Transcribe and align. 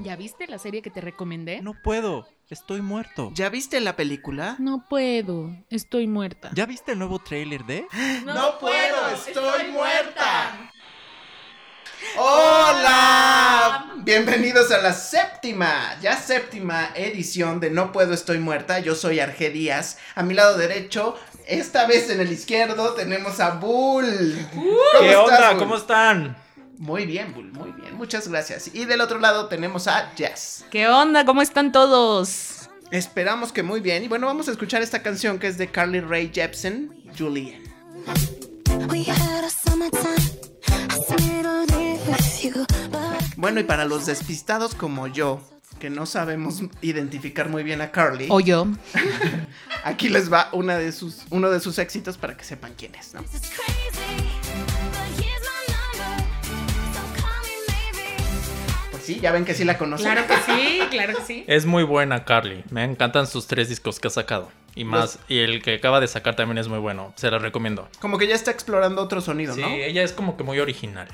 ¿Ya 0.00 0.14
viste 0.14 0.46
la 0.46 0.58
serie 0.58 0.80
que 0.80 0.90
te 0.90 1.00
recomendé? 1.00 1.60
No 1.60 1.74
puedo, 1.82 2.28
estoy 2.48 2.82
muerto. 2.82 3.30
¿Ya 3.34 3.48
viste 3.48 3.80
la 3.80 3.96
película? 3.96 4.54
No 4.60 4.86
puedo, 4.88 5.50
estoy 5.70 6.06
muerta. 6.06 6.50
¿Ya 6.54 6.66
viste 6.66 6.92
el 6.92 6.98
nuevo 7.00 7.18
tráiler 7.18 7.64
de? 7.64 7.86
No, 8.24 8.58
puedo, 8.60 9.08
estoy, 9.10 9.72
muerta. 9.72 10.70
Hola, 12.16 13.92
bienvenidos 14.04 14.70
a 14.70 14.78
la 14.78 14.92
séptima, 14.92 15.96
ya 16.00 16.16
séptima 16.16 16.90
edición 16.94 17.58
de 17.58 17.70
No 17.70 17.90
puedo, 17.90 18.14
estoy 18.14 18.38
muerta. 18.38 18.78
Yo 18.78 18.94
soy 18.94 19.18
Arge 19.18 19.50
Díaz. 19.50 19.98
A 20.14 20.22
mi 20.22 20.34
lado 20.34 20.56
derecho, 20.56 21.18
esta 21.46 21.86
vez 21.88 22.08
en 22.10 22.20
el 22.20 22.30
izquierdo, 22.30 22.94
tenemos 22.94 23.40
a 23.40 23.50
Bull. 23.56 24.46
¿Cómo 24.54 24.76
¿Qué 25.00 25.10
estás, 25.10 25.24
onda? 25.24 25.50
Bull? 25.50 25.58
¿Cómo 25.58 25.76
están? 25.76 26.47
Muy 26.78 27.06
bien, 27.06 27.34
Bull, 27.34 27.52
muy 27.52 27.72
bien. 27.72 27.96
Muchas 27.96 28.28
gracias. 28.28 28.70
Y 28.72 28.84
del 28.84 29.00
otro 29.00 29.18
lado 29.18 29.48
tenemos 29.48 29.88
a 29.88 30.12
Jess. 30.16 30.64
¿Qué 30.70 30.86
onda? 30.88 31.24
¿Cómo 31.24 31.42
están 31.42 31.72
todos? 31.72 32.70
Esperamos 32.92 33.52
que 33.52 33.62
muy 33.62 33.80
bien. 33.80 34.04
Y 34.04 34.08
bueno, 34.08 34.26
vamos 34.26 34.48
a 34.48 34.52
escuchar 34.52 34.80
esta 34.80 35.02
canción 35.02 35.38
que 35.38 35.48
es 35.48 35.58
de 35.58 35.70
Carly 35.70 36.00
Rae 36.00 36.30
Jepsen, 36.32 36.94
Julian. 37.18 37.62
We 38.88 39.02
had 39.04 39.44
a 39.44 39.50
summertime. 39.50 40.16
I 40.68 41.00
spent 41.02 41.40
it 41.40 41.46
all 41.46 41.66
day 41.66 41.98
with 42.06 42.42
you, 42.42 42.64
but 42.90 43.36
Bueno, 43.36 43.60
y 43.60 43.64
para 43.64 43.84
los 43.84 44.06
despistados 44.06 44.74
como 44.74 45.08
yo, 45.08 45.40
que 45.80 45.90
no 45.90 46.06
sabemos 46.06 46.62
identificar 46.80 47.48
muy 47.48 47.62
bien 47.64 47.80
a 47.80 47.90
Carly, 47.90 48.26
O 48.30 48.40
yo. 48.40 48.66
aquí 49.84 50.08
les 50.08 50.32
va 50.32 50.48
una 50.52 50.78
de 50.78 50.92
sus, 50.92 51.24
uno 51.30 51.50
de 51.50 51.60
sus 51.60 51.78
éxitos 51.78 52.16
para 52.16 52.36
que 52.36 52.44
sepan 52.44 52.74
quién 52.76 52.94
es, 52.94 53.14
¿no? 53.14 53.24
Sí, 59.14 59.20
ya 59.20 59.32
ven 59.32 59.44
que 59.44 59.54
sí 59.54 59.64
la 59.64 59.78
conocen. 59.78 60.12
Claro 60.12 60.26
que 60.26 60.36
sí, 60.52 60.80
claro 60.90 61.16
que 61.16 61.22
sí. 61.22 61.44
Es 61.48 61.64
muy 61.64 61.82
buena 61.82 62.24
Carly. 62.24 62.62
Me 62.70 62.84
encantan 62.84 63.26
sus 63.26 63.46
tres 63.46 63.68
discos 63.68 63.98
que 64.00 64.08
ha 64.08 64.10
sacado. 64.10 64.50
Y 64.74 64.84
más, 64.84 65.18
y 65.28 65.38
el 65.38 65.62
que 65.62 65.74
acaba 65.74 65.98
de 66.00 66.06
sacar 66.06 66.36
también 66.36 66.58
es 66.58 66.68
muy 66.68 66.78
bueno. 66.78 67.12
Se 67.16 67.30
los 67.30 67.42
recomiendo. 67.42 67.88
Como 68.00 68.18
que 68.18 68.28
ya 68.28 68.34
está 68.34 68.50
explorando 68.50 69.02
otro 69.02 69.20
sonido, 69.20 69.54
Sí, 69.54 69.62
¿no? 69.62 69.68
ella 69.68 70.02
es 70.02 70.12
como 70.12 70.36
que 70.36 70.44
muy 70.44 70.60
original. 70.60 71.08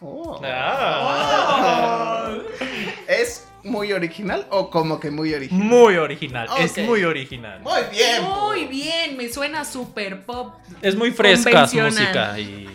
Oh. 0.00 0.40
Ah. 0.44 2.32
¿Es 3.08 3.46
muy 3.62 3.92
original 3.92 4.46
o 4.50 4.68
como 4.68 4.98
que 4.98 5.10
muy 5.10 5.32
original? 5.32 5.64
Muy 5.64 5.96
original. 5.96 6.48
Es 6.58 6.76
muy 6.78 7.04
original. 7.04 7.60
Muy 7.60 7.82
bien. 7.90 8.22
Muy 8.24 8.64
bien, 8.66 9.16
me 9.16 9.28
suena 9.32 9.64
super 9.64 10.26
pop. 10.26 10.56
Es 10.82 10.96
muy 10.96 11.12
fresca 11.12 11.66
su 11.68 11.78
música. 11.78 12.38
Y 12.38 12.68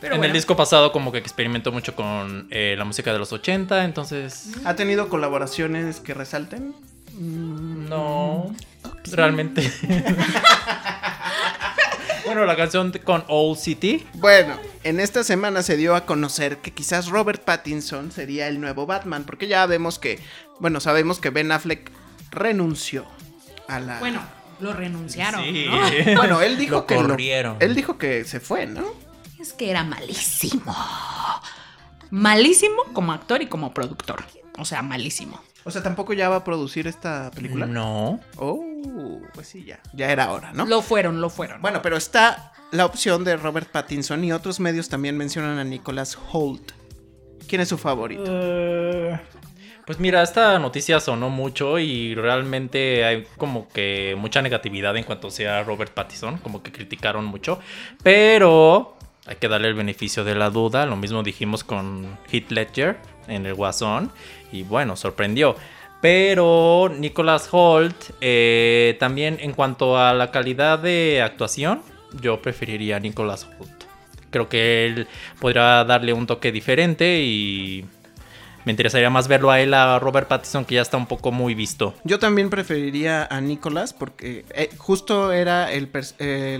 Pero 0.00 0.14
en 0.14 0.20
bueno. 0.20 0.30
el 0.30 0.32
disco 0.32 0.56
pasado 0.56 0.92
como 0.92 1.10
que 1.12 1.18
experimentó 1.18 1.72
mucho 1.72 1.96
con 1.96 2.46
eh, 2.50 2.74
la 2.78 2.84
música 2.84 3.12
de 3.12 3.18
los 3.18 3.32
80. 3.32 3.84
Entonces... 3.84 4.50
¿Ha 4.64 4.74
tenido 4.76 5.08
colaboraciones 5.08 5.98
que 6.00 6.14
resalten? 6.14 6.74
No, 7.18 8.54
realmente. 9.10 9.72
bueno, 12.24 12.44
la 12.44 12.56
canción 12.56 12.92
con 13.04 13.24
Old 13.28 13.58
City. 13.58 14.06
Bueno, 14.14 14.58
en 14.84 15.00
esta 15.00 15.24
semana 15.24 15.62
se 15.62 15.76
dio 15.76 15.94
a 15.96 16.04
conocer 16.06 16.58
que 16.58 16.72
quizás 16.72 17.08
Robert 17.08 17.42
Pattinson 17.42 18.12
sería 18.12 18.48
el 18.48 18.60
nuevo 18.60 18.86
Batman, 18.86 19.24
porque 19.24 19.48
ya 19.48 19.64
vemos 19.66 19.98
que, 19.98 20.20
bueno, 20.60 20.80
sabemos 20.80 21.18
que 21.20 21.30
Ben 21.30 21.50
Affleck 21.52 21.90
renunció 22.30 23.04
a 23.66 23.80
la... 23.80 23.98
Bueno, 23.98 24.20
lo 24.60 24.72
renunciaron, 24.74 25.42
Sí. 25.44 25.66
¿no? 25.68 26.14
Bueno, 26.16 26.40
él 26.42 26.58
dijo 26.58 26.76
Lo 26.76 26.86
que 26.86 26.94
lo- 26.96 27.08
corrieron. 27.08 27.56
él 27.60 27.74
dijo 27.74 27.96
que 27.98 28.24
se 28.24 28.40
fue, 28.40 28.66
¿no? 28.66 28.84
Es 29.40 29.52
que 29.52 29.70
era 29.70 29.84
malísimo. 29.84 30.74
Malísimo 32.10 32.82
como 32.92 33.12
actor 33.12 33.42
y 33.42 33.46
como 33.46 33.72
productor. 33.72 34.24
O 34.58 34.64
sea, 34.64 34.82
malísimo. 34.82 35.40
O 35.64 35.70
sea, 35.70 35.82
tampoco 35.82 36.12
ya 36.14 36.28
va 36.28 36.36
a 36.36 36.44
producir 36.44 36.86
esta 36.86 37.30
película. 37.34 37.66
No. 37.66 38.20
Oh, 38.36 39.20
pues 39.34 39.48
sí, 39.48 39.64
ya. 39.64 39.80
Ya 39.92 40.10
era 40.10 40.32
hora, 40.32 40.52
¿no? 40.52 40.64
Lo 40.66 40.80
fueron, 40.82 41.20
lo 41.20 41.30
fueron. 41.30 41.60
Bueno, 41.60 41.82
pero 41.82 41.96
está 41.96 42.52
la 42.72 42.86
opción 42.86 43.24
de 43.24 43.36
Robert 43.36 43.70
Pattinson 43.70 44.24
y 44.24 44.32
otros 44.32 44.60
medios 44.60 44.88
también 44.88 45.16
mencionan 45.16 45.58
a 45.58 45.64
Nicholas 45.64 46.18
Holt. 46.32 46.72
¿Quién 47.46 47.60
es 47.60 47.68
su 47.68 47.78
favorito? 47.78 48.24
Eh, 48.26 49.18
Pues 49.86 49.98
mira, 50.00 50.22
esta 50.22 50.58
noticia 50.58 51.00
sonó 51.00 51.30
mucho 51.30 51.78
y 51.78 52.14
realmente 52.14 53.04
hay 53.06 53.26
como 53.38 53.68
que 53.68 54.14
mucha 54.18 54.42
negatividad 54.42 54.96
en 54.96 55.04
cuanto 55.04 55.30
sea 55.30 55.62
Robert 55.64 55.92
Pattinson, 55.94 56.38
como 56.38 56.62
que 56.62 56.72
criticaron 56.72 57.24
mucho, 57.24 57.58
pero 58.02 58.97
hay 59.28 59.36
que 59.36 59.48
darle 59.48 59.68
el 59.68 59.74
beneficio 59.74 60.24
de 60.24 60.34
la 60.34 60.50
duda, 60.50 60.86
lo 60.86 60.96
mismo 60.96 61.22
dijimos 61.22 61.62
con 61.62 62.18
Heath 62.32 62.50
Ledger 62.50 62.96
en 63.26 63.44
el 63.44 63.54
Guasón 63.54 64.10
y 64.50 64.62
bueno, 64.62 64.96
sorprendió. 64.96 65.54
Pero 66.00 66.90
Nicholas 66.96 67.48
Holt, 67.50 67.96
eh, 68.20 68.96
también 69.00 69.38
en 69.40 69.52
cuanto 69.52 69.98
a 69.98 70.14
la 70.14 70.30
calidad 70.30 70.78
de 70.78 71.20
actuación, 71.22 71.82
yo 72.22 72.40
preferiría 72.40 72.96
a 72.96 73.00
Nicholas 73.00 73.46
Holt. 73.58 73.84
Creo 74.30 74.48
que 74.48 74.86
él 74.86 75.08
podrá 75.40 75.84
darle 75.84 76.12
un 76.12 76.26
toque 76.26 76.52
diferente 76.52 77.20
y 77.22 77.84
me 78.64 78.72
interesaría 78.72 79.10
más 79.10 79.28
verlo 79.28 79.50
a 79.50 79.60
él, 79.60 79.74
a 79.74 79.98
Robert 79.98 80.28
Pattinson, 80.28 80.64
que 80.64 80.76
ya 80.76 80.82
está 80.82 80.96
un 80.96 81.06
poco 81.06 81.32
muy 81.32 81.54
visto. 81.54 81.94
Yo 82.04 82.18
también 82.18 82.50
preferiría 82.50 83.26
a 83.30 83.40
Nicholas 83.40 83.92
porque 83.92 84.44
eh, 84.54 84.70
justo 84.76 85.32
era 85.32 85.72
el, 85.72 85.88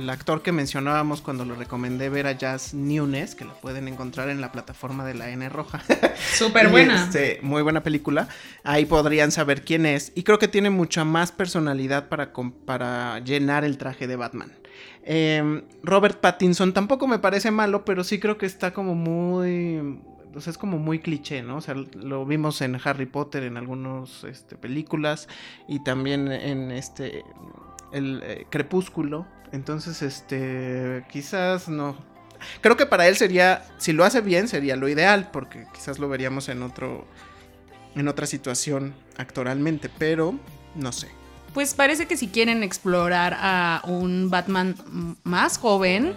actor 0.09 0.43
que 0.43 0.53
mencionábamos 0.53 1.21
cuando 1.21 1.45
lo 1.45 1.55
recomendé 1.55 2.09
ver 2.09 2.27
a 2.27 2.33
Jazz 2.33 2.75
Nunes, 2.75 3.35
que 3.35 3.45
lo 3.45 3.55
pueden 3.55 3.89
encontrar 3.89 4.29
en 4.29 4.41
la 4.41 4.53
plataforma 4.53 5.05
de 5.05 5.15
la 5.15 5.31
N 5.31 5.49
Roja. 5.49 5.83
Súper 6.35 6.69
buena. 6.69 7.05
este, 7.05 7.41
muy 7.43 7.63
buena 7.63 7.83
película. 7.83 8.29
Ahí 8.65 8.85
podrían 8.85 9.33
saber 9.33 9.63
quién 9.63 9.87
es. 9.87 10.13
Y 10.15 10.23
creo 10.23 10.39
que 10.39 10.49
tiene 10.49 10.71
mucha 10.71 11.05
más 11.05 11.33
personalidad 11.33 12.09
para, 12.09 12.33
para 12.65 13.19
llenar 13.21 13.65
el 13.65 13.79
traje 13.79 14.07
de 14.07 14.17
Batman. 14.17 14.53
Em, 15.11 15.63
Robert 15.83 16.21
Pattinson 16.21 16.75
tampoco 16.75 17.07
me 17.07 17.19
parece 17.19 17.51
malo, 17.51 17.85
pero 17.85 18.05
sí 18.05 18.19
creo 18.19 18.37
que 18.37 18.45
está 18.45 18.73
como 18.73 18.95
muy... 18.95 20.01
O 20.35 20.41
sea, 20.41 20.51
es 20.51 20.59
como 20.59 20.79
muy 20.79 20.99
cliché, 20.99 21.43
¿no? 21.43 21.57
O 21.57 21.61
sea, 21.61 21.75
lo 21.75 22.25
vimos 22.27 22.61
en 22.61 22.79
Harry 22.83 23.07
Potter, 23.07 23.43
en 23.43 23.57
algunas 23.57 24.25
este, 24.25 24.57
películas 24.57 25.29
y 25.69 25.83
también 25.83 26.31
en 26.31 26.71
este... 26.71 27.25
El 27.93 28.21
eh, 28.23 28.47
Crepúsculo. 28.51 29.27
Entonces, 29.53 30.03
este... 30.03 31.05
Quizás 31.11 31.69
no... 31.69 31.97
Creo 32.61 32.77
que 32.77 32.87
para 32.87 33.09
él 33.09 33.17
sería, 33.17 33.65
si 33.79 33.93
lo 33.93 34.05
hace 34.05 34.21
bien, 34.21 34.47
sería 34.49 34.77
lo 34.77 34.89
ideal, 34.89 35.31
porque 35.33 35.67
quizás 35.75 35.99
lo 35.99 36.09
veríamos 36.09 36.49
en 36.49 36.63
otro, 36.63 37.05
en 37.97 38.07
otra 38.07 38.27
situación 38.27 38.95
actoralmente, 39.17 39.91
pero 39.99 40.39
no 40.75 40.93
sé. 40.93 41.09
Pues 41.55 41.75
parece 41.75 42.07
que 42.07 42.17
si 42.17 42.29
quieren 42.29 42.63
explorar 42.63 43.37
a 43.39 43.83
un 43.87 44.31
Batman 44.31 44.77
más 45.25 45.59
joven, 45.59 46.15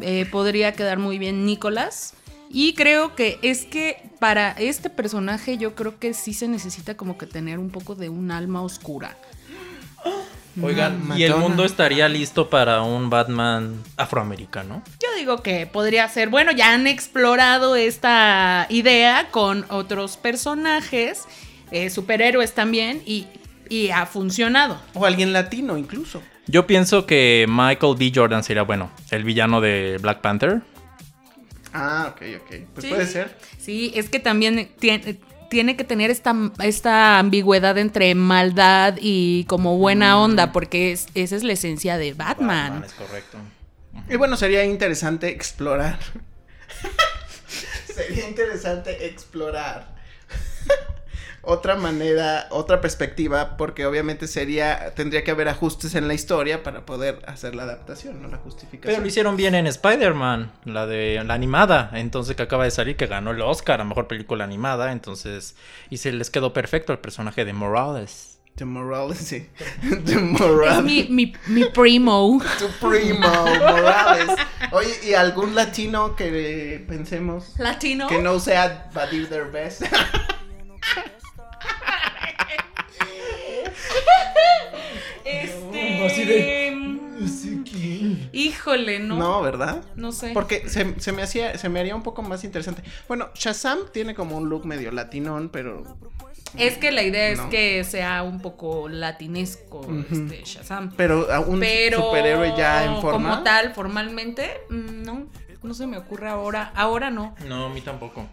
eh, 0.00 0.26
podría 0.30 0.72
quedar 0.72 0.98
muy 0.98 1.18
bien 1.18 1.44
Nicholas. 1.44 2.14
Y 2.52 2.74
creo 2.74 3.14
que 3.14 3.38
es 3.42 3.64
que 3.64 4.10
para 4.18 4.50
este 4.52 4.90
personaje 4.90 5.56
yo 5.56 5.76
creo 5.76 5.98
que 5.98 6.14
sí 6.14 6.34
se 6.34 6.48
necesita 6.48 6.96
como 6.96 7.16
que 7.16 7.26
tener 7.26 7.58
un 7.58 7.70
poco 7.70 7.94
de 7.94 8.08
un 8.08 8.32
alma 8.32 8.60
oscura. 8.62 9.16
Oigan, 10.60 10.98
Madonna. 10.98 11.18
¿y 11.18 11.22
el 11.22 11.36
mundo 11.36 11.64
estaría 11.64 12.08
listo 12.08 12.50
para 12.50 12.82
un 12.82 13.08
Batman 13.08 13.80
afroamericano? 13.96 14.82
Yo 15.00 15.08
digo 15.16 15.42
que 15.42 15.66
podría 15.66 16.08
ser, 16.08 16.28
bueno, 16.28 16.50
ya 16.50 16.74
han 16.74 16.88
explorado 16.88 17.76
esta 17.76 18.66
idea 18.68 19.28
con 19.30 19.64
otros 19.68 20.16
personajes, 20.16 21.26
eh, 21.70 21.88
superhéroes 21.88 22.52
también, 22.52 23.00
y, 23.06 23.26
y 23.68 23.90
ha 23.90 24.06
funcionado. 24.06 24.80
O 24.94 25.06
alguien 25.06 25.32
latino 25.32 25.78
incluso. 25.78 26.20
Yo 26.48 26.66
pienso 26.66 27.06
que 27.06 27.46
Michael 27.48 27.94
B. 27.96 28.10
Jordan 28.12 28.42
sería 28.42 28.62
bueno, 28.62 28.90
el 29.12 29.22
villano 29.22 29.60
de 29.60 29.98
Black 30.00 30.20
Panther. 30.20 30.62
Ah, 31.72 32.12
ok, 32.14 32.22
ok. 32.42 32.48
Pues 32.74 32.84
Sí. 32.84 32.88
puede 32.90 33.06
ser. 33.06 33.36
Sí, 33.58 33.92
es 33.94 34.08
que 34.08 34.18
también 34.18 34.70
tiene, 34.78 35.18
tiene 35.48 35.76
que 35.76 35.84
tener 35.84 36.10
esta, 36.10 36.34
esta 36.62 37.18
ambigüedad 37.18 37.76
entre 37.78 38.14
maldad 38.14 38.96
y 39.00 39.44
como 39.44 39.78
buena 39.78 40.18
onda, 40.20 40.52
porque 40.52 40.92
es- 40.92 41.06
esa 41.14 41.36
es 41.36 41.42
la 41.42 41.52
esencia 41.52 41.96
de 41.98 42.14
Batman. 42.14 42.82
es 42.84 42.92
correcto. 42.94 43.38
Y 44.08 44.16
bueno, 44.16 44.36
sería 44.36 44.64
interesante 44.64 45.28
explorar. 45.28 45.98
sería 47.94 48.28
interesante 48.28 49.06
explorar 49.06 49.94
otra 51.42 51.76
manera, 51.76 52.46
otra 52.50 52.80
perspectiva, 52.80 53.56
porque 53.56 53.86
obviamente 53.86 54.26
sería, 54.26 54.92
tendría 54.94 55.24
que 55.24 55.30
haber 55.30 55.48
ajustes 55.48 55.94
en 55.94 56.06
la 56.08 56.14
historia 56.14 56.62
para 56.62 56.84
poder 56.84 57.20
hacer 57.26 57.54
la 57.54 57.62
adaptación, 57.62 58.20
no 58.20 58.28
la 58.28 58.36
justificación. 58.38 58.92
Pero 58.92 59.00
lo 59.00 59.06
hicieron 59.06 59.36
bien 59.36 59.54
en 59.54 59.66
Spider-Man, 59.66 60.52
la 60.64 60.86
de 60.86 61.22
la 61.24 61.34
animada, 61.34 61.90
entonces 61.94 62.36
que 62.36 62.42
acaba 62.42 62.64
de 62.64 62.70
salir, 62.70 62.96
que 62.96 63.06
ganó 63.06 63.30
el 63.30 63.40
Oscar 63.40 63.80
a 63.80 63.84
mejor 63.84 64.06
película 64.06 64.44
animada, 64.44 64.92
entonces 64.92 65.56
y 65.88 65.96
se 65.98 66.12
les 66.12 66.30
quedó 66.30 66.52
perfecto 66.52 66.92
el 66.92 66.98
personaje 66.98 67.44
de 67.44 67.52
Morales. 67.52 68.38
The 68.56 68.64
Morales, 68.66 69.18
sí. 69.18 69.48
Es 70.06 70.20
Morales. 70.22 70.82
mi, 70.84 71.06
mi, 71.08 71.32
mi 71.46 71.64
primo. 71.66 72.42
Tu 72.58 72.88
primo, 72.88 73.28
Morales. 73.28 74.28
Oye, 74.72 74.90
¿y 75.04 75.14
algún 75.14 75.54
latino 75.54 76.14
que 76.16 76.84
pensemos 76.86 77.54
Latino. 77.58 78.06
que 78.08 78.18
no 78.20 78.38
sea 78.40 78.90
Badir 78.92 79.28
Derbez? 79.30 79.78
Este. 85.42 86.06
así 86.06 86.24
de. 86.24 86.70
Mm, 86.74 88.28
híjole, 88.32 88.98
¿no? 89.00 89.16
No, 89.16 89.42
¿verdad? 89.42 89.82
No 89.96 90.12
sé. 90.12 90.30
Porque 90.32 90.68
se, 90.68 91.12
me 91.12 91.22
hacía, 91.22 91.58
se 91.58 91.68
me 91.68 91.80
haría 91.80 91.94
un 91.94 92.02
poco 92.02 92.22
más 92.22 92.44
interesante. 92.44 92.82
Bueno, 93.08 93.28
Shazam 93.34 93.78
tiene 93.92 94.14
como 94.14 94.36
un 94.36 94.48
look 94.48 94.64
medio 94.66 94.90
latinón, 94.90 95.48
pero. 95.50 95.84
Es 96.56 96.78
que 96.78 96.90
la 96.90 97.02
idea 97.02 97.28
es 97.28 97.40
que 97.42 97.84
sea 97.84 98.24
un 98.24 98.40
poco 98.40 98.88
latinesco 98.88 99.86
este 100.10 100.42
Shazam. 100.44 100.92
Pero 100.96 101.28
un 101.46 101.60
pero, 101.60 102.02
superhéroe 102.02 102.54
ya 102.56 102.84
en 102.84 103.00
forma. 103.00 103.30
Como 103.30 103.42
tal, 103.44 103.72
formalmente, 103.74 104.62
mm, 104.68 105.02
no. 105.02 105.26
No 105.62 105.74
se 105.74 105.86
me 105.86 105.98
ocurre 105.98 106.28
ahora. 106.28 106.72
Ahora 106.74 107.10
no. 107.10 107.34
No, 107.46 107.66
a 107.66 107.68
mí 107.68 107.82
tampoco. 107.82 108.26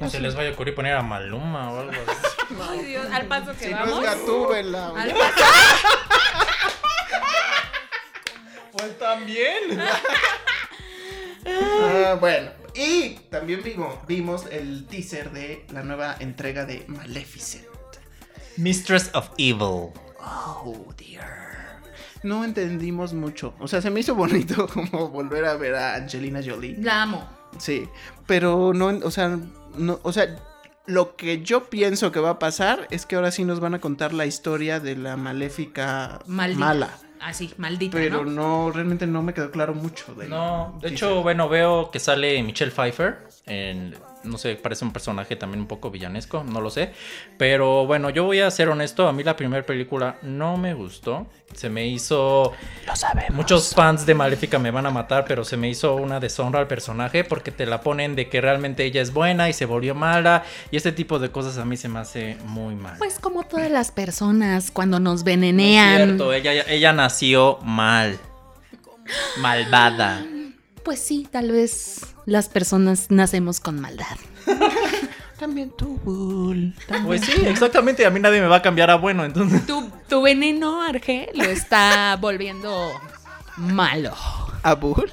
No 0.00 0.08
se 0.08 0.20
les 0.20 0.34
vaya 0.34 0.50
a 0.50 0.52
ocurrir 0.52 0.74
poner 0.74 0.94
a 0.94 1.02
Maluma 1.02 1.72
o 1.72 1.80
algo 1.80 1.92
así. 1.92 2.36
Ay, 2.68 2.84
Dios, 2.84 3.06
al 3.12 3.26
paso 3.26 3.52
que 3.56 3.66
Si 3.66 3.70
no 3.70 3.78
vamos. 3.80 3.98
es 3.98 4.04
Gatúbela. 4.04 4.88
al 4.88 5.10
paso- 5.12 5.34
Pues 8.72 8.98
también. 8.98 9.80
Ah, 11.46 12.18
bueno, 12.20 12.50
y 12.74 13.14
también 13.30 13.62
vimos, 13.62 13.94
vimos 14.06 14.44
el 14.50 14.86
teaser 14.86 15.30
de 15.32 15.64
la 15.72 15.82
nueva 15.82 16.14
entrega 16.20 16.66
de 16.66 16.84
Maleficent. 16.86 17.64
Mistress 18.58 19.10
of 19.14 19.30
Evil. 19.38 19.88
Oh, 20.22 20.84
dear. 20.98 21.80
No 22.22 22.44
entendimos 22.44 23.14
mucho. 23.14 23.54
O 23.58 23.68
sea, 23.68 23.80
se 23.80 23.88
me 23.88 24.00
hizo 24.00 24.14
bonito 24.14 24.68
como 24.68 25.08
volver 25.08 25.46
a 25.46 25.54
ver 25.54 25.74
a 25.76 25.94
Angelina 25.94 26.40
Jolie. 26.44 26.76
La 26.78 27.02
amo. 27.02 27.26
Sí, 27.58 27.88
pero 28.26 28.74
no, 28.74 28.88
o 29.02 29.10
sea, 29.10 29.38
no, 29.78 29.98
o 30.02 30.12
sea, 30.12 30.36
lo 30.90 31.16
que 31.16 31.42
yo 31.42 31.64
pienso 31.64 32.12
que 32.12 32.20
va 32.20 32.30
a 32.30 32.38
pasar 32.38 32.86
es 32.90 33.06
que 33.06 33.16
ahora 33.16 33.30
sí 33.30 33.44
nos 33.44 33.60
van 33.60 33.74
a 33.74 33.80
contar 33.80 34.12
la 34.12 34.26
historia 34.26 34.80
de 34.80 34.96
la 34.96 35.16
maléfica 35.16 36.20
Maldita. 36.26 36.60
mala. 36.60 36.90
Así, 37.20 37.52
maldita. 37.58 37.96
Pero 37.96 38.24
¿no? 38.24 38.66
no, 38.66 38.70
realmente 38.72 39.06
no 39.06 39.22
me 39.22 39.34
quedó 39.34 39.50
claro 39.50 39.74
mucho 39.74 40.14
de 40.14 40.26
No, 40.26 40.78
de 40.80 40.88
hecho, 40.88 41.22
bueno, 41.22 41.48
veo 41.48 41.90
que 41.90 41.98
sale 42.00 42.42
Michelle 42.42 42.72
Pfeiffer. 42.72 43.18
En, 43.46 43.94
no 44.24 44.38
sé, 44.38 44.56
parece 44.56 44.84
un 44.84 44.92
personaje 44.92 45.36
también 45.36 45.60
un 45.60 45.66
poco 45.66 45.90
villanesco, 45.90 46.44
no 46.44 46.60
lo 46.60 46.70
sé. 46.70 46.92
Pero 47.38 47.86
bueno, 47.86 48.10
yo 48.10 48.24
voy 48.24 48.40
a 48.40 48.50
ser 48.50 48.68
honesto, 48.68 49.08
a 49.08 49.12
mí 49.12 49.22
la 49.24 49.36
primera 49.36 49.64
película 49.64 50.18
no 50.22 50.56
me 50.56 50.74
gustó. 50.74 51.26
Se 51.54 51.68
me 51.68 51.86
hizo... 51.86 52.52
Lo 52.86 52.94
sabemos. 52.96 53.34
Muchos 53.34 53.74
fans 53.74 54.06
de 54.06 54.14
Maléfica 54.14 54.58
me 54.58 54.70
van 54.70 54.86
a 54.86 54.90
matar, 54.90 55.24
pero 55.26 55.44
se 55.44 55.56
me 55.56 55.68
hizo 55.68 55.96
una 55.96 56.20
deshonra 56.20 56.60
al 56.60 56.68
personaje 56.68 57.24
porque 57.24 57.50
te 57.50 57.66
la 57.66 57.80
ponen 57.80 58.14
de 58.14 58.28
que 58.28 58.40
realmente 58.40 58.84
ella 58.84 59.02
es 59.02 59.12
buena 59.12 59.48
y 59.48 59.52
se 59.52 59.64
volvió 59.66 59.94
mala. 59.94 60.44
Y 60.70 60.76
este 60.76 60.92
tipo 60.92 61.18
de 61.18 61.30
cosas 61.30 61.58
a 61.58 61.64
mí 61.64 61.76
se 61.76 61.88
me 61.88 61.98
hace 61.98 62.36
muy 62.44 62.76
mal. 62.76 62.96
Pues 62.98 63.18
como 63.18 63.42
todas 63.44 63.70
las 63.70 63.90
personas 63.90 64.70
cuando 64.70 65.00
nos 65.00 65.10
No 65.10 65.14
es 65.18 65.24
venenean. 65.24 66.04
cierto, 66.06 66.32
ella, 66.32 66.52
ella 66.68 66.92
nació 66.92 67.58
mal. 67.62 68.18
Malvada. 69.38 70.22
Pues 70.84 71.00
sí, 71.00 71.28
tal 71.30 71.52
vez 71.52 72.00
las 72.26 72.48
personas 72.48 73.10
nacemos 73.10 73.60
con 73.60 73.80
maldad. 73.80 74.16
También 75.38 75.70
tú, 75.76 75.98
Bull. 76.04 76.74
También 76.86 77.06
Pues 77.06 77.20
sí, 77.24 77.32
exactamente. 77.46 78.04
A 78.04 78.10
mí 78.10 78.20
nadie 78.20 78.40
me 78.40 78.46
va 78.46 78.56
a 78.56 78.62
cambiar 78.62 78.90
a 78.90 78.96
bueno, 78.96 79.24
entonces. 79.24 79.64
Tu, 79.66 79.90
tu 80.08 80.20
veneno, 80.22 80.82
Arge, 80.82 81.30
lo 81.34 81.44
está 81.44 82.16
volviendo 82.20 82.92
malo. 83.56 84.14
¿A 84.62 84.74
Bull? 84.74 85.10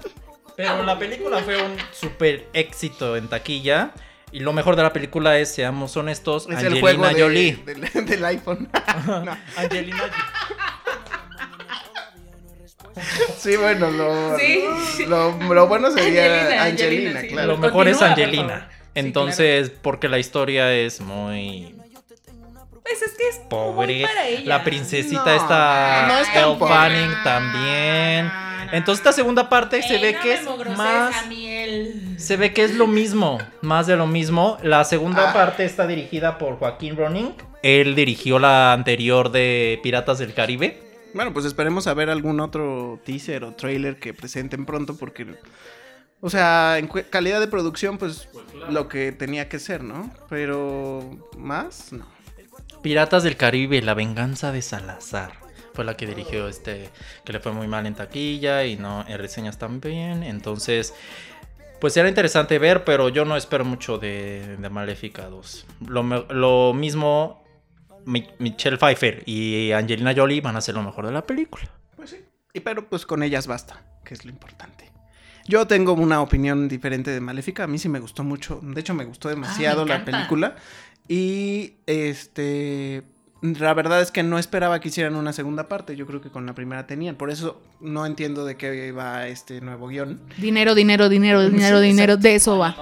Pero 0.58 0.84
la 0.84 0.98
película 1.00 1.40
fue 1.44 1.62
un 1.62 1.76
super 1.94 2.48
éxito 2.54 3.16
en 3.16 3.28
taquilla. 3.30 3.92
Y 4.32 4.40
lo 4.40 4.52
mejor 4.52 4.76
de 4.76 4.84
la 4.84 4.92
película 4.92 5.38
es, 5.40 5.54
seamos 5.54 5.96
honestos, 5.96 6.44
Es 6.50 6.58
Angelina 6.58 6.76
el 6.76 6.82
juego 6.82 7.08
de- 7.08 7.22
Jolie. 7.22 7.56
del, 7.66 8.06
del 8.06 8.26
iPhone. 8.26 8.68
No. 9.06 9.38
Angelina 9.56 10.04
Sí, 13.38 13.56
bueno, 13.58 13.90
lo, 13.92 14.38
Sí. 14.38 14.64
lo, 15.08 15.32
lo 15.54 15.68
bueno 15.68 15.92
sería 15.92 16.26
Angelina, 16.26 16.64
Angelina, 16.64 16.64
Angelina, 16.64 17.22
sí. 17.22 17.28
claro. 17.30 17.48
Lo 17.48 17.58
mejor 17.58 17.88
es 17.88 17.98
Continúa, 17.98 18.26
Angelina. 18.26 18.68
Sí, 18.70 18.78
Entonces, 18.96 19.72
porque 19.82 20.10
la 20.10 20.20
historia 20.20 20.74
es 20.74 21.02
muy 21.02 21.76
Pues 22.84 23.02
es 23.02 23.14
que 23.18 23.28
es 23.30 23.38
pobre. 23.50 23.96
muy 23.96 24.06
para 24.06 24.28
ella. 24.28 24.42
La 24.46 24.64
princesita 24.64 25.24
No, 25.26 25.36
está. 25.36 26.06
no 26.08 26.18
es. 26.20 26.60
Fanning 26.60 27.12
también. 27.24 28.32
Entonces, 28.72 29.00
esta 29.00 29.14
segunda 29.14 29.48
parte 29.50 29.82
se 29.82 29.98
ve 29.98 30.14
no 30.14 30.22
que 30.22 30.34
es 30.34 30.78
más. 30.78 31.16
Se 32.18 32.36
ve 32.38 32.54
que 32.54 32.64
es 32.64 32.76
lo 32.76 32.88
mismo, 32.88 33.38
más 33.62 33.88
de 33.88 33.96
lo 33.96 34.08
mismo. 34.08 34.58
La 34.62 34.84
segunda 34.84 35.30
Ah. 35.30 35.34
parte 35.34 35.64
está 35.64 35.88
dirigida 35.88 36.38
por 36.38 36.58
Joaquín 36.60 36.98
Ronin. 36.98 37.34
Él 37.64 37.96
dirigió 37.96 38.40
la 38.40 38.74
anterior 38.74 39.32
de 39.32 39.80
Piratas 39.84 40.20
del 40.20 40.34
Caribe. 40.34 40.82
Bueno, 41.18 41.34
pues 41.34 41.46
esperemos 41.48 41.88
a 41.88 41.96
ver 41.96 42.12
algún 42.12 42.40
otro 42.40 43.00
teaser 43.04 43.44
o 43.44 43.54
trailer 43.54 43.98
que 43.98 44.14
presenten 44.14 44.68
pronto 44.68 44.96
porque, 44.96 45.26
o 46.22 46.30
sea, 46.30 46.78
en 46.78 46.86
calidad 46.88 47.40
de 47.40 47.48
producción, 47.48 47.98
pues 47.98 48.30
lo 48.70 48.88
que 48.88 49.12
tenía 49.14 49.50
que 49.50 49.58
ser, 49.58 49.84
¿no? 49.84 50.12
Pero 50.30 51.02
más, 51.36 51.92
no. 51.92 52.06
Piratas 52.84 53.24
del 53.24 53.36
Caribe, 53.36 53.82
la 53.82 53.96
venganza 53.96 54.52
de 54.52 54.62
Salazar. 54.62 55.32
Fue 55.74 55.84
la 55.84 55.98
que 55.98 56.06
dirigió 56.06 56.48
este, 56.48 56.92
que 57.26 57.34
le 57.34 57.40
fue 57.40 57.52
muy 57.52 57.68
mal 57.68 57.88
en 57.88 57.96
taquilla 57.96 58.64
y 58.66 58.76
no 58.78 59.04
en 59.08 59.18
reseñas 59.18 59.58
también. 59.58 60.22
Entonces, 60.22 60.94
pues 61.82 61.98
era 61.98 62.08
interesante 62.10 62.60
ver, 62.60 62.84
pero 62.84 63.10
yo 63.10 63.26
no 63.26 63.36
espero 63.36 63.66
mucho 63.66 63.98
de, 63.98 64.58
de 64.58 64.70
Maléfica 64.70 65.26
2. 65.30 65.66
Lo, 65.88 66.04
mismo, 66.04 67.44
Mi- 67.44 67.47
Michelle 68.08 68.78
Pfeiffer 68.78 69.24
y 69.26 69.72
Angelina 69.72 70.14
Jolie 70.16 70.42
van 70.42 70.56
a 70.56 70.62
ser 70.62 70.76
lo 70.76 70.84
mejor 70.84 71.06
de 71.06 71.12
la 71.12 71.26
película. 71.26 71.70
Pues 71.96 72.12
sí. 72.12 72.18
Y 72.54 72.62
pero 72.62 72.88
pues 72.90 73.06
con 73.06 73.22
ellas 73.22 73.48
basta, 73.48 73.84
que 74.04 74.14
es 74.14 74.26
lo 74.26 74.32
importante. 74.32 74.88
Yo 75.48 75.66
tengo 75.66 75.94
una 75.94 76.22
opinión 76.22 76.68
diferente 76.68 77.12
de 77.12 77.22
Maléfica. 77.22 77.64
A 77.64 77.68
mí 77.68 77.78
sí 77.80 77.88
me 77.88 78.00
gustó 78.00 78.24
mucho. 78.24 78.60
De 78.62 78.82
hecho, 78.82 78.94
me 78.94 79.06
gustó 79.06 79.30
demasiado 79.30 79.86
la 79.86 80.04
película. 80.04 80.56
Y 81.08 81.76
este. 81.86 83.04
La 83.42 83.74
verdad 83.74 84.02
es 84.02 84.12
que 84.12 84.24
no 84.24 84.40
esperaba 84.40 84.82
que 84.82 84.90
hicieran 84.90 85.16
una 85.16 85.32
segunda 85.32 85.70
parte. 85.70 85.96
Yo 85.96 86.06
creo 86.06 86.20
que 86.20 86.30
con 86.30 86.46
la 86.46 86.54
primera 86.54 86.86
tenían. 86.86 87.16
Por 87.16 87.30
eso 87.30 87.62
no 87.80 88.06
entiendo 88.06 88.44
de 88.46 88.58
qué 88.58 88.92
va 88.92 89.28
este 89.28 89.62
nuevo 89.62 89.88
guion. 89.88 90.20
Dinero, 90.38 90.76
dinero, 90.76 91.08
dinero, 91.08 91.48
dinero, 91.50 91.80
Sí, 91.80 91.86
dinero. 91.86 92.18
De 92.18 92.36
eso 92.36 92.58
va. 92.58 92.76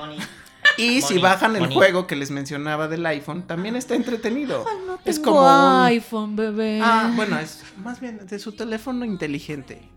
Y 0.77 1.01
si 1.01 1.16
Money, 1.16 1.22
bajan 1.24 1.56
el 1.56 1.68
juego 1.74 2.07
que 2.07 2.16
les 2.16 2.31
mencionaba 2.31 2.88
del 2.88 3.06
iPhone, 3.06 3.48
también 3.48 3.75
está 3.75 3.95
entretenido. 3.95 4.66
es 5.06 5.16
Tengo 5.22 5.31
como 5.38 5.42
un- 5.42 5.81
iPhone, 5.85 6.35
bebé. 6.35 6.80
Ah, 6.83 7.11
bueno, 7.16 7.40
es 7.40 7.64
más 7.83 7.99
bien 7.99 8.26
de 8.26 8.40
su 8.40 8.52
teléfono 8.54 9.06
inteligente. 9.06 9.90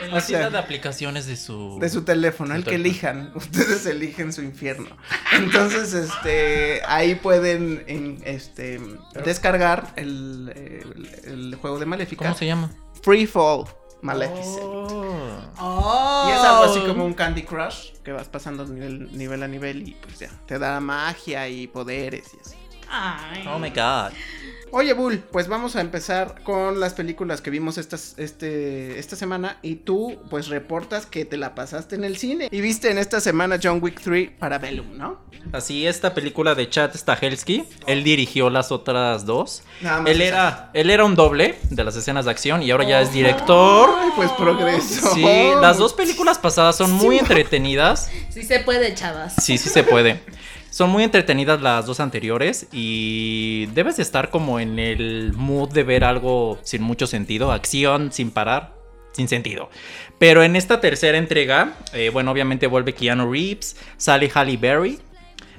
En 0.00 0.12
O 0.12 0.14
la 0.14 0.20
sea, 0.20 0.38
tienda 0.38 0.50
de 0.50 0.64
aplicaciones 0.64 1.26
de 1.26 1.36
su... 1.36 1.78
De 1.80 1.88
su 1.88 2.02
teléfono, 2.02 2.54
el 2.54 2.62
que 2.62 2.76
elijan. 2.76 3.32
Ustedes 3.34 3.84
eligen 3.86 4.32
su 4.32 4.42
infierno. 4.42 4.86
Entonces, 5.32 5.92
este, 5.92 6.82
ahí 6.86 7.16
pueden 7.16 7.82
en- 7.88 8.22
este, 8.24 8.80
descargar 9.24 9.92
el, 9.96 10.52
el- 10.54 11.32
el 11.32 11.54
juego 11.56 11.80
de 11.80 11.86
Maléfica. 11.86 12.24
¿Cómo 12.24 12.36
se 12.38 12.46
llama? 12.46 12.70
Free 13.02 13.26
Fall 13.26 13.64
Maleficent. 14.02 14.62
Oh. 14.62 15.38
Oh. 15.60 16.26
Y 16.28 16.32
es 16.32 16.40
algo 16.40 16.64
así 16.64 16.80
como 16.80 17.04
un 17.04 17.14
Candy 17.14 17.42
Crush, 17.42 17.92
que 18.04 18.12
vas 18.12 18.28
pasando 18.28 18.64
nivel, 18.64 19.16
nivel 19.16 19.42
a 19.42 19.48
nivel 19.48 19.88
y 19.88 19.94
pues 19.94 20.18
ya, 20.18 20.30
te 20.46 20.58
da 20.58 20.80
magia 20.80 21.48
y 21.48 21.66
poderes 21.66 22.32
y 22.34 22.40
así. 22.40 22.56
Ay. 22.88 23.44
Oh 23.48 23.58
my 23.58 23.70
god. 23.70 24.12
Oye, 24.70 24.92
Bull, 24.92 25.18
pues 25.18 25.48
vamos 25.48 25.76
a 25.76 25.80
empezar 25.80 26.42
con 26.42 26.80
las 26.80 26.94
películas 26.94 27.40
que 27.40 27.50
vimos 27.50 27.78
estas, 27.78 28.14
este, 28.18 28.98
esta 28.98 29.16
semana. 29.16 29.58
Y 29.62 29.76
tú, 29.76 30.18
pues 30.30 30.48
reportas 30.48 31.06
que 31.06 31.24
te 31.24 31.36
la 31.36 31.54
pasaste 31.54 31.96
en 31.96 32.04
el 32.04 32.16
cine. 32.16 32.48
Y 32.50 32.60
viste 32.60 32.90
en 32.90 32.98
esta 32.98 33.20
semana 33.20 33.58
John 33.62 33.78
Wick 33.82 34.00
3 34.02 34.30
para 34.38 34.58
Bellum, 34.58 34.96
¿no? 34.96 35.20
Así, 35.52 35.86
esta 35.86 36.14
película 36.14 36.54
de 36.54 36.68
Chad 36.68 36.94
Stahelski, 36.94 37.64
él 37.86 38.04
dirigió 38.04 38.50
las 38.50 38.70
otras 38.70 39.24
dos. 39.24 39.62
Nada 39.80 40.02
más 40.02 40.10
Él 40.10 40.20
era, 40.20 40.70
él 40.74 40.90
era 40.90 41.04
un 41.04 41.14
doble 41.14 41.58
de 41.70 41.84
las 41.84 41.96
escenas 41.96 42.26
de 42.26 42.30
acción 42.30 42.62
y 42.62 42.70
ahora 42.70 42.84
ya 42.84 43.00
es 43.00 43.12
director. 43.12 43.90
Ay, 43.98 44.10
pues 44.14 44.30
progreso. 44.32 45.14
Sí, 45.14 45.24
las 45.60 45.78
dos 45.78 45.94
películas 45.94 46.38
pasadas 46.38 46.76
son 46.76 46.92
muy 46.92 47.18
entretenidas. 47.18 48.10
Sí 48.30 48.42
se 48.42 48.60
puede, 48.60 48.94
chavas. 48.94 49.34
Sí, 49.42 49.56
sí 49.58 49.68
se 49.68 49.82
puede. 49.84 50.20
Son 50.78 50.90
muy 50.90 51.02
entretenidas 51.02 51.60
las 51.60 51.86
dos 51.86 51.98
anteriores 51.98 52.68
y 52.70 53.66
debes 53.74 53.96
de 53.96 54.04
estar 54.04 54.30
como 54.30 54.60
en 54.60 54.78
el 54.78 55.32
mood 55.32 55.72
de 55.72 55.82
ver 55.82 56.04
algo 56.04 56.60
sin 56.62 56.82
mucho 56.82 57.08
sentido, 57.08 57.50
acción 57.50 58.12
sin 58.12 58.30
parar, 58.30 58.76
sin 59.10 59.26
sentido. 59.26 59.70
Pero 60.20 60.44
en 60.44 60.54
esta 60.54 60.80
tercera 60.80 61.18
entrega, 61.18 61.72
eh, 61.94 62.10
bueno, 62.12 62.30
obviamente 62.30 62.68
vuelve 62.68 62.94
Keanu 62.94 63.28
Reeves, 63.28 63.74
sale 63.96 64.30
Halle 64.32 64.56
Berry, 64.56 65.00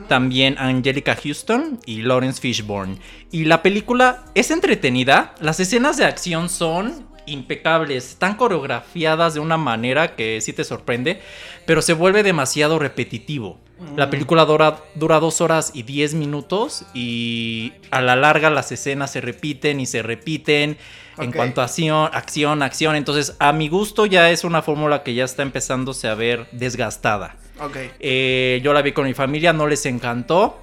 también 0.07 0.57
Angelica 0.57 1.17
Houston 1.21 1.81
y 1.85 2.01
Lawrence 2.01 2.39
Fishburne. 2.39 2.99
Y 3.29 3.43
la 3.43 3.61
película 3.61 4.23
es 4.35 4.51
entretenida, 4.51 5.35
las 5.41 5.59
escenas 5.59 5.97
de 5.97 6.05
acción 6.05 6.47
son 6.47 7.08
impecables, 7.29 8.09
están 8.09 8.35
coreografiadas 8.35 9.33
de 9.33 9.39
una 9.39 9.57
manera 9.57 10.15
que 10.15 10.39
sí 10.41 10.53
te 10.53 10.63
sorprende, 10.63 11.21
pero 11.65 11.81
se 11.81 11.93
vuelve 11.93 12.23
demasiado 12.23 12.79
repetitivo. 12.79 13.59
La 13.95 14.07
Mm. 14.07 14.09
película 14.09 14.43
dura, 14.45 14.79
dura 14.95 15.19
dos 15.21 15.39
horas 15.39 15.71
y 15.73 15.83
diez 15.83 16.13
minutos 16.13 16.83
y 16.93 17.71
a 17.91 18.01
la 18.01 18.15
larga 18.17 18.49
las 18.49 18.71
escenas 18.73 19.11
se 19.11 19.21
repiten 19.21 19.79
y 19.79 19.85
se 19.85 20.01
repiten 20.01 20.77
en 21.17 21.31
cuanto 21.31 21.61
a 21.61 21.65
acción, 21.65 22.09
acción, 22.13 22.61
acción. 22.61 22.95
Entonces, 22.95 23.35
a 23.39 23.51
mi 23.53 23.69
gusto 23.69 24.05
ya 24.05 24.31
es 24.31 24.43
una 24.43 24.61
fórmula 24.61 25.03
que 25.03 25.13
ya 25.13 25.23
está 25.25 25.43
empezándose 25.43 26.07
a 26.09 26.15
ver 26.15 26.47
desgastada. 26.51 27.35
Eh, 27.99 28.59
yo 28.63 28.73
la 28.73 28.81
vi 28.81 28.91
con 28.93 29.05
mi 29.05 29.13
familia, 29.13 29.51
no 29.53 29.67
les 29.67 29.85
encantó. 29.85 30.59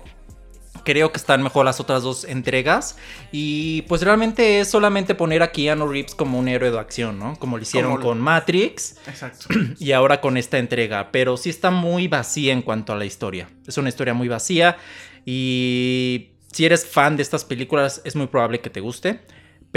Creo 0.87 1.11
que 1.11 1.19
están 1.19 1.43
mejor 1.43 1.65
las 1.65 1.81
otras 1.81 2.05
dos 2.05 2.23
entregas. 2.23 2.97
Y 3.33 3.83
pues 3.83 4.03
realmente 4.03 4.61
es 4.61 4.71
solamente 4.71 5.17
poner 5.17 5.43
a 5.43 5.51
Keanu 5.51 5.89
Reeves 5.89 6.15
como 6.15 6.39
un 6.39 6.47
héroe 6.47 6.71
de 6.71 6.79
acción, 6.79 7.19
¿no? 7.19 7.35
Como 7.41 7.57
lo 7.57 7.63
hicieron 7.65 7.91
Como 7.91 8.05
con 8.05 8.21
Matrix 8.21 8.95
Exacto. 9.09 9.49
y 9.81 9.91
ahora 9.91 10.21
con 10.21 10.37
esta 10.37 10.59
entrega. 10.59 11.11
Pero 11.11 11.37
sí 11.37 11.51
está 11.51 11.73
muy 11.73 12.07
vacía 12.07 12.53
en 12.53 12.63
cuanto 12.63 12.93
a 12.93 12.97
la 12.97 13.05
historia. 13.05 13.49
Es 13.67 13.77
una 13.79 13.89
historia 13.89 14.15
muy 14.15 14.29
vacía. 14.29 14.77
Y 15.25 16.31
si 16.53 16.65
eres 16.65 16.87
fan 16.87 17.17
de 17.17 17.25
estas 17.25 17.45
películas, 17.45 18.01
es 18.05 18.15
muy 18.15 18.29
probable 18.29 18.61
que 18.61 18.71
te 18.71 18.79
guste. 18.79 19.23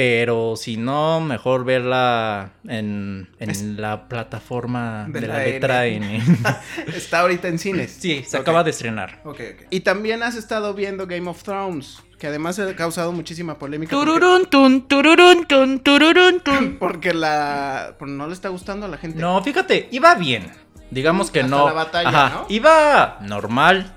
Pero 0.02 0.56
si 0.56 0.78
no, 0.78 1.20
mejor 1.20 1.66
verla 1.66 2.52
en, 2.66 3.28
en 3.38 3.50
Es- 3.50 3.62
la 3.64 4.08
plataforma 4.08 5.06
De 5.10 5.20
de, 5.20 5.28
la 5.28 5.34
la, 5.40 5.44
letra 5.44 5.88
N. 5.88 6.16
N. 6.16 6.24
Está 6.96 7.20
ahorita 7.20 7.50
en 7.50 7.60
cines. 7.60 7.98
Sí, 8.00 8.24
se 8.26 8.38
acaba 8.38 8.64
de 8.64 8.70
estrenar. 8.70 9.22
Y 9.70 9.82
también 9.82 10.24
has 10.24 10.38
estado 10.38 10.74
viendo 10.74 11.06
Game 11.06 11.30
of 11.30 11.44
Thrones, 11.44 12.02
que 12.18 12.28
además 12.28 12.58
ha 12.60 12.74
causado 12.78 13.12
muchísima 13.12 13.60
polémica. 13.60 13.94
porque- 13.94 14.06
Tururún, 14.10 14.46
tun, 14.46 14.88
tururún, 14.88 15.46
tun, 15.46 15.80
tururún, 15.82 16.40
tun. 16.40 16.78
Porque 16.80 17.14
la. 17.14 17.96
pues, 18.00 18.10
no 18.10 18.26
le 18.28 18.32
está 18.34 18.48
gustando 18.48 18.86
a 18.86 18.90
la 18.90 18.96
gente. 18.96 19.20
No, 19.20 19.44
fíjate, 19.44 19.90
iba 19.92 20.16
bien. 20.16 20.50
Digamos 20.92 21.30
que 21.30 21.42
Hasta 21.42 21.58
no. 21.58 21.66
la 21.66 21.74
batalla, 21.74 22.08
Ajá, 22.10 22.30
¿no? 22.36 22.46
Iba 22.48 23.18
normal. 23.24 23.94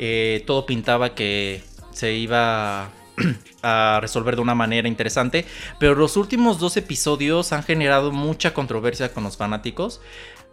eh, 0.00 0.42
todo 0.48 0.66
pintaba 0.66 1.14
que 1.14 1.62
se 1.92 2.12
iba 2.14 2.88
a 3.62 3.98
resolver 4.00 4.36
de 4.36 4.42
una 4.42 4.54
manera 4.54 4.88
interesante. 4.88 5.44
Pero 5.78 5.94
los 5.94 6.16
últimos 6.16 6.58
dos 6.58 6.76
episodios 6.76 7.52
han 7.52 7.62
generado 7.62 8.12
mucha 8.12 8.54
controversia 8.54 9.12
con 9.12 9.24
los 9.24 9.36
fanáticos. 9.36 10.00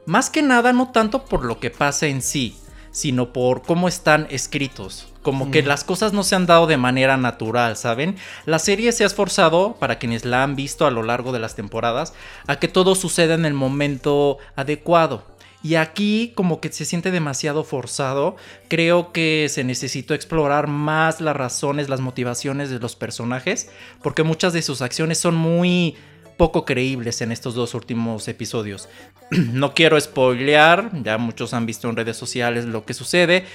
Más 0.06 0.30
que 0.30 0.42
nada, 0.42 0.74
no 0.74 0.92
tanto 0.92 1.26
por 1.26 1.46
lo 1.46 1.60
que 1.60 1.70
pasa 1.70 2.08
en 2.08 2.22
sí, 2.22 2.56
sino 2.92 3.32
por 3.34 3.62
cómo 3.62 3.88
están 3.88 4.28
escritos. 4.30 5.08
Como 5.22 5.52
que 5.52 5.62
Mm. 5.62 5.68
las 5.68 5.84
cosas 5.84 6.14
no 6.14 6.24
se 6.24 6.34
han 6.36 6.48
dado 6.48 6.66
de 6.66 6.78
manera 6.78 7.16
natural, 7.16 7.78
¿saben? 7.78 8.16
La 8.48 8.58
serie 8.58 8.92
se 8.92 9.04
ha 9.04 9.08
esforzado, 9.08 9.76
para 9.80 10.00
quienes 10.00 10.26
la 10.26 10.42
han 10.44 10.56
visto 10.56 10.88
a 10.88 10.92
lo 10.92 11.04
largo 11.04 11.32
de 11.32 11.40
las 11.40 11.56
temporadas, 11.56 12.14
a 12.48 12.56
que 12.56 12.68
todo 12.68 12.96
suceda 12.96 13.36
en 13.36 13.46
el 13.46 13.54
momento 13.54 14.40
adecuado. 14.56 15.24
Y 15.64 15.76
aquí 15.76 16.34
como 16.36 16.60
que 16.60 16.72
se 16.72 16.86
siente 16.86 17.12
demasiado 17.12 17.64
forzado. 17.64 18.36
Creo 18.68 19.12
que 19.12 19.48
se 19.50 19.64
necesitó 19.64 20.14
explorar 20.14 20.68
más 20.68 21.22
las 21.22 21.36
razones, 21.36 21.88
las 21.88 22.00
motivaciones 22.02 22.70
de 22.70 22.80
los 22.80 22.96
personajes, 22.96 23.70
porque 24.02 24.24
muchas 24.24 24.54
de 24.54 24.62
sus 24.64 24.82
acciones 24.82 25.20
son 25.20 25.36
muy 25.36 25.96
poco 26.38 26.66
creíbles 26.66 27.22
en 27.22 27.32
estos 27.32 27.54
dos 27.54 27.76
últimos 27.76 28.28
episodios. 28.28 28.90
no 29.32 29.76
quiero 29.76 30.00
spoilear, 30.00 30.90
ya 31.04 31.20
muchos 31.20 31.54
han 31.54 31.68
visto 31.68 31.88
en 31.90 31.96
redes 31.96 32.18
sociales 32.18 32.66
lo 32.66 32.84
que 32.84 32.96
sucede, 32.96 33.46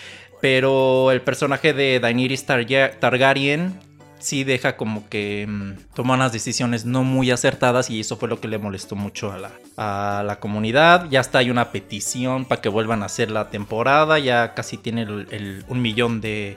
pero 0.41 1.11
el 1.11 1.23
personaje 1.23 1.73
de 1.73 1.99
Daenerys 1.99 2.47
Targa- 2.47 2.97
Targaryen 3.01 3.81
sí 4.19 4.45
deja 4.45 4.77
como 4.77 5.09
que 5.09 5.47
mm, 5.49 5.95
toma 5.95 6.15
unas 6.15 6.33
decisiones 6.33 6.85
no 6.85 7.05
muy 7.05 7.31
acertadas 7.31 7.91
y 7.91 8.01
eso 8.01 8.17
fue 8.17 8.29
lo 8.29 8.41
que 8.41 8.49
le 8.49 8.59
molestó 8.59 8.97
mucho 8.97 9.33
a 9.33 9.39
la, 9.39 9.51
a 9.77 10.23
la 10.25 10.41
comunidad. 10.41 11.09
Ya 11.11 11.21
está, 11.21 11.39
hay 11.39 11.51
una 11.51 11.71
petición 11.73 12.45
para 12.45 12.61
que 12.61 12.69
vuelvan 12.69 13.03
a 13.03 13.07
hacer 13.07 13.31
la 13.31 13.51
temporada, 13.51 14.19
ya 14.19 14.55
casi 14.55 14.77
tiene 14.79 15.03
el- 15.03 15.29
el- 15.31 15.65
un 15.69 15.83
millón 15.83 16.21
de 16.21 16.57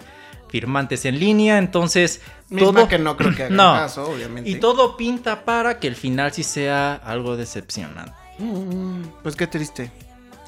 firmantes 0.50 1.06
en 1.06 1.20
línea, 1.20 1.58
entonces 1.60 2.22
Misma 2.50 2.72
todo... 2.74 2.88
que 2.88 2.98
no 2.98 3.16
creo 3.18 3.36
que 3.36 3.44
hagan 3.44 3.58
No. 3.58 3.74
caso, 3.74 4.10
obviamente. 4.10 4.50
Y 4.50 4.56
todo 4.56 4.98
pinta 4.98 5.46
para 5.46 5.80
que 5.80 5.88
el 5.88 5.96
final 5.96 6.32
sí 6.34 6.44
sea 6.44 6.96
algo 6.96 7.38
decepcionante. 7.38 8.14
Mm, 8.40 9.04
Pues 9.22 9.36
qué 9.36 9.46
triste. 9.48 9.92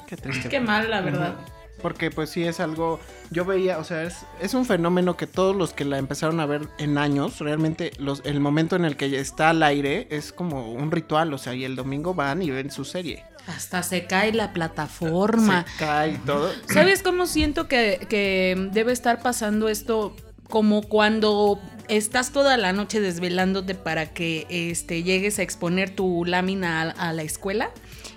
Qué 0.08 0.16
triste. 0.16 0.48
Qué 0.48 0.60
mal, 0.60 0.90
la 0.90 1.00
verdad. 1.02 1.34
Porque 1.82 2.10
pues 2.10 2.30
sí 2.30 2.44
es 2.44 2.60
algo, 2.60 3.00
yo 3.30 3.44
veía, 3.44 3.78
o 3.78 3.84
sea, 3.84 4.04
es, 4.04 4.24
es 4.40 4.54
un 4.54 4.64
fenómeno 4.64 5.16
que 5.16 5.26
todos 5.26 5.54
los 5.54 5.72
que 5.72 5.84
la 5.84 5.98
empezaron 5.98 6.40
a 6.40 6.46
ver 6.46 6.68
en 6.78 6.96
años, 6.96 7.40
realmente 7.40 7.92
los, 7.98 8.22
el 8.24 8.40
momento 8.40 8.76
en 8.76 8.84
el 8.84 8.96
que 8.96 9.18
está 9.18 9.50
al 9.50 9.62
aire 9.62 10.06
es 10.10 10.32
como 10.32 10.72
un 10.72 10.90
ritual, 10.90 11.34
o 11.34 11.38
sea, 11.38 11.54
y 11.54 11.64
el 11.64 11.76
domingo 11.76 12.14
van 12.14 12.42
y 12.42 12.50
ven 12.50 12.70
su 12.70 12.84
serie. 12.84 13.24
Hasta 13.46 13.82
se 13.82 14.06
cae 14.06 14.32
la 14.32 14.52
plataforma. 14.52 15.66
Se 15.76 15.84
cae 15.84 16.20
todo. 16.24 16.52
¿Sabes 16.72 17.02
cómo 17.02 17.26
siento 17.26 17.66
que, 17.66 18.06
que 18.08 18.68
debe 18.72 18.92
estar 18.92 19.20
pasando 19.20 19.68
esto? 19.68 20.14
Como 20.48 20.82
cuando 20.82 21.58
estás 21.88 22.30
toda 22.30 22.56
la 22.56 22.72
noche 22.72 23.00
desvelándote 23.00 23.74
para 23.74 24.12
que 24.12 24.46
este, 24.48 25.02
llegues 25.02 25.38
a 25.38 25.42
exponer 25.42 25.90
tu 25.96 26.24
lámina 26.24 26.82
a, 26.82 27.08
a 27.08 27.12
la 27.12 27.22
escuela 27.22 27.70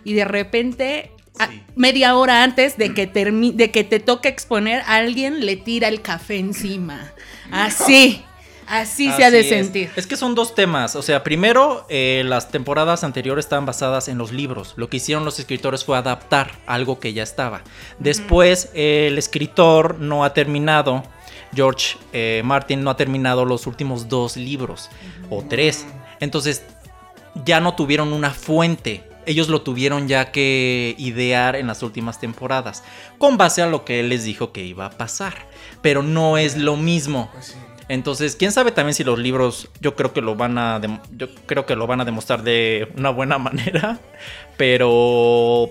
y 0.04 0.14
de 0.14 0.26
repente, 0.26 1.12
a- 1.40 1.50
media 1.76 2.16
hora 2.16 2.44
antes 2.44 2.78
de 2.78 2.94
que, 2.94 3.08
de 3.08 3.72
que 3.72 3.84
te 3.84 4.00
toque 4.00 4.28
exponer, 4.30 4.82
alguien 4.88 5.46
le 5.46 5.56
tira 5.58 5.88
el 5.88 6.02
café 6.02 6.38
encima. 6.38 7.12
Así, 7.52 8.24
así 8.68 9.12
se 9.12 9.24
ha 9.24 9.32
de 9.32 9.42
es. 9.42 9.50
sentir. 9.50 9.90
Es 9.96 10.08
que 10.08 10.18
son 10.18 10.34
dos 10.36 10.56
temas. 10.56 10.96
O 10.96 11.02
sea, 11.02 11.24
primero, 11.24 11.86
eh, 11.90 12.24
las 12.26 12.50
temporadas 12.50 13.04
anteriores 13.04 13.46
estaban 13.46 13.66
basadas 13.66 14.08
en 14.08 14.18
los 14.18 14.32
libros. 14.32 14.74
Lo 14.78 14.90
que 14.90 14.98
hicieron 14.98 15.26
los 15.26 15.40
escritores 15.40 15.84
fue 15.84 15.98
adaptar 15.98 16.52
algo 16.66 17.00
que 17.00 17.14
ya 17.14 17.24
estaba. 17.24 17.62
Después, 18.00 18.70
eh, 18.74 19.08
el 19.10 19.18
escritor 19.18 20.00
no 20.00 20.24
ha 20.24 20.34
terminado. 20.34 21.04
George 21.54 21.98
eh, 22.12 22.42
Martin 22.44 22.84
no 22.84 22.90
ha 22.90 22.98
terminado 22.98 23.46
los 23.46 23.66
últimos 23.68 24.10
dos 24.10 24.36
libros 24.36 24.90
o 25.30 25.44
tres. 25.44 25.86
Entonces, 26.20 26.64
ya 27.46 27.60
no 27.60 27.76
tuvieron 27.76 28.12
una 28.14 28.32
fuente. 28.32 29.04
Ellos 29.26 29.50
lo 29.50 29.62
tuvieron 29.62 30.08
ya 30.08 30.32
que 30.32 30.96
idear 30.98 31.56
en 31.56 31.68
las 31.68 31.84
últimas 31.84 32.20
temporadas, 32.20 32.84
con 33.18 33.38
base 33.38 33.62
a 33.62 33.68
lo 33.68 33.86
que 33.86 34.00
él 34.00 34.10
les 34.10 34.24
dijo 34.24 34.52
que 34.52 34.64
iba 34.64 34.86
a 34.86 34.92
pasar. 34.92 35.34
Pero 35.82 36.04
no 36.04 36.38
es 36.38 36.58
lo 36.58 36.78
mismo. 36.78 37.30
Pues 37.34 37.48
sí. 37.48 37.56
Entonces, 37.88 38.36
quién 38.36 38.52
sabe 38.52 38.72
también 38.72 38.96
si 38.96 39.04
los 39.04 39.20
libros, 39.20 39.70
yo 39.80 39.96
creo 39.96 40.12
que 40.12 40.22
lo 40.22 40.36
van 40.36 40.58
a, 40.58 40.82
yo 41.12 41.28
creo 41.46 41.66
que 41.66 41.76
lo 41.76 41.86
van 41.86 42.02
a 42.02 42.06
demostrar 42.06 42.44
de 42.44 42.92
una 42.98 43.12
buena 43.12 43.38
manera, 43.40 44.00
pero 44.58 45.70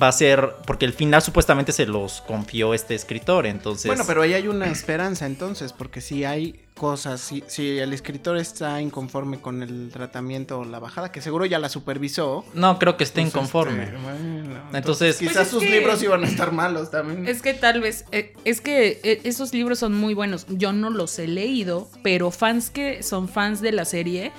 va 0.00 0.08
a 0.08 0.12
ser 0.12 0.56
porque 0.66 0.84
el 0.84 0.92
final 0.92 1.22
supuestamente 1.22 1.72
se 1.72 1.86
los 1.86 2.20
confió 2.22 2.74
este 2.74 2.94
escritor, 2.94 3.46
entonces. 3.46 3.86
Bueno, 3.86 4.04
pero 4.06 4.22
ahí 4.22 4.34
hay 4.34 4.48
una 4.48 4.66
esperanza 4.66 5.26
entonces, 5.26 5.72
porque 5.72 6.00
si 6.00 6.24
hay 6.24 6.60
cosas, 6.74 7.20
si, 7.20 7.44
si 7.46 7.78
el 7.78 7.92
escritor 7.92 8.36
está 8.36 8.80
inconforme 8.80 9.38
con 9.40 9.62
el 9.62 9.90
tratamiento 9.92 10.58
o 10.58 10.64
la 10.64 10.80
bajada, 10.80 11.12
que 11.12 11.20
seguro 11.20 11.46
ya 11.46 11.58
la 11.60 11.68
supervisó. 11.68 12.44
no 12.52 12.78
creo 12.80 12.96
que 12.96 13.04
esté 13.04 13.20
pues, 13.22 13.32
inconforme. 13.32 13.84
este, 13.84 13.96
bueno, 13.98 14.60
Entonces- 14.74 15.16
quizás 15.18 15.34
Pues 15.34 15.46
es 15.46 15.50
sus 15.52 15.62
que- 15.62 15.70
libros 15.70 16.02
iban 16.02 16.24
a 16.24 16.26
estar 16.26 16.50
malos 16.52 16.90
también. 16.90 17.28
Es 17.28 17.42
que 17.42 17.54
tal 17.54 17.80
vez, 17.80 18.04
eh, 18.10 18.32
es 18.44 18.60
que 18.60 19.00
eh, 19.04 19.20
esos 19.24 19.54
libros 19.54 19.78
son 19.78 19.94
muy 19.94 20.14
buenos. 20.14 20.46
Yo 20.48 20.72
no 20.72 20.90
los 20.90 21.16
he 21.20 21.28
leído, 21.28 21.88
pero 22.02 22.30
fans 22.32 22.70
que 22.70 23.02
son 23.04 23.28
fans 23.28 23.60
de 23.60 23.70
la 23.72 23.84
serie 23.84 24.32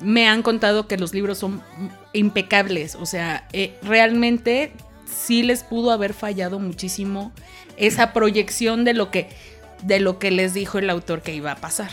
me 0.00 0.28
han 0.28 0.42
contado 0.42 0.88
que 0.88 0.96
los 0.98 1.14
libros 1.14 1.38
son 1.38 1.62
impecables. 2.12 2.96
O 2.96 3.06
sea, 3.06 3.46
eh, 3.52 3.74
realmente 3.82 4.72
sí 5.06 5.42
les 5.42 5.62
pudo 5.62 5.90
haber 5.92 6.12
fallado 6.14 6.58
muchísimo 6.58 7.32
esa 7.76 8.12
proyección 8.12 8.84
de 8.84 8.94
lo 8.94 9.10
que 9.10 9.28
de 9.82 10.00
lo 10.00 10.18
que 10.18 10.30
les 10.30 10.54
dijo 10.54 10.78
el 10.78 10.90
autor 10.90 11.22
que 11.22 11.34
iba 11.34 11.52
a 11.52 11.56
pasar. 11.56 11.90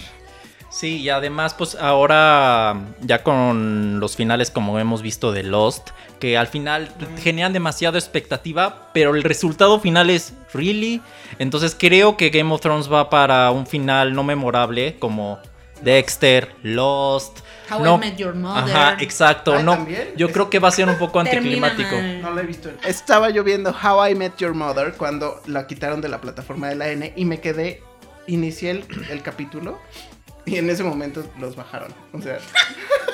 Sí, 0.73 1.01
y 1.01 1.09
además, 1.09 1.53
pues 1.53 1.75
ahora 1.75 2.75
ya 3.01 3.21
con 3.21 3.99
los 3.99 4.15
finales 4.15 4.49
como 4.49 4.79
hemos 4.79 5.03
visto 5.03 5.31
de 5.31 5.43
Lost, 5.43 5.91
que 6.19 6.35
al 6.35 6.47
final 6.47 6.89
generan 7.21 7.53
demasiada 7.53 7.99
expectativa, 7.99 8.89
pero 8.91 9.15
el 9.15 9.21
resultado 9.21 9.79
final 9.79 10.09
es 10.09 10.33
really. 10.51 10.99
Entonces 11.37 11.75
creo 11.77 12.17
que 12.17 12.31
Game 12.31 12.51
of 12.51 12.61
Thrones 12.61 12.91
va 12.91 13.11
para 13.11 13.51
un 13.51 13.67
final 13.67 14.15
no 14.15 14.23
memorable 14.23 14.95
como 14.97 15.37
Dexter, 15.83 16.55
Lost. 16.63 17.39
How 17.69 17.95
I 17.95 17.97
Met 17.97 18.17
Your 18.17 18.35
Mother. 18.35 18.75
Ajá, 18.75 18.97
exacto. 18.99 19.53
Ay, 19.53 19.63
no, 19.63 19.73
¿también? 19.73 20.13
yo 20.15 20.31
creo 20.31 20.49
que 20.49 20.59
va 20.59 20.67
a 20.67 20.71
ser 20.71 20.87
un 20.87 20.97
poco 20.97 21.19
anticlimático. 21.21 21.95
No 22.21 22.31
la 22.31 22.41
he 22.41 22.45
visto. 22.45 22.69
Estaba 22.85 23.29
yo 23.29 23.43
viendo 23.43 23.71
How 23.71 24.07
I 24.09 24.15
Met 24.15 24.37
Your 24.37 24.53
Mother 24.53 24.93
cuando 24.93 25.41
la 25.45 25.67
quitaron 25.67 26.01
de 26.01 26.09
la 26.09 26.21
plataforma 26.21 26.69
de 26.69 26.75
la 26.75 26.89
N 26.89 27.13
y 27.15 27.25
me 27.25 27.39
quedé, 27.39 27.81
inicié 28.27 28.71
el, 28.71 28.85
el 29.09 29.21
capítulo 29.21 29.79
y 30.45 30.57
en 30.57 30.69
ese 30.69 30.83
momento 30.83 31.25
los 31.39 31.55
bajaron. 31.55 31.93
O 32.11 32.21
sea, 32.21 32.39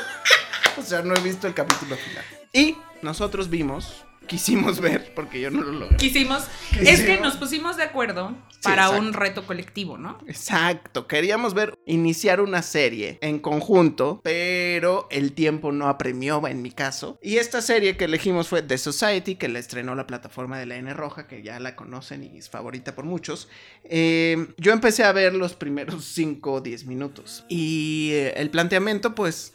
o 0.78 0.82
sea, 0.82 1.02
no 1.02 1.16
he 1.16 1.20
visto 1.22 1.48
el 1.48 1.54
capítulo 1.54 1.96
final. 1.96 2.26
Y 2.54 2.76
nosotros 3.02 3.50
vimos 3.50 4.06
quisimos 4.30 4.80
ver, 4.80 5.14
porque 5.14 5.42
yo 5.42 5.52
no 5.52 5.62
lo 5.62 5.74
logré. 5.74 5.98
Quisimos. 5.98 6.44
¿Qué 6.72 6.90
Es 6.90 7.02
que 7.02 7.20
nos 7.20 7.36
pusimos 7.36 7.76
de 7.76 7.84
acuerdo 7.84 8.38
Sí, 8.52 8.60
para 8.64 8.84
exacto. 8.84 9.02
un 9.02 9.14
reto 9.14 9.46
colectivo, 9.46 9.98
¿no? 9.98 10.20
Exacto, 10.28 11.08
queríamos 11.08 11.54
ver 11.54 11.78
iniciar 11.86 12.40
una 12.42 12.62
serie 12.62 13.18
en 13.22 13.40
conjunto, 13.40 14.22
pero 14.24 15.08
el 15.12 15.34
tiempo 15.34 15.72
no 15.72 15.88
apremió 15.88 16.46
en 16.48 16.62
mi 16.62 16.72
caso. 16.72 17.18
Y 17.22 17.38
esta 17.38 17.62
serie 17.62 17.98
que 17.98 18.06
elegimos 18.06 18.48
fue 18.50 18.62
The 18.62 18.78
Society, 18.78 19.36
que 19.36 19.48
la 19.50 19.60
estrenó 19.60 19.96
la 19.96 20.06
plataforma 20.08 20.60
de 20.60 20.66
la 20.66 20.76
N 20.76 20.94
Roja, 20.94 21.28
que 21.28 21.42
ya 21.42 21.60
la 21.60 21.76
conocen 21.76 22.24
y 22.24 22.38
es 22.38 22.50
favorita 22.50 22.96
por 22.96 23.06
muchos. 23.06 23.50
Eh, 23.84 24.48
yo 24.58 24.72
empecé 24.74 25.04
a 25.04 25.12
ver 25.12 25.34
los 25.34 25.54
primeros 25.56 26.06
5 26.14 26.52
o 26.54 26.62
10 26.62 26.86
minutos. 26.86 27.46
Y 27.50 28.10
eh, 28.12 28.34
el 28.38 28.50
planteamiento, 28.50 29.16
pues, 29.16 29.54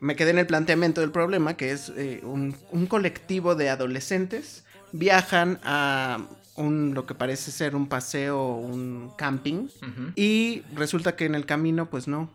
me 0.00 0.14
quedé 0.16 0.30
en 0.30 0.38
el 0.38 0.46
planteamiento 0.46 1.00
del 1.00 1.10
problema, 1.10 1.56
que 1.56 1.72
es 1.72 1.90
eh, 1.96 2.20
un, 2.24 2.54
un 2.70 2.86
colectivo 2.86 3.54
de 3.54 3.70
adolescentes 3.70 4.64
viajan 4.92 5.58
a 5.64 6.18
un, 6.54 6.94
lo 6.94 7.04
que 7.06 7.14
parece 7.14 7.50
ser 7.50 7.74
un 7.76 7.86
paseo, 7.88 8.54
un 8.56 9.10
camping. 9.16 9.68
Y 10.16 10.62
resulta 10.74 11.16
que 11.16 11.24
en 11.26 11.34
el 11.34 11.44
camino, 11.44 11.86
pues 11.90 12.08
no, 12.08 12.30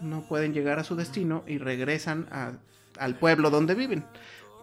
no 0.00 0.22
pueden 0.28 0.52
llegar 0.54 0.78
a 0.78 0.84
su 0.84 0.96
destino 0.96 1.42
y 1.46 1.58
regresan 1.58 2.26
a- 2.30 2.52
al 2.98 3.16
pueblo 3.18 3.50
donde 3.50 3.74
viven. 3.74 4.04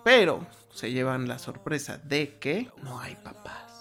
Pero 0.03 0.45
se 0.73 0.91
llevan 0.91 1.27
la 1.27 1.37
sorpresa 1.37 1.99
de 2.03 2.37
que 2.39 2.69
no 2.81 2.99
hay 2.99 3.15
papás. 3.15 3.72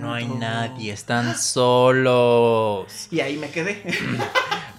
No 0.00 0.12
hay 0.14 0.26
nadie, 0.26 0.92
están 0.92 1.36
solos. 1.38 3.08
Y 3.10 3.20
ahí 3.20 3.36
me 3.36 3.50
quedé. 3.50 3.82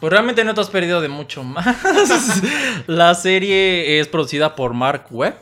Pues 0.01 0.11
realmente 0.11 0.43
no 0.43 0.53
te 0.53 0.59
has 0.61 0.69
perdido 0.69 0.99
de 1.01 1.07
mucho 1.07 1.41
más. 1.43 1.65
La 2.87 3.15
serie 3.15 3.97
es 3.99 4.07
producida 4.09 4.53
por 4.53 4.73
Mark 4.73 5.05
Webb. 5.09 5.35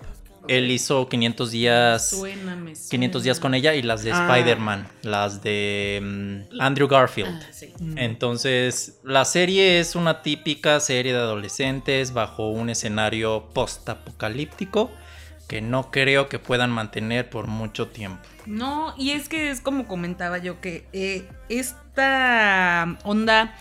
Él 0.47 0.69
hizo 0.71 1.09
500 1.09 1.51
días. 1.51 2.09
Suéname. 2.11 2.73
500 2.89 3.23
días 3.23 3.39
con 3.39 3.55
ella 3.55 3.73
y 3.73 3.81
las 3.81 4.03
de 4.03 4.11
Ah. 4.13 4.27
Spider-Man, 4.29 4.87
las 5.01 5.41
de 5.41 5.99
mm, 6.53 6.61
Andrew 6.61 6.87
Garfield. 6.87 7.41
Ah, 7.41 7.47
sí. 7.51 7.73
Entonces, 7.95 8.99
la 9.03 9.25
serie 9.25 9.79
es 9.79 9.95
una 9.95 10.21
típica 10.21 10.79
serie 10.79 11.13
de 11.13 11.19
adolescentes 11.19 12.13
bajo 12.13 12.47
un 12.49 12.69
escenario 12.69 13.49
post-apocalíptico 13.53 14.91
que 15.47 15.61
no 15.61 15.91
creo 15.91 16.29
que 16.29 16.39
puedan 16.39 16.69
mantener 16.71 17.29
por 17.29 17.47
mucho 17.47 17.87
tiempo. 17.87 18.21
No, 18.45 18.93
y 18.97 19.11
es 19.11 19.29
que 19.29 19.49
es 19.49 19.61
como 19.61 19.87
comentaba 19.87 20.37
yo 20.37 20.59
que 20.59 20.85
eh, 20.91 21.25
esta 21.49 22.97
onda, 23.03 23.55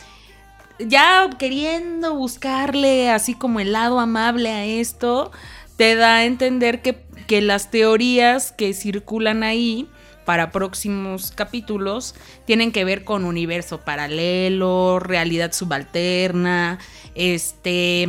ya 0.78 1.30
queriendo 1.38 2.14
buscarle 2.14 3.10
así 3.10 3.34
como 3.34 3.60
el 3.60 3.72
lado 3.72 4.00
amable 4.00 4.50
a 4.50 4.64
esto, 4.64 5.30
te 5.76 5.94
da 5.94 6.16
a 6.16 6.24
entender 6.24 6.82
que, 6.82 7.04
que 7.26 7.40
las 7.40 7.70
teorías 7.70 8.52
que 8.52 8.74
circulan 8.74 9.42
ahí 9.42 9.88
para 10.24 10.50
próximos 10.50 11.32
capítulos 11.32 12.14
tienen 12.44 12.72
que 12.72 12.84
ver 12.84 13.04
con 13.04 13.24
universo 13.24 13.80
paralelo, 13.80 14.98
realidad 14.98 15.52
subalterna, 15.52 16.78
este... 17.14 18.08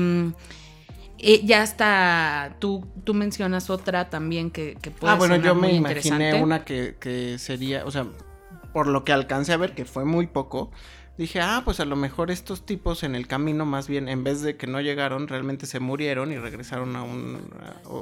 eh, 1.24 1.42
ya 1.44 1.64
está, 1.64 2.56
tú, 2.60 2.86
tú 3.04 3.14
mencionas 3.14 3.70
otra 3.70 4.10
también 4.10 4.52
que, 4.52 4.76
que 4.82 4.92
puede 4.92 5.14
ah, 5.14 5.18
bueno, 5.18 5.36
yo 5.38 5.56
me 5.56 5.74
imaginé 5.74 6.34
una 6.42 6.64
que, 6.66 6.96
que 7.00 7.38
sería, 7.40 7.86
o 7.86 7.92
sea, 7.92 8.06
por 8.74 8.88
lo 8.88 9.04
que 9.04 9.14
alcancé 9.14 9.54
a 9.54 9.58
ver, 9.58 9.74
que 9.74 9.86
fue 9.86 10.06
muy 10.06 10.28
poco. 10.28 10.72
Dije, 11.16 11.40
ah, 11.42 11.62
pues 11.64 11.80
a 11.80 11.86
lo 11.86 11.96
mejor 11.96 12.32
estos 12.32 12.66
tipos 12.66 13.04
en 13.04 13.14
el 13.14 13.28
camino, 13.28 13.66
más 13.68 13.88
bien, 13.88 14.10
en 14.10 14.24
vez 14.24 14.42
de 14.42 14.58
que 14.58 14.66
no 14.66 14.82
llegaron, 14.82 15.28
realmente 15.28 15.68
se 15.68 15.80
murieron 15.80 16.32
y 16.32 16.40
regresaron 16.40 16.96
a 16.96 17.04
un, 17.04 17.52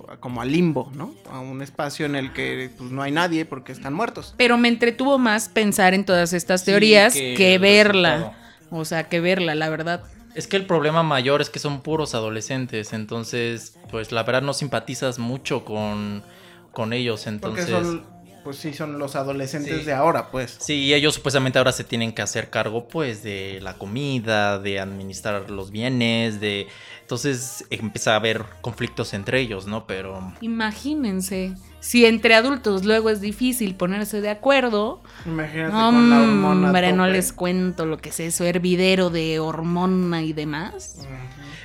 a- 0.08 0.14
a- 0.14 0.18
como 0.22 0.42
a 0.42 0.46
limbo, 0.46 0.90
¿no? 0.96 1.14
A 1.30 1.42
un 1.42 1.62
espacio 1.62 2.06
en 2.06 2.16
el 2.16 2.32
que 2.32 2.70
pues, 2.78 2.90
no 2.90 3.02
hay 3.02 3.12
nadie 3.12 3.44
porque 3.44 3.74
están 3.74 3.94
muertos. 3.94 4.34
Pero 4.38 4.58
me 4.58 4.70
entretuvo 4.70 5.18
más 5.20 5.50
pensar 5.50 5.94
en 5.94 6.06
todas 6.06 6.32
estas 6.32 6.62
Sí, 6.62 6.68
teorías 6.68 7.14
que 7.14 7.58
verla. 7.60 8.16
resultado. 8.16 8.42
O 8.74 8.86
sea, 8.86 9.10
que 9.10 9.20
verla, 9.20 9.56
la 9.56 9.68
verdad. 9.68 10.04
Es 10.36 10.48
que 10.48 10.58
el 10.58 10.66
problema 10.66 11.04
mayor 11.04 11.42
es 11.42 11.50
que 11.50 11.60
son 11.60 11.82
puros 11.82 12.16
adolescentes, 12.16 12.94
entonces, 12.94 13.78
pues 13.90 14.12
la 14.12 14.24
verdad 14.24 14.42
no 14.42 14.54
simpatizas 14.54 15.20
mucho 15.20 15.66
con, 15.66 16.24
con 16.72 16.94
ellos, 16.94 17.22
Porque 17.24 17.30
entonces... 17.62 17.70
son, 17.70 18.06
pues 18.44 18.58
sí, 18.58 18.74
son 18.74 18.98
los 18.98 19.16
adolescentes 19.16 19.80
Sí. 19.80 19.86
de 19.86 19.94
ahora, 19.94 20.32
pues. 20.32 20.56
Sí, 20.60 20.94
ellos 20.94 21.16
supuestamente 21.16 21.58
ahora 21.60 21.72
se 21.74 21.84
tienen 21.84 22.12
que 22.14 22.22
hacer 22.22 22.50
cargo 22.50 22.88
pues 22.88 23.24
de 23.24 23.60
la 23.62 23.78
comida, 23.78 24.58
de 24.58 24.80
administrar 24.80 25.50
los 25.52 25.70
bienes, 25.72 26.40
de... 26.40 26.68
Entonces 27.02 27.66
empieza 27.70 28.14
a 28.14 28.16
haber 28.16 28.44
conflictos 28.62 29.14
entre 29.14 29.42
ellos, 29.42 29.68
¿no? 29.68 29.86
Pero... 29.86 30.34
Imagínense, 30.42 31.54
si 31.82 32.06
entre 32.06 32.36
adultos 32.36 32.86
luego 32.86 33.10
es 33.10 33.20
difícil 33.20 33.76
ponerse 33.76 34.22
de 34.22 34.30
acuerdo, 34.30 35.02
Imagínate 35.26 35.72
con 35.72 36.10
la 36.10 36.22
hormona. 36.22 36.68
hombre, 36.68 36.94
no 36.94 37.08
les 37.08 37.34
cuento 37.34 37.86
lo 37.86 37.98
que 37.98 38.10
es 38.10 38.20
eso, 38.22 38.46
hervidero 38.46 39.10
de 39.10 39.40
hormona 39.40 40.22
y 40.22 40.32
demás. 40.32 41.06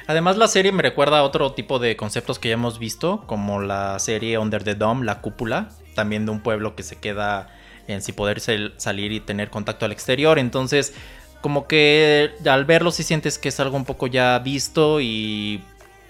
Además 0.08 0.36
la 0.36 0.48
serie 0.48 0.72
me 0.72 0.82
recuerda 0.82 1.18
a 1.18 1.22
otro 1.22 1.52
tipo 1.52 1.78
de 1.78 1.96
conceptos 1.96 2.38
que 2.38 2.48
ya 2.48 2.54
hemos 2.54 2.78
visto, 2.78 3.24
como 3.26 3.60
la 3.60 3.98
serie 3.98 4.38
Under 4.38 4.64
the 4.64 4.74
Dome, 4.74 5.04
la 5.04 5.20
cúpula, 5.20 5.68
también 5.94 6.26
de 6.26 6.32
un 6.32 6.40
pueblo 6.40 6.74
que 6.76 6.82
se 6.82 6.96
queda 6.96 7.48
en 7.88 8.02
sin 8.02 8.14
poder 8.14 8.40
sal- 8.40 8.74
salir 8.78 9.12
y 9.12 9.20
tener 9.20 9.50
contacto 9.50 9.84
al 9.84 9.92
exterior. 9.92 10.38
Entonces, 10.38 10.94
como 11.40 11.66
que 11.68 12.30
al 12.46 12.64
verlo 12.64 12.90
sí 12.90 13.02
sientes 13.02 13.38
que 13.38 13.48
es 13.50 13.60
algo 13.60 13.76
un 13.76 13.84
poco 13.84 14.06
ya 14.06 14.38
visto 14.38 15.00
y 15.00 15.60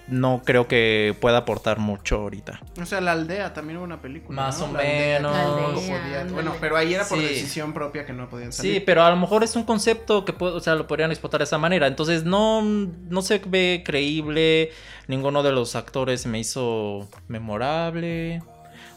no 0.07 0.41
creo 0.45 0.67
que 0.67 1.15
pueda 1.19 1.39
aportar 1.39 1.79
mucho 1.79 2.15
ahorita. 2.17 2.61
O 2.81 2.85
sea, 2.85 3.01
la 3.01 3.11
aldea 3.11 3.53
también 3.53 3.77
hubo 3.77 3.83
una 3.85 4.01
película. 4.01 4.41
Más 4.43 4.59
¿no? 4.59 4.65
o 4.65 4.71
La 4.73 4.79
menos. 4.79 5.35
aldea, 5.35 5.99
podía-. 6.23 6.23
Bueno, 6.33 6.53
pero 6.61 6.77
ahí 6.77 6.93
era 6.93 7.05
por 7.05 7.17
Sí. 7.19 7.25
decisión 7.25 7.73
propia 7.73 8.05
que 8.05 8.13
no 8.13 8.29
podían 8.29 8.51
Sí, 8.53 8.57
salir. 8.57 8.85
pero 8.85 9.03
a 9.03 9.09
lo 9.09 9.17
mejor 9.17 9.43
es 9.43 9.55
un 9.55 9.63
concepto 9.63 10.23
que 10.25 10.33
puede- 10.33 10.55
o 10.55 10.59
sea, 10.59 10.75
lo 10.75 10.87
podrían 10.87 11.11
explotar 11.11 11.39
de 11.39 11.43
esa 11.45 11.57
manera. 11.57 11.87
Entonces 11.87 12.23
no, 12.23 12.61
no 12.61 13.21
se 13.21 13.39
ve 13.45 13.83
creíble. 13.85 14.71
Ninguno 15.07 15.43
de 15.43 15.51
los 15.51 15.75
actores 15.75 16.25
me 16.25 16.39
hizo 16.39 17.07
memorable. 17.27 18.41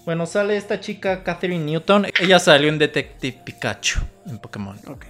Bueno, 0.04 0.26
sale 0.26 0.56
esta 0.56 0.80
chica 0.80 1.22
Catherine 1.22 1.64
Newton. 1.64 2.06
Ella 2.20 2.38
salió 2.38 2.68
en 2.68 2.78
Detective 2.78 3.38
Pikachu 3.44 4.00
en 4.26 4.38
Pokémon. 4.38 4.76
Ok. 4.86 5.04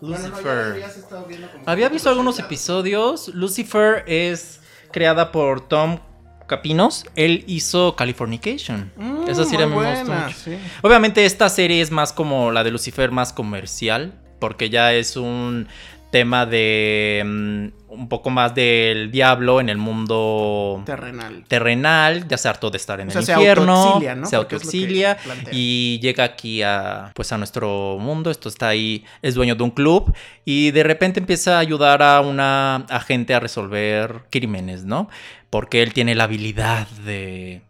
Bueno, 0.00 0.16
no, 0.18 0.22
ya 0.22 0.28
Lucifer. 0.30 1.28
viendo 1.28 1.50
como- 1.50 1.64
Había 1.66 1.88
visto 1.88 2.08
algunos 2.10 2.38
episodios. 2.38 3.28
Lucifer 3.28 4.04
es 4.06 4.60
creada 4.92 5.32
por 5.32 5.66
Tom 5.66 5.98
Capinos. 6.46 7.04
Él 7.16 7.44
hizo 7.46 7.96
Californication. 7.96 8.92
Mm, 8.96 9.28
Esa 9.28 9.44
serie 9.44 9.66
me 9.66 9.74
gustó 9.74 9.90
buena, 10.04 10.26
mucho. 10.26 10.36
sí. 10.38 10.56
Obviamente 10.82 11.24
esta 11.24 11.48
serie 11.48 11.80
es 11.80 11.90
más 11.90 12.12
como 12.12 12.52
la 12.52 12.62
de 12.62 12.70
Lucifer, 12.70 13.10
más 13.10 13.32
comercial, 13.32 14.12
porque 14.38 14.70
ya 14.70 14.92
es 14.92 15.16
un 15.16 15.66
tema 16.12 16.46
de 16.46 17.22
mm, 17.24 17.85
un 17.96 18.08
poco 18.08 18.30
más 18.30 18.54
del 18.54 19.10
diablo 19.10 19.60
en 19.60 19.68
el 19.68 19.78
mundo 19.78 20.82
Terrenal. 20.84 21.44
terrenal, 21.48 22.28
ya 22.28 22.36
se 22.38 22.48
hartó 22.48 22.70
de 22.70 22.76
estar 22.76 23.00
en 23.00 23.08
O 23.08 23.10
sea, 23.10 23.20
el 23.20 23.26
se 23.26 23.32
infierno, 23.32 23.72
autoexilia, 23.72 24.14
¿no? 24.14 24.26
se 24.26 24.36
autoexilia 24.36 25.16
y 25.52 25.98
llega 26.00 26.24
aquí 26.24 26.62
a 26.62 27.12
pues 27.14 27.32
a 27.32 27.38
nuestro 27.38 27.98
mundo, 27.98 28.30
esto 28.30 28.48
está 28.48 28.68
ahí, 28.68 29.04
es 29.22 29.34
dueño 29.34 29.54
de 29.54 29.64
un 29.64 29.70
club 29.70 30.14
y 30.44 30.70
de 30.70 30.82
repente 30.82 31.20
empieza 31.20 31.56
a 31.56 31.58
ayudar 31.60 32.02
a 32.02 32.20
una 32.20 32.76
agente 32.88 33.34
a 33.34 33.40
resolver 33.40 34.22
crímenes, 34.30 34.84
¿no? 34.84 35.08
Porque 35.50 35.82
él 35.82 35.92
tiene 35.92 36.14
la 36.14 36.24
habilidad 36.24 36.86
de 37.04 37.62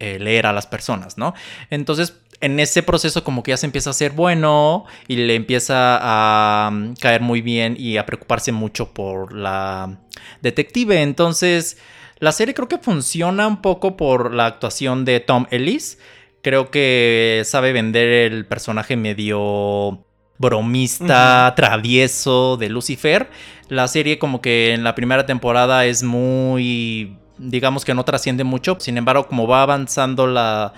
eh, 0.00 0.18
leer 0.18 0.46
a 0.46 0.52
las 0.52 0.66
personas, 0.66 1.18
¿no? 1.18 1.34
Entonces, 1.70 2.14
en 2.44 2.60
ese 2.60 2.82
proceso 2.82 3.24
como 3.24 3.42
que 3.42 3.52
ya 3.52 3.56
se 3.56 3.64
empieza 3.64 3.88
a 3.88 3.94
ser 3.94 4.12
bueno 4.12 4.84
y 5.08 5.16
le 5.16 5.34
empieza 5.34 5.98
a 6.02 6.70
mm, 6.70 6.94
caer 7.00 7.22
muy 7.22 7.40
bien 7.40 7.74
y 7.78 7.96
a 7.96 8.04
preocuparse 8.04 8.52
mucho 8.52 8.92
por 8.92 9.34
la 9.34 10.00
detective. 10.42 11.00
Entonces, 11.00 11.78
la 12.18 12.32
serie 12.32 12.52
creo 12.52 12.68
que 12.68 12.76
funciona 12.76 13.46
un 13.46 13.62
poco 13.62 13.96
por 13.96 14.34
la 14.34 14.44
actuación 14.44 15.06
de 15.06 15.20
Tom 15.20 15.46
Ellis. 15.50 15.98
Creo 16.42 16.70
que 16.70 17.40
sabe 17.46 17.72
vender 17.72 18.08
el 18.08 18.44
personaje 18.44 18.94
medio 18.96 20.04
bromista, 20.36 21.50
travieso 21.56 22.58
de 22.58 22.68
Lucifer. 22.68 23.30
La 23.68 23.88
serie 23.88 24.18
como 24.18 24.42
que 24.42 24.74
en 24.74 24.84
la 24.84 24.94
primera 24.94 25.24
temporada 25.24 25.86
es 25.86 26.02
muy, 26.02 27.16
digamos 27.38 27.86
que 27.86 27.94
no 27.94 28.04
trasciende 28.04 28.44
mucho. 28.44 28.76
Sin 28.80 28.98
embargo, 28.98 29.28
como 29.28 29.46
va 29.46 29.62
avanzando 29.62 30.26
la, 30.26 30.74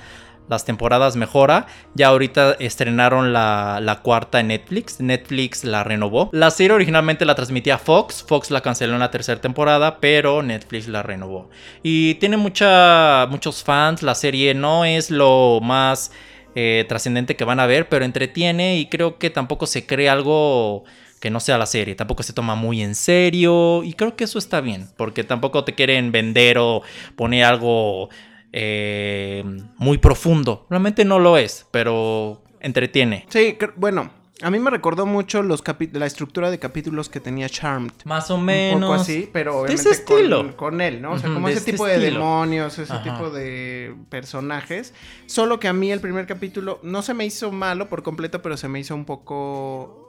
las 0.48 0.64
temporadas 0.64 1.16
mejora. 1.16 1.66
Ya 1.94 2.08
ahorita 2.08 2.56
estrenaron 2.58 3.32
la, 3.32 3.80
la 3.82 4.00
cuarta 4.02 4.40
en 4.40 4.48
Netflix. 4.48 5.00
Netflix 5.00 5.64
la 5.64 5.84
renovó. 5.84 6.30
La 6.32 6.50
serie 6.50 6.72
originalmente 6.72 7.24
la 7.24 7.34
transmitía 7.34 7.78
Fox. 7.78 8.24
Fox 8.26 8.50
la 8.50 8.60
canceló 8.60 8.94
en 8.94 9.00
la 9.00 9.10
tercera 9.10 9.40
temporada, 9.40 9.98
pero 10.00 10.42
Netflix 10.42 10.88
la 10.88 11.02
renovó. 11.02 11.50
Y 11.82 12.14
tiene 12.14 12.36
muchos 12.36 13.64
fans. 13.64 14.02
La 14.02 14.14
serie 14.14 14.54
no 14.54 14.84
es 14.84 15.10
lo 15.10 15.60
más 15.62 16.12
eh, 16.54 16.86
trascendente 16.88 17.36
que 17.36 17.44
van 17.44 17.60
a 17.60 17.66
ver, 17.66 17.88
pero 17.88 18.04
entretiene 18.04 18.78
y 18.78 18.86
creo 18.86 19.18
que 19.18 19.28
tampoco 19.30 19.66
se 19.66 19.86
cree 19.86 20.08
algo 20.08 20.84
que 21.20 21.30
no 21.30 21.40
sea 21.40 21.58
la 21.58 21.66
serie. 21.66 21.94
Tampoco 21.94 22.22
se 22.22 22.32
toma 22.32 22.54
muy 22.54 22.82
en 22.82 22.94
serio 22.94 23.82
y 23.84 23.92
creo 23.92 24.16
que 24.16 24.24
eso 24.24 24.38
está 24.38 24.60
bien, 24.60 24.88
porque 24.96 25.22
tampoco 25.22 25.64
te 25.64 25.74
quieren 25.74 26.12
vender 26.12 26.56
o 26.58 26.82
poner 27.14 27.44
algo 27.44 28.08
eh, 28.52 29.44
muy 29.76 29.98
profundo. 29.98 30.66
Realmente 30.70 31.04
no 31.04 31.18
lo 31.18 31.36
es, 31.38 31.66
pero 31.70 32.42
entretiene. 32.60 33.26
Sí, 33.28 33.56
bueno, 33.76 34.10
a 34.42 34.50
mí 34.50 34.58
me 34.58 34.70
recordó 34.70 35.06
mucho 35.06 35.42
los 35.42 35.62
la 35.92 36.06
estructura 36.06 36.50
de 36.50 36.58
capítulos 36.58 37.08
que 37.08 37.20
tenía 37.20 37.48
Charmed. 37.48 37.92
Más 38.04 38.30
o 38.30 38.36
Un 38.36 38.44
menos. 38.44 38.80
poco 38.90 38.94
así, 39.00 39.28
pero 39.32 39.52
de 39.52 39.58
obviamente 39.60 39.82
ese 39.82 39.90
estilo. 40.02 40.38
Con, 40.38 40.52
con 40.52 40.80
él, 40.80 41.00
¿no? 41.00 41.12
O 41.12 41.18
sea, 41.18 41.32
como 41.32 41.46
de 41.48 41.54
ese 41.54 41.60
este 41.60 41.72
tipo 41.72 41.86
de 41.86 41.98
demonios, 41.98 42.78
ese 42.78 42.92
Ajá. 42.92 43.02
tipo 43.02 43.30
de 43.30 43.94
personajes. 44.10 44.92
Solo 45.26 45.58
que 45.58 45.68
a 45.68 45.72
mí 45.72 45.90
el 45.90 46.00
primer 46.00 46.26
capítulo 46.26 46.80
no 46.82 47.02
se 47.02 47.14
me 47.14 47.24
hizo 47.24 47.50
malo 47.52 47.88
por 47.88 48.02
completo, 48.02 48.42
pero 48.42 48.56
se 48.56 48.68
me 48.68 48.78
hizo 48.78 48.94
un 48.94 49.04
poco 49.06 50.02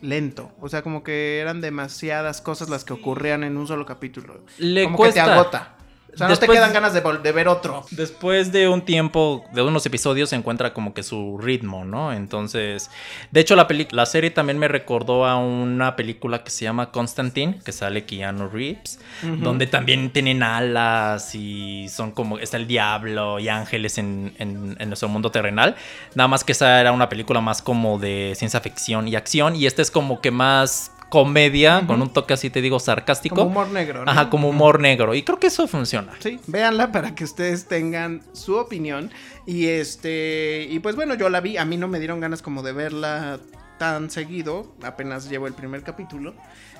lento. 0.00 0.52
O 0.60 0.68
sea, 0.68 0.82
como 0.82 1.02
que 1.02 1.38
eran 1.40 1.60
demasiadas 1.60 2.40
cosas 2.40 2.68
las 2.70 2.84
que 2.84 2.92
ocurrían 2.94 3.44
en 3.44 3.56
un 3.56 3.66
solo 3.66 3.84
capítulo. 3.86 4.40
Le 4.58 4.84
como 4.84 4.96
cuesta. 4.96 5.20
que 5.24 5.26
te 5.26 5.32
agota. 5.32 5.76
O 6.14 6.16
sea, 6.18 6.28
no 6.28 6.36
te 6.36 6.46
quedan 6.48 6.72
ganas 6.72 6.92
de, 6.94 7.32
ver 7.32 7.48
otro. 7.48 7.84
Después 7.90 8.52
de 8.52 8.68
un 8.68 8.82
tiempo, 8.82 9.44
de 9.52 9.62
unos 9.62 9.84
episodios, 9.86 10.30
se 10.30 10.36
encuentra 10.36 10.72
como 10.72 10.94
que 10.94 11.02
su 11.02 11.38
ritmo, 11.38 11.84
¿no? 11.84 12.12
Entonces, 12.12 12.90
de 13.30 13.40
hecho, 13.40 13.56
la, 13.56 13.66
la 13.90 14.06
serie 14.06 14.30
también 14.30 14.58
me 14.58 14.68
recordó 14.68 15.26
a 15.26 15.36
una 15.36 15.96
película 15.96 16.44
que 16.44 16.50
se 16.50 16.64
llama 16.64 16.90
Constantine, 16.90 17.58
que 17.64 17.72
sale 17.72 18.04
Keanu 18.04 18.48
Reeves, 18.48 18.98
donde 19.22 19.66
también 19.66 20.10
tienen 20.10 20.42
alas 20.42 21.34
y 21.34 21.88
son 21.88 22.12
como, 22.12 22.38
está 22.38 22.56
el 22.56 22.66
diablo 22.66 23.38
y 23.38 23.48
ángeles 23.48 23.98
en, 23.98 24.34
en- 24.38 24.76
en 24.78 24.88
nuestro 24.88 25.08
mundo 25.08 25.30
terrenal. 25.30 25.74
Nada 26.14 26.28
más 26.28 26.44
que 26.44 26.52
esa 26.52 26.80
era 26.80 26.92
una 26.92 27.08
película 27.08 27.40
más 27.40 27.60
como 27.62 27.98
de 27.98 28.34
ciencia 28.36 28.60
ficción 28.60 29.08
y 29.08 29.16
acción, 29.16 29.56
y 29.56 29.66
esta 29.66 29.82
es 29.82 29.90
como 29.90 30.20
que 30.20 30.30
más 30.30 30.92
comedia, 31.14 31.84
con 31.86 32.02
un 32.02 32.12
toque 32.12 32.34
así, 32.34 32.50
te 32.50 32.60
digo, 32.60 32.80
sarcástico. 32.80 33.36
Como 33.36 33.50
humor 33.50 33.68
negro, 33.68 34.04
¿no? 34.04 34.10
Ajá, 34.10 34.28
como 34.30 34.48
humor 34.48 34.80
negro. 34.80 35.14
Y 35.14 35.22
creo 35.22 35.38
que 35.38 35.46
eso 35.46 35.68
funciona. 35.68 36.12
Sí, 36.18 36.40
véanla 36.48 36.90
para 36.90 37.14
que 37.14 37.22
ustedes 37.22 37.66
tengan 37.66 38.20
su 38.32 38.56
opinión. 38.56 39.12
Y 39.46 39.66
este. 39.66 40.66
Y 40.68 40.80
pues 40.80 40.96
bueno, 40.96 41.14
yo 41.14 41.28
la 41.28 41.40
vi. 41.40 41.56
A 41.56 41.64
mí 41.64 41.76
no 41.76 41.86
me 41.86 42.00
dieron 42.00 42.18
ganas 42.18 42.42
como 42.42 42.62
de 42.64 42.72
verla 42.72 43.38
tan 43.78 44.10
seguido. 44.10 44.74
Apenas 44.82 45.28
llevo 45.30 45.46
el 45.46 45.54
primer 45.54 45.84
capítulo. 45.84 46.34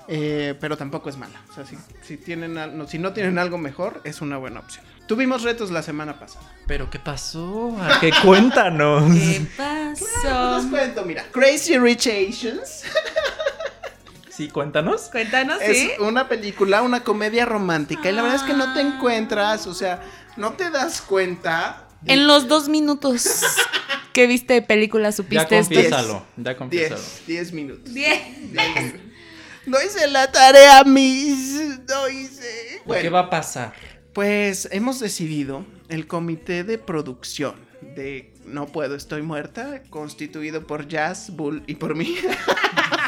eh, 0.09 0.55
pero 0.61 0.77
tampoco 0.77 1.09
es 1.09 1.17
mala. 1.17 1.41
O 1.51 1.55
sea, 1.55 1.65
si, 1.65 1.77
si 2.03 2.17
tienen 2.17 2.55
no, 2.55 2.87
si 2.89 2.99
no 2.99 3.13
tienen 3.13 3.39
algo 3.39 3.57
mejor, 3.57 4.01
es 4.05 4.21
una 4.21 4.37
buena 4.37 4.59
opción. 4.61 4.85
Tuvimos 5.07 5.43
retos 5.43 5.71
la 5.71 5.83
semana 5.83 6.19
pasada. 6.19 6.45
¿Pero 6.67 6.89
qué 6.91 6.99
pasó? 6.99 7.77
¿A 7.81 8.01
qué 8.01 8.11
cuéntanos? 8.25 9.05
¿Qué 9.15 9.47
Pues 9.57 10.01
les 10.01 10.29
pasó? 10.29 10.71
cuento, 10.71 11.05
mira. 11.05 11.25
Crazy 11.31 11.79
Rich 11.79 12.07
Asians 12.09 12.85
Sí, 14.37 14.49
cuéntanos. 14.49 15.03
Cuéntanos, 15.13 15.61
es 15.63 15.79
¿sí? 15.79 15.91
una 16.01 16.29
película, 16.29 16.83
una 16.83 17.05
comedia 17.05 17.45
romántica. 17.47 18.09
Y 18.11 18.13
la 18.13 18.23
verdad 18.23 18.37
es 18.39 18.43
que 18.43 18.55
no 18.55 18.73
te 18.75 18.81
encuentras, 18.81 19.67
o 19.67 19.75
sea, 19.75 20.03
no 20.37 20.55
te 20.55 20.71
das 20.71 21.01
cuenta. 21.03 21.87
de- 22.01 22.15
En 22.15 22.27
los 22.27 22.49
dos 22.49 22.69
minutos 22.69 23.43
que 24.13 24.27
viste 24.27 24.55
de 24.55 24.63
película 24.63 25.09
Ya 25.11 25.13
supiste 25.13 25.59
esto. 25.59 25.73
confiésalo. 25.75 26.27
Ya 26.37 26.57
confiésalo. 26.57 27.01
10, 27.01 27.27
10 27.27 27.53
minutos. 27.53 27.93
Bien. 27.95 29.13
No 29.67 29.79
hice 29.81 30.07
la 30.09 30.31
tarea, 30.31 30.83
Miss. 30.85 31.79
No 31.89 32.09
hice. 32.09 32.43
¿Qué 32.43 32.83
Bueno, 32.85 33.11
va 33.13 33.21
a 33.21 33.31
pasar? 33.31 33.73
pues 34.13 34.69
hemos 34.73 35.01
decidido 35.01 35.65
el 35.89 36.07
comité 36.07 36.65
de 36.65 36.77
producción 36.79 37.55
de 37.97 38.33
No 38.45 38.67
Puedo, 38.67 38.95
Estoy 38.95 39.23
Muerta, 39.23 39.83
constituido 39.91 40.67
por 40.67 40.87
Jazz, 40.89 41.31
Bull 41.31 41.63
y 41.67 41.77
por 41.77 41.95
mí. 41.95 42.17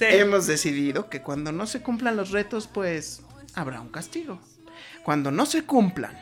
Hemos 0.00 0.46
decidido 0.46 1.08
que 1.08 1.22
cuando 1.22 1.52
no 1.52 1.66
se 1.66 1.82
cumplan 1.82 2.16
los 2.16 2.30
retos, 2.30 2.66
pues 2.66 3.22
habrá 3.54 3.80
un 3.80 3.88
castigo. 3.88 4.38
Cuando 5.02 5.30
no 5.30 5.46
se 5.46 5.64
cumplan 5.64 6.16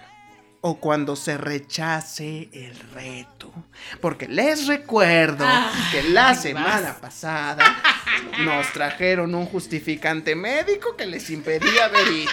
o 0.61 0.77
cuando 0.77 1.15
se 1.15 1.37
rechace 1.37 2.49
el 2.53 2.75
reto. 2.95 3.53
Porque 4.01 4.29
les 4.29 4.67
recuerdo 4.67 5.45
que 5.93 6.03
la 6.05 6.35
semana 6.35 6.93
vas. 6.93 7.01
pasada 7.01 7.77
nos 8.41 8.73
trajeron 8.73 9.35
un 9.35 9.45
justificante 9.47 10.35
médico 10.35 10.97
que 10.97 11.05
les 11.05 11.29
impedía 11.29 11.89
ver 11.89 12.09
it. 12.13 12.31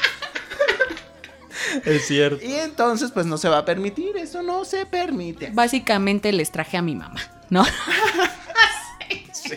Es 1.85 2.07
cierto. 2.07 2.43
Y 2.45 2.53
entonces, 2.55 3.11
pues 3.11 3.25
no 3.25 3.37
se 3.37 3.49
va 3.49 3.59
a 3.59 3.65
permitir, 3.65 4.15
eso 4.17 4.41
no 4.41 4.65
se 4.65 4.85
permite. 4.85 5.49
Básicamente 5.53 6.31
les 6.31 6.51
traje 6.51 6.77
a 6.77 6.81
mi 6.81 6.95
mamá, 6.95 7.19
¿no? 7.49 7.65
Sí. 9.33 9.55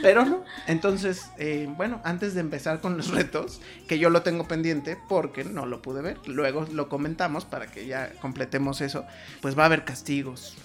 Pero 0.00 0.24
no. 0.24 0.44
Entonces, 0.66 1.26
eh, 1.38 1.68
bueno, 1.76 2.00
antes 2.04 2.34
de 2.34 2.40
empezar 2.40 2.80
con 2.80 2.96
los 2.96 3.08
retos, 3.14 3.60
que 3.88 3.98
yo 3.98 4.10
lo 4.10 4.22
tengo 4.22 4.46
pendiente 4.48 4.98
porque 5.08 5.44
no 5.44 5.66
lo 5.66 5.82
pude 5.82 6.02
ver, 6.02 6.18
luego 6.26 6.66
lo 6.72 6.88
comentamos 6.88 7.44
para 7.44 7.66
que 7.66 7.86
ya 7.86 8.12
completemos 8.20 8.80
eso, 8.80 9.04
pues 9.40 9.58
va 9.58 9.62
a 9.64 9.66
haber 9.66 9.84
castigos. 9.84 10.56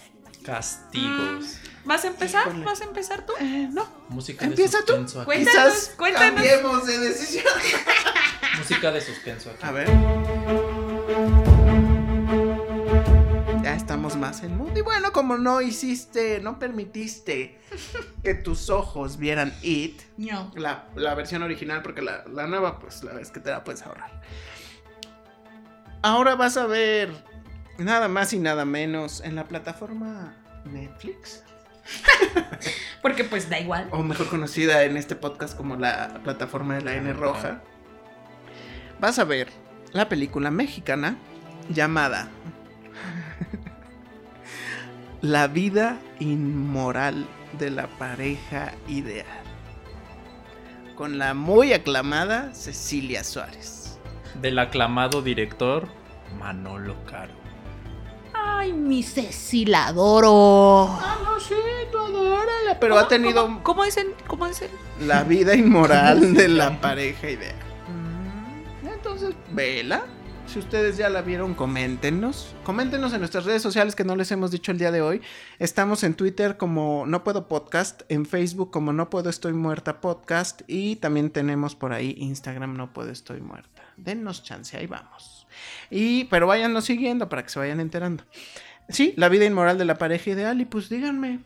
Castigos. 0.44 1.58
¿Vas 1.84 2.06
a 2.06 2.08
empezar? 2.08 2.48
Híjole. 2.48 2.66
¿Vas 2.66 2.82
a 2.82 2.84
empezar 2.86 3.26
tú? 3.26 3.34
Eh, 3.40 3.68
no. 3.72 3.86
Música 4.10 4.46
Empieza 4.46 4.78
de 4.80 4.84
tú. 4.86 4.94
suspenso 4.94 5.22
aquí. 5.22 5.26
Cuéntanos, 5.26 5.74
Quizás 5.74 5.94
cuéntanos. 5.98 6.34
cambiemos 6.36 6.88
de 6.88 7.00
decisión. 7.00 7.46
Música 8.58 8.92
de 8.92 9.02
suspenso 9.02 9.50
aquí. 9.52 9.60
A 9.66 9.72
ver. 9.72 9.88
Más 14.16 14.42
en 14.44 14.58
mood. 14.58 14.76
Y 14.76 14.82
bueno, 14.82 15.12
como 15.12 15.38
no 15.38 15.62
hiciste, 15.62 16.40
no 16.42 16.58
permitiste 16.60 17.60
que 18.24 18.34
tus 18.36 18.70
ojos 18.70 19.18
vieran 19.18 19.54
It, 19.62 20.02
No. 20.18 20.52
la, 20.56 20.86
la 20.96 21.14
versión 21.16 21.44
original, 21.44 21.82
porque 21.82 22.02
la, 22.02 22.24
la 22.32 22.48
nueva, 22.48 22.80
pues 22.80 23.04
la 23.04 23.14
vez 23.14 23.32
que 23.32 23.40
te 23.40 23.50
la 23.52 23.64
puedes 23.64 23.82
ahorrar. 23.84 24.22
Ahora 26.02 26.36
vas 26.36 26.58
a 26.58 26.66
ver 26.68 27.12
nada 27.78 28.08
más 28.08 28.32
y 28.34 28.40
nada 28.40 28.66
menos 28.66 29.22
en 29.22 29.36
la 29.36 29.48
plataforma 29.48 30.36
Netflix, 30.66 31.44
Porque 33.02 33.24
pues 33.24 33.50
da 33.50 33.60
igual. 33.60 33.88
o 33.92 34.04
mejor 34.04 34.28
conocida 34.30 34.84
en 34.84 34.98
este 34.98 35.16
podcast 35.16 35.56
como 35.56 35.76
la 35.78 36.20
plataforma 36.24 36.76
de 36.76 36.82
la 36.82 36.96
N 36.96 37.14
roja. 37.14 37.62
Vas 39.00 39.20
a 39.20 39.24
ver 39.24 39.48
la 39.94 40.10
película 40.10 40.52
mexicana 40.52 41.16
llamada 41.70 42.28
La 45.22 45.48
vida 45.48 46.00
inmoral 46.20 47.26
de 47.58 47.72
la 47.72 47.88
pareja 47.88 48.74
ideal. 48.88 49.26
Con 50.96 51.18
la 51.18 51.34
muy 51.34 51.74
aclamada 51.74 52.54
Cecilia 52.54 53.24
Suárez. 53.24 53.98
Del 54.42 54.60
aclamado 54.60 55.22
director 55.22 55.88
Manolo 56.38 56.96
Caro. 57.06 57.34
Ay, 58.34 58.74
mi 58.74 59.02
Ceci, 59.02 59.66
la 59.66 59.88
adoro. 59.88 60.88
Ah, 61.00 61.18
no, 61.24 61.40
sí, 61.40 61.56
tú 61.92 61.98
adórala. 61.98 62.80
Pero 62.80 62.98
ha 63.00 63.08
tenido 63.08 63.44
¿Cómo, 63.44 63.64
cómo 63.64 63.84
es 63.86 63.98
el? 63.98 64.14
¿Cómo 64.28 64.46
es 64.46 64.62
el? 64.62 64.70
la 65.08 65.24
vida 65.24 65.56
inmoral 65.56 66.34
de 66.36 66.48
la 66.48 66.80
pareja 66.80 67.30
ideal. 67.30 67.56
Entonces, 68.84 69.36
vela. 69.52 70.04
Si 70.48 70.60
ustedes 70.60 70.96
ya 70.98 71.10
la 71.10 71.22
vieron, 71.22 71.54
coméntenos. 71.54 72.56
Coméntenos 72.64 73.12
en 73.14 73.20
nuestras 73.20 73.44
redes 73.44 73.62
sociales 73.62 73.96
que 73.96 74.06
no 74.06 74.16
les 74.16 74.32
hemos 74.32 74.50
dicho 74.50 74.72
el 74.72 74.78
día 74.80 74.92
de 74.92 75.02
hoy. 75.02 75.22
Estamos 75.60 76.04
en 76.04 76.14
Twitter 76.14 76.56
como 76.56 77.06
No 77.06 77.24
Puedo 77.24 77.48
Podcast, 77.50 78.04
en 78.08 78.26
Facebook 78.26 78.72
como 78.72 78.94
No 78.94 79.10
Puedo 79.10 79.30
Estoy 79.30 79.52
Muerta 79.52 80.00
Podcast 80.00 80.62
y 80.68 80.96
también 80.96 81.32
tenemos 81.32 81.76
por 81.76 81.92
ahí 81.92 82.16
Instagram 82.18 82.78
No 82.78 82.94
Puedo 82.94 83.12
Estoy 83.12 83.42
Muerta. 83.42 83.82
Dennos 83.98 84.42
chance, 84.44 84.78
ahí 84.78 84.88
vamos. 84.88 85.48
Y, 85.92 86.24
pero 86.26 86.48
váyanos 86.48 86.86
siguiendo 86.86 87.28
para 87.28 87.44
que 87.44 87.50
se 87.50 87.60
vayan 87.60 87.82
enterando. 87.82 88.24
Sí, 88.88 89.14
la 89.18 89.28
vida 89.28 89.44
inmoral 89.46 89.78
de 89.78 89.84
la 89.86 89.98
pareja 89.98 90.30
ideal 90.30 90.62
y 90.62 90.66
pues 90.66 90.88
díganme, 90.88 91.40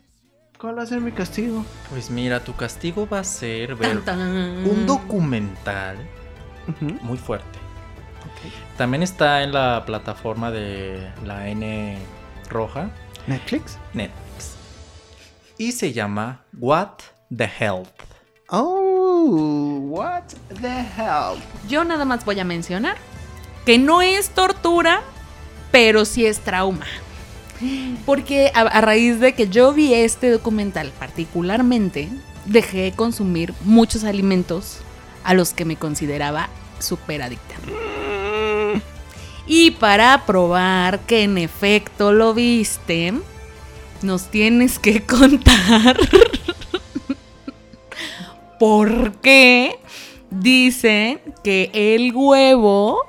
¿cuál 0.60 0.78
va 0.78 0.84
a 0.84 0.86
ser 0.86 1.02
mi 1.02 1.12
castigo? 1.12 1.66
Pues 1.90 2.12
mira, 2.12 2.44
tu 2.44 2.56
castigo 2.56 3.10
va 3.10 3.20
a 3.20 3.24
ser 3.24 3.76
ver 3.76 4.02
Tan, 4.04 4.20
tan. 4.20 4.68
un 4.70 4.86
documental 4.86 5.98
muy 7.02 7.18
fuerte. 7.18 7.58
También 8.78 9.04
está 9.04 9.44
en 9.44 9.54
la 9.54 9.84
plataforma 9.86 10.52
de 10.52 11.12
la 11.24 11.48
N 11.50 11.98
roja, 12.50 12.90
Netflix. 13.28 13.78
Netflix. 13.94 14.56
Y 15.58 15.72
se 15.74 15.94
llama 15.94 16.42
What 16.58 16.90
the 17.36 17.50
Health. 17.60 17.90
Oh, 18.50 19.80
what 19.90 20.24
the 20.62 20.68
hell? 20.68 21.40
Yo 21.70 21.86
nada 21.86 22.04
más 22.04 22.26
voy 22.26 22.40
a 22.40 22.44
mencionar 22.44 22.98
que 23.66 23.78
no 23.78 24.02
es 24.02 24.32
tortura, 24.32 25.02
pero 25.72 26.04
sí 26.04 26.26
es 26.26 26.40
trauma. 26.40 26.86
Porque 28.06 28.52
a, 28.56 28.62
a 28.62 28.82
raíz 28.82 29.20
de 29.20 29.34
que 29.34 29.48
yo 29.48 29.72
vi 29.72 29.94
este 29.94 30.32
documental 30.32 30.92
particularmente, 31.00 32.10
dejé 32.46 32.82
de 32.82 32.92
consumir 32.94 33.54
muchos 33.64 34.04
alimentos 34.04 34.80
a 35.24 35.36
los 35.36 35.54
que 35.54 35.64
me 35.64 35.76
consideraba 35.76 36.50
súper 36.80 37.22
adicta. 37.22 37.56
Y 39.54 39.72
para 39.72 40.26
probar 40.26 41.02
que 41.02 41.24
en 41.24 41.38
efecto 41.38 42.14
lo 42.14 42.34
viste, 42.34 43.14
nos 44.02 44.32
tienes 44.32 44.80
que 44.80 45.06
contar 45.06 45.98
porque 48.58 49.78
dicen 50.30 51.20
que 51.44 51.70
el 51.74 52.16
huevo, 52.16 53.02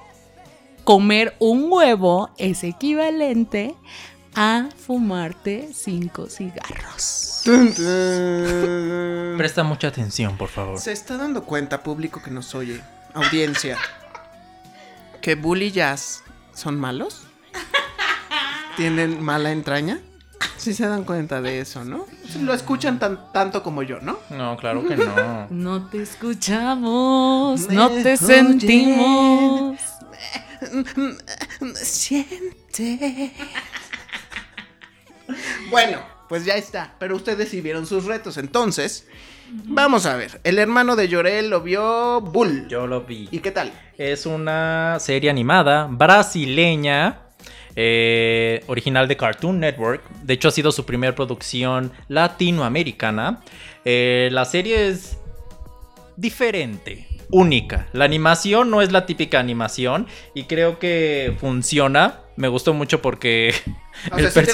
comer 0.82 1.36
un 1.38 1.70
huevo 1.70 2.28
es 2.38 2.64
equivalente 2.64 3.76
a 4.34 4.68
fumarte 4.76 5.68
cinco 5.72 6.26
cigarros. 6.28 7.42
Tun, 7.44 7.72
tun. 7.72 9.34
Presta 9.38 9.62
mucha 9.62 9.86
atención, 9.86 10.36
por 10.36 10.48
favor. 10.48 10.80
Se 10.80 10.90
está 10.90 11.16
dando 11.16 11.44
cuenta, 11.44 11.84
público 11.84 12.20
que 12.20 12.32
nos 12.32 12.52
oye, 12.56 12.80
audiencia, 13.14 13.78
que 15.20 15.36
Bully 15.36 15.70
Jazz 15.70 16.21
son 16.54 16.78
malos. 16.78 17.22
¿Tienen 18.76 19.22
mala 19.22 19.52
entraña? 19.52 20.00
Sí 20.56 20.74
se 20.74 20.86
dan 20.86 21.04
cuenta 21.04 21.40
de 21.42 21.60
eso, 21.60 21.84
¿no? 21.84 22.06
Lo 22.40 22.54
escuchan 22.54 22.98
tan, 22.98 23.32
tanto 23.32 23.62
como 23.64 23.82
yo, 23.82 24.00
¿no? 24.00 24.18
No, 24.30 24.56
claro 24.56 24.86
que 24.86 24.96
no. 24.96 25.46
No 25.50 25.88
te 25.88 26.02
escuchamos, 26.02 27.60
Me 27.68 27.74
no 27.74 27.88
te 27.90 28.12
oyen. 28.12 28.16
sentimos. 28.18 29.80
Siente. 31.74 33.32
Bueno, 35.70 35.98
pues 36.28 36.44
ya 36.44 36.54
está. 36.54 36.94
Pero 36.98 37.16
ustedes 37.16 37.48
sí 37.48 37.60
vieron 37.60 37.86
sus 37.86 38.04
retos. 38.04 38.36
Entonces, 38.36 39.06
vamos 39.52 40.06
a 40.06 40.16
ver. 40.16 40.40
El 40.44 40.58
hermano 40.58 40.96
de 40.96 41.08
Llorel 41.08 41.50
lo 41.50 41.60
vio 41.60 42.20
Bull. 42.20 42.68
Yo 42.68 42.86
lo 42.86 43.02
vi. 43.02 43.28
¿Y 43.30 43.40
qué 43.40 43.50
tal? 43.50 43.72
Es 43.98 44.26
una 44.26 44.96
serie 45.00 45.30
animada 45.30 45.86
brasileña. 45.90 47.18
eh, 47.74 48.62
original 48.66 49.08
de 49.08 49.16
Cartoon 49.16 49.60
Network. 49.60 50.02
De 50.22 50.34
hecho, 50.34 50.48
ha 50.48 50.50
sido 50.50 50.72
su 50.72 50.84
primera 50.84 51.14
producción 51.14 51.90
latinoamericana. 52.08 53.40
Eh, 53.84 54.28
la 54.30 54.44
serie 54.44 54.88
es 54.88 55.16
diferente, 56.16 57.08
única. 57.30 57.88
La 57.92 58.04
animación 58.04 58.70
no 58.70 58.82
es 58.82 58.92
la 58.92 59.06
típica 59.06 59.40
animación 59.40 60.06
y 60.34 60.44
creo 60.44 60.78
que 60.78 61.34
funciona. 61.40 62.21
Me 62.36 62.48
gustó 62.48 62.72
mucho 62.74 63.02
porque 63.02 63.54
O 64.12 64.16
el 64.18 64.30
sea, 64.30 64.44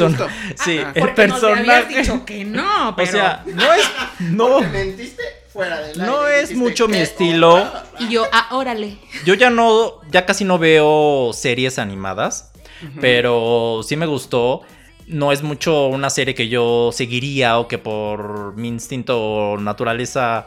¿sí 0.56 0.78
el 0.78 0.92
Porque 0.94 1.14
personaje. 1.14 1.98
dicho 2.00 2.24
que 2.24 2.44
no, 2.44 2.94
pero... 2.96 3.08
O 3.08 3.12
sea, 3.12 3.44
no 3.46 3.72
es 3.72 3.90
no 4.20 4.58
¿Te 4.60 4.66
mentiste? 4.68 5.22
Fuera 5.52 5.80
del 5.80 5.98
no 5.98 6.22
aire, 6.22 6.40
es 6.42 6.54
mucho 6.54 6.86
mi 6.88 6.94
"¿Qué 6.98 7.02
estilo. 7.02 7.54
onda?". 7.54 7.86
Y 7.98 8.08
yo, 8.08 8.26
ah, 8.32 8.48
órale. 8.52 8.98
Yo 9.24 9.34
ya 9.34 9.50
no, 9.50 10.00
ya 10.10 10.26
casi 10.26 10.44
no 10.44 10.58
veo 10.58 11.30
series 11.32 11.78
animadas, 11.78 12.52
pero 13.00 13.80
sí 13.82 13.96
me 13.96 14.06
gustó. 14.06 14.62
No 15.06 15.32
es 15.32 15.42
mucho 15.42 15.86
una 15.86 16.10
serie 16.10 16.34
que 16.34 16.48
yo 16.48 16.90
seguiría 16.92 17.58
o 17.58 17.66
que 17.66 17.78
por 17.78 18.54
mi 18.56 18.68
instinto 18.68 19.18
o 19.20 19.56
naturaleza 19.58 20.46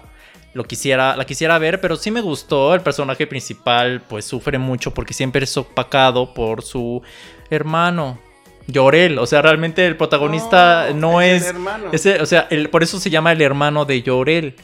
lo 0.54 0.64
quisiera, 0.66 1.16
la 1.16 1.26
quisiera 1.26 1.58
ver, 1.60 1.80
pero 1.82 1.96
sí 1.96 2.12
me 2.12 2.22
gustó. 2.22 2.74
El 2.74 2.82
personaje 2.82 3.26
principal 3.28 4.02
pues 4.08 4.26
sufre 4.26 4.58
mucho 4.58 4.94
porque 4.94 5.14
siempre 5.14 5.44
es 5.46 5.56
opacado 5.58 6.34
por 6.34 6.62
su 6.64 7.02
hermano. 7.50 8.20
Llorel, 8.68 9.18
o 9.18 9.26
sea, 9.26 9.42
realmente 9.42 9.86
el 9.88 9.98
protagonista 9.98 10.88
Oh, 10.92 10.94
no 10.94 11.20
es 11.22 11.42
es, 11.42 11.50
el 11.50 11.56
hermano. 11.56 11.86
o 12.22 12.26
sea, 12.26 12.48
el- 12.52 12.70
por 12.70 12.84
eso 12.84 13.00
se 13.00 13.10
llama 13.10 13.32
el 13.32 13.42
hermano 13.42 13.86
de 13.86 14.02
Llorel. 14.04 14.56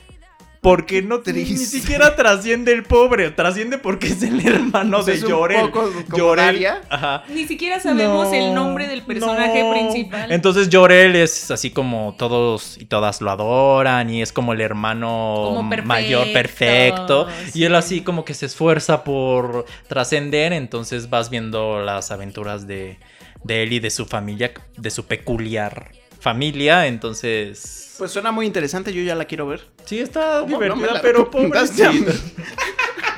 Porque 0.67 1.01
no 1.01 1.17
ni 1.19 1.23
Triste. 1.23 1.79
siquiera 1.79 2.13
trasciende 2.17 2.73
el 2.73 2.83
pobre, 2.83 3.31
trasciende 3.31 3.77
porque 3.77 4.07
es 4.07 4.21
el 4.21 4.45
hermano 4.45 4.97
O 4.97 5.01
sea, 5.01 5.13
de 5.13 5.19
es 5.19 5.23
un 5.23 5.29
Llorel. 5.29 5.71
Llorel, 6.13 6.67
ajá. 6.89 7.23
Ni 7.33 7.47
siquiera 7.47 7.79
sabemos 7.79 8.27
No, 8.27 8.33
el 8.33 8.53
nombre 8.53 8.87
del 8.87 9.01
personaje 9.03 9.63
no. 9.63 9.71
principal. 9.71 10.29
Entonces 10.29 10.67
Llorel 10.67 11.15
es 11.15 11.51
así 11.51 11.71
como 11.71 12.15
todos 12.17 12.77
y 12.77 12.83
todas 12.85 13.21
lo 13.21 13.31
adoran 13.31 14.09
y 14.09 14.21
es 14.21 14.33
como 14.33 14.51
el 14.51 14.59
hermano 14.59 15.53
Como 15.55 15.69
perfecto, 15.69 15.87
mayor 15.87 16.33
perfecto. 16.33 17.27
sí. 17.53 17.59
Y 17.59 17.63
él 17.63 17.73
así 17.73 18.01
como 18.01 18.25
que 18.25 18.33
se 18.33 18.47
esfuerza 18.47 19.05
por 19.05 19.65
trascender, 19.87 20.51
entonces 20.51 21.09
vas 21.09 21.29
viendo 21.29 21.79
las 21.81 22.11
aventuras 22.11 22.67
de, 22.67 22.97
de 23.45 23.63
él 23.63 23.71
y 23.71 23.79
de 23.79 23.89
su 23.89 24.05
familia, 24.05 24.51
de 24.75 24.89
su 24.89 25.05
peculiar 25.05 25.91
familia, 26.19 26.87
entonces... 26.87 27.85
Pues 27.97 28.11
suena 28.11 28.31
muy 28.31 28.45
interesante, 28.45 28.93
yo 28.93 29.01
ya 29.01 29.15
la 29.15 29.25
quiero 29.25 29.47
ver. 29.47 29.61
Sí, 29.85 29.99
está. 29.99 30.41
No 30.41 30.47
divertida, 30.47 30.93
la 30.93 31.01
pero 31.01 31.25
recomendaste. 31.25 31.83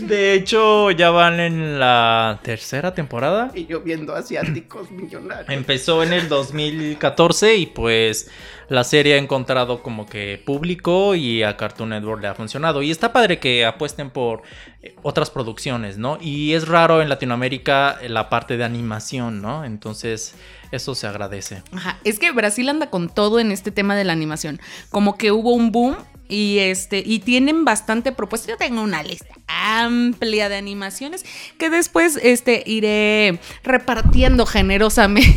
De 0.00 0.34
hecho, 0.34 0.90
ya 0.90 1.10
van 1.10 1.40
en 1.40 1.78
la 1.78 2.40
tercera 2.42 2.94
temporada. 2.94 3.50
Y 3.54 3.66
yo 3.66 3.80
viendo 3.80 4.14
asiáticos 4.14 4.90
millonarios. 4.90 5.48
Empezó 5.48 6.02
en 6.02 6.12
el 6.12 6.28
2014 6.28 7.56
y 7.56 7.66
pues 7.66 8.30
la 8.68 8.84
serie 8.84 9.14
ha 9.14 9.18
encontrado 9.18 9.82
como 9.82 10.06
que 10.06 10.40
público 10.44 11.14
y 11.14 11.42
a 11.42 11.56
Cartoon 11.56 11.90
Network 11.90 12.22
le 12.22 12.28
ha 12.28 12.34
funcionado. 12.34 12.82
Y 12.82 12.90
está 12.90 13.12
padre 13.12 13.38
que 13.38 13.66
apuesten 13.66 14.10
por 14.10 14.42
eh, 14.82 14.94
otras 15.02 15.28
producciones, 15.30 15.98
¿no? 15.98 16.18
Y 16.20 16.52
es 16.52 16.68
raro 16.68 17.02
en 17.02 17.08
Latinoamérica 17.08 17.98
la 18.08 18.30
parte 18.30 18.56
de 18.56 18.64
animación, 18.64 19.42
¿no? 19.42 19.64
Entonces 19.64 20.34
eso 20.70 20.94
se 20.94 21.06
agradece. 21.06 21.62
Ajá, 21.72 21.98
es 22.04 22.18
que 22.18 22.30
Brasil 22.30 22.68
anda 22.68 22.90
con 22.90 23.08
todo 23.08 23.40
en 23.40 23.50
este 23.50 23.72
tema 23.72 23.96
de 23.96 24.04
la 24.04 24.12
animación. 24.12 24.60
Como 24.90 25.16
que 25.16 25.32
hubo 25.32 25.52
un 25.52 25.72
boom 25.72 25.96
y 26.30 26.60
este 26.60 27.02
y 27.04 27.18
tienen 27.18 27.64
bastante 27.64 28.12
propuesta. 28.12 28.48
Yo 28.48 28.56
tengo 28.56 28.82
una 28.82 29.02
lista 29.02 29.34
amplia 29.46 30.48
de 30.48 30.56
animaciones 30.56 31.24
que 31.58 31.70
después 31.70 32.18
este 32.22 32.62
iré 32.66 33.40
repartiendo 33.62 34.46
generosamente. 34.46 35.34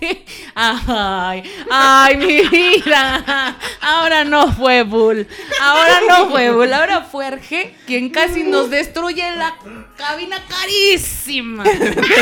Ay, 0.54 1.44
ay, 1.70 2.16
mi 2.16 2.42
vida. 2.48 3.56
Ahora 3.80 4.24
no 4.24 4.52
fue 4.52 4.82
Bull. 4.82 5.26
Ahora 5.60 6.00
no 6.08 6.28
fue 6.28 6.50
Bull. 6.50 6.72
Ahora 6.72 7.02
fue 7.02 7.24
Arge 7.24 7.74
quien 7.86 8.10
casi 8.10 8.42
nos 8.42 8.68
destruye 8.68 9.24
la 9.36 9.54
cabina 10.02 10.44
carísima. 10.48 11.64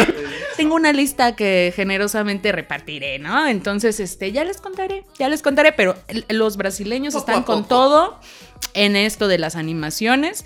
Tengo 0.56 0.74
una 0.74 0.92
lista 0.92 1.34
que 1.34 1.72
generosamente 1.74 2.52
repartiré, 2.52 3.18
¿no? 3.18 3.46
Entonces, 3.46 4.00
este, 4.00 4.32
ya 4.32 4.44
les 4.44 4.60
contaré, 4.60 5.04
ya 5.18 5.28
les 5.28 5.42
contaré, 5.42 5.72
pero 5.72 5.96
los 6.28 6.56
brasileños 6.56 7.14
Poco 7.14 7.30
están 7.30 7.42
con 7.44 7.66
todo 7.66 8.20
en 8.74 8.96
esto 8.96 9.28
de 9.28 9.38
las 9.38 9.56
animaciones. 9.56 10.44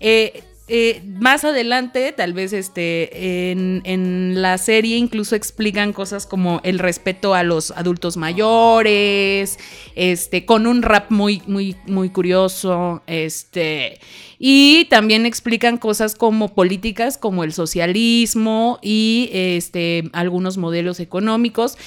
Eh, 0.00 0.44
eh, 0.68 1.00
más 1.20 1.44
adelante, 1.44 2.12
tal 2.12 2.32
vez 2.32 2.52
este, 2.52 3.52
en, 3.52 4.42
la 4.42 4.58
serie 4.58 4.96
incluso 4.96 5.36
explican 5.36 5.92
cosas 5.92 6.26
como 6.26 6.60
el 6.64 6.80
respeto 6.80 7.34
a 7.34 7.44
los 7.44 7.70
adultos 7.70 8.16
mayores, 8.16 9.60
este, 9.94 10.44
con 10.44 10.66
un 10.66 10.82
rap 10.82 11.12
muy, 11.12 11.40
muy, 11.46 11.76
muy 11.86 12.10
curioso, 12.10 13.00
este, 13.06 14.00
y 14.40 14.86
también 14.86 15.24
explican 15.24 15.78
cosas 15.78 16.16
como 16.16 16.52
políticas, 16.52 17.16
como 17.16 17.44
el 17.44 17.52
socialismo 17.52 18.80
y 18.82 19.30
este, 19.32 20.10
algunos 20.12 20.56
modelos 20.56 20.98
económicos, 20.98 21.78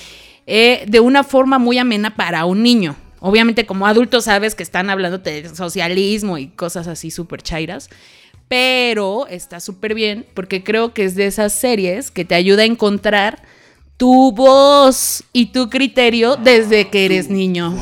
eh, 0.47 0.85
de 0.87 1.01
una 1.01 1.25
forma 1.25 1.59
muy 1.59 1.77
amena 1.77 2.15
para 2.15 2.45
un 2.45 2.63
niño. 2.63 2.95
Obviamente 3.19 3.65
como 3.65 3.85
adulto 3.85 4.21
sabes 4.21 4.55
que 4.55 4.63
están 4.63 4.89
hablando 4.89 5.17
de 5.17 5.53
socialismo 5.53 6.37
y 6.37 6.47
cosas 6.47 6.87
así 6.87 7.11
súper 7.11 7.41
chairas. 7.41 7.89
Pero 8.49 9.27
está 9.27 9.61
súper 9.61 9.93
bien 9.93 10.25
porque 10.33 10.63
creo 10.63 10.93
que 10.93 11.05
es 11.05 11.15
de 11.15 11.27
esas 11.27 11.53
series 11.53 12.11
que 12.11 12.25
te 12.25 12.35
ayuda 12.35 12.63
a 12.63 12.65
encontrar 12.65 13.41
tu 13.95 14.31
voz 14.31 15.23
y 15.33 15.47
tu 15.47 15.69
criterio 15.69 16.35
desde 16.35 16.89
que 16.89 17.05
eres 17.05 17.29
niño. 17.29 17.75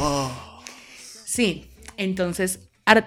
Sí, 1.25 1.69
entonces 1.95 2.59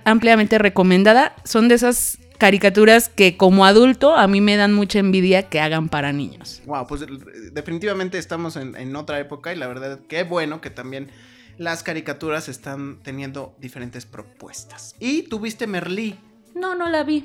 ampliamente 0.05 0.59
recomendada. 0.59 1.35
Son 1.45 1.69
de 1.69 1.75
esas 1.75 2.19
caricaturas 2.39 3.09
que 3.09 3.37
como 3.37 3.67
adulto 3.67 4.17
a 4.17 4.27
mí 4.27 4.41
me 4.41 4.57
dan 4.57 4.73
mucha 4.73 4.99
envidia 4.99 5.49
que 5.49 5.61
hagan 5.61 5.89
para 5.89 6.13
niños. 6.13 6.63
Wow, 6.67 6.87
pues 6.87 7.05
definitivamente 7.53 8.17
estamos 8.17 8.57
en, 8.57 8.75
en 8.77 8.97
otra 8.97 9.21
época 9.21 9.53
y 9.53 9.57
la 9.57 9.67
verdad 9.67 10.01
qué 10.09 10.23
bueno 10.23 10.61
que 10.63 10.71
también 10.71 11.11
las 11.59 11.83
caricaturas 11.83 12.49
están 12.49 13.01
teniendo 13.03 13.55
diferentes 13.59 14.07
propuestas. 14.07 14.95
Y 14.99 15.25
tuviste 15.25 15.67
Merlí. 15.67 16.19
No, 16.55 16.75
no 16.75 16.89
la 16.89 17.03
vi. 17.05 17.25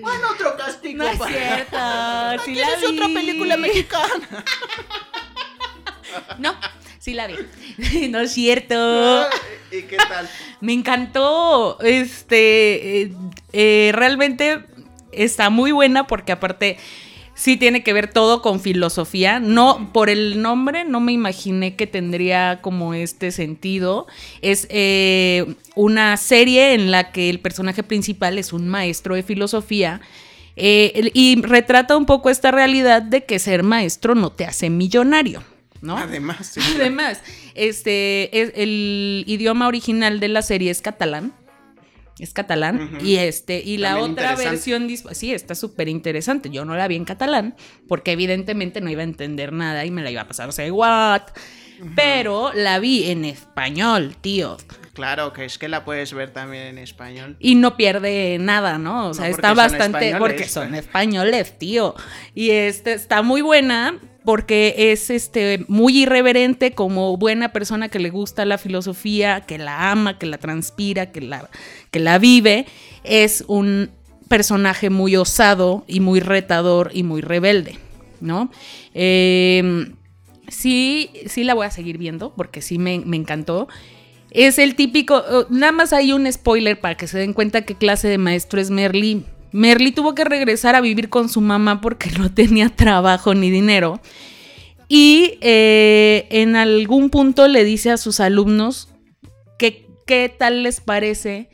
Bueno, 0.00 0.28
otro 0.32 0.56
castigo. 0.56 0.98
No 1.04 1.08
es 1.10 1.18
cierto. 1.18 1.76
sí 2.44 2.52
¿Quieres 2.52 2.82
la 2.82 2.88
vi. 2.88 2.98
otra 2.98 3.06
película 3.14 3.56
mexicana? 3.56 4.44
No, 6.38 6.54
sí 6.98 7.14
la 7.14 7.26
vi. 7.26 7.36
no 8.10 8.20
es 8.20 8.32
cierto. 8.32 9.26
¿Y 9.70 9.82
qué 9.82 9.96
tal? 9.96 10.28
Me 10.60 10.74
encantó. 10.74 11.78
Este. 11.80 13.02
eh, 13.02 13.12
eh, 13.54 13.92
realmente 13.94 14.64
está 15.10 15.48
muy 15.48 15.72
buena 15.72 16.06
porque, 16.06 16.32
aparte, 16.32 16.78
sí 17.42 17.56
tiene 17.56 17.82
que 17.82 17.92
ver 17.92 18.08
todo 18.12 18.40
con 18.42 18.60
filosofía. 18.60 19.40
No, 19.40 19.90
por 19.92 20.08
el 20.10 20.40
nombre, 20.40 20.84
no 20.84 21.00
me 21.00 21.12
imaginé 21.12 21.74
que 21.74 21.86
tendría 21.86 22.60
como 22.62 22.94
este 22.94 23.32
sentido. 23.32 24.06
Es 24.42 24.66
eh, 24.70 25.54
una 25.74 26.16
serie 26.16 26.74
en 26.74 26.90
la 26.90 27.10
que 27.10 27.28
el 27.30 27.40
personaje 27.40 27.82
principal 27.82 28.38
es 28.38 28.52
un 28.52 28.68
maestro 28.68 29.14
de 29.14 29.22
filosofía. 29.22 30.00
eh, 30.54 31.10
y 31.14 31.40
retrata 31.42 31.96
un 31.96 32.04
poco 32.04 32.28
esta 32.28 32.50
realidad 32.50 33.00
de 33.02 33.24
que 33.24 33.38
ser 33.38 33.62
maestro 33.62 34.14
no 34.14 34.30
te 34.30 34.44
hace 34.44 34.68
millonario. 34.70 35.42
¿no? 35.80 35.96
Además, 35.96 36.46
sí. 36.54 36.60
Además, 36.76 37.20
este, 37.54 38.40
es- 38.40 38.52
el 38.54 39.24
idioma 39.26 39.66
original 39.66 40.20
de 40.20 40.28
la 40.28 40.42
serie 40.42 40.70
es 40.70 40.80
catalán. 40.80 41.32
Es 42.18 42.32
catalán. 42.32 42.98
Y 43.02 43.16
este, 43.16 43.60
y 43.64 43.78
la 43.78 43.94
También 43.94 44.12
otra 44.12 44.36
versión, 44.36 44.88
sí, 45.12 45.32
está 45.32 45.54
súper 45.54 45.88
interesante. 45.88 46.50
Yo 46.50 46.64
no 46.64 46.76
la 46.76 46.86
vi 46.88 46.96
en 46.96 47.04
catalán, 47.04 47.56
porque 47.88 48.12
evidentemente 48.12 48.80
no 48.80 48.90
iba 48.90 49.00
a 49.00 49.04
entender 49.04 49.52
nada 49.52 49.84
y 49.84 49.90
me 49.90 50.02
la 50.02 50.10
iba 50.10 50.22
a 50.22 50.28
pasar, 50.28 50.48
o 50.48 50.52
sea, 50.52 50.70
what. 50.72 51.22
Pero 51.96 52.52
la 52.54 52.78
vi 52.78 53.10
en 53.10 53.24
español, 53.24 54.14
tío. 54.20 54.56
Claro, 54.92 55.32
que 55.32 55.44
es 55.44 55.58
que 55.58 55.68
la 55.68 55.84
puedes 55.84 56.12
ver 56.12 56.30
también 56.30 56.64
en 56.66 56.78
español. 56.78 57.36
Y 57.40 57.54
no 57.54 57.76
pierde 57.76 58.36
nada, 58.38 58.78
¿no? 58.78 59.08
O 59.08 59.14
sea, 59.14 59.24
No, 59.24 59.30
está 59.34 59.54
bastante. 59.54 60.10
españoles, 60.10 60.18
Porque 60.18 60.48
son 60.48 60.74
españoles, 60.74 61.58
tío. 61.58 61.94
Y 62.34 62.50
este 62.50 62.92
está 62.92 63.22
muy 63.22 63.40
buena 63.40 63.98
porque 64.24 64.74
es 64.92 65.10
este 65.10 65.64
muy 65.68 66.02
irreverente 66.02 66.72
como 66.72 67.16
buena 67.16 67.52
persona 67.52 67.88
que 67.88 67.98
le 67.98 68.10
gusta 68.10 68.44
la 68.44 68.58
filosofía, 68.58 69.40
que 69.40 69.58
la 69.58 69.90
ama, 69.90 70.18
que 70.18 70.26
la 70.26 70.38
transpira, 70.38 71.12
que 71.12 71.20
la, 71.20 71.48
que 71.90 72.00
la 72.00 72.18
vive. 72.18 72.66
Es 73.04 73.44
un 73.48 73.90
personaje 74.28 74.90
muy 74.90 75.16
osado 75.16 75.84
y 75.86 76.00
muy 76.00 76.20
retador 76.20 76.90
y 76.94 77.02
muy 77.02 77.20
rebelde, 77.20 77.78
¿no? 78.20 78.50
Eh, 78.94 79.92
sí, 80.48 81.10
sí 81.26 81.44
la 81.44 81.54
voy 81.54 81.66
a 81.66 81.70
seguir 81.70 81.98
viendo 81.98 82.32
porque 82.34 82.62
sí 82.62 82.78
me, 82.78 82.94
encantó. 82.94 83.68
Es 84.30 84.58
el 84.58 84.74
típico, 84.74 85.18
uh, 85.18 85.52
nada 85.52 85.72
más 85.72 85.92
hay 85.92 86.12
un 86.12 86.30
spoiler 86.32 86.80
para 86.80 86.96
que 86.96 87.06
se 87.06 87.18
den 87.18 87.32
cuenta 87.32 87.62
qué 87.62 87.74
clase 87.74 88.08
de 88.08 88.18
maestro 88.18 88.60
es 88.60 88.70
Merly. 88.70 89.24
Merly 89.52 89.92
tuvo 89.92 90.14
que 90.14 90.24
regresar 90.24 90.74
a 90.74 90.80
vivir 90.80 91.08
con 91.08 91.28
su 91.28 91.40
mamá 91.40 91.80
porque 91.80 92.10
no 92.18 92.32
tenía 92.32 92.68
trabajo 92.68 93.34
ni 93.34 93.50
dinero. 93.50 94.00
Y 94.88 95.38
eh, 95.40 96.26
en 96.30 96.56
algún 96.56 97.08
punto 97.10 97.48
le 97.48 97.64
dice 97.64 97.90
a 97.90 97.96
sus 97.96 98.20
alumnos 98.20 98.88
qué 100.06 100.28
tal 100.28 100.62
les 100.62 100.80
parece 100.80 101.48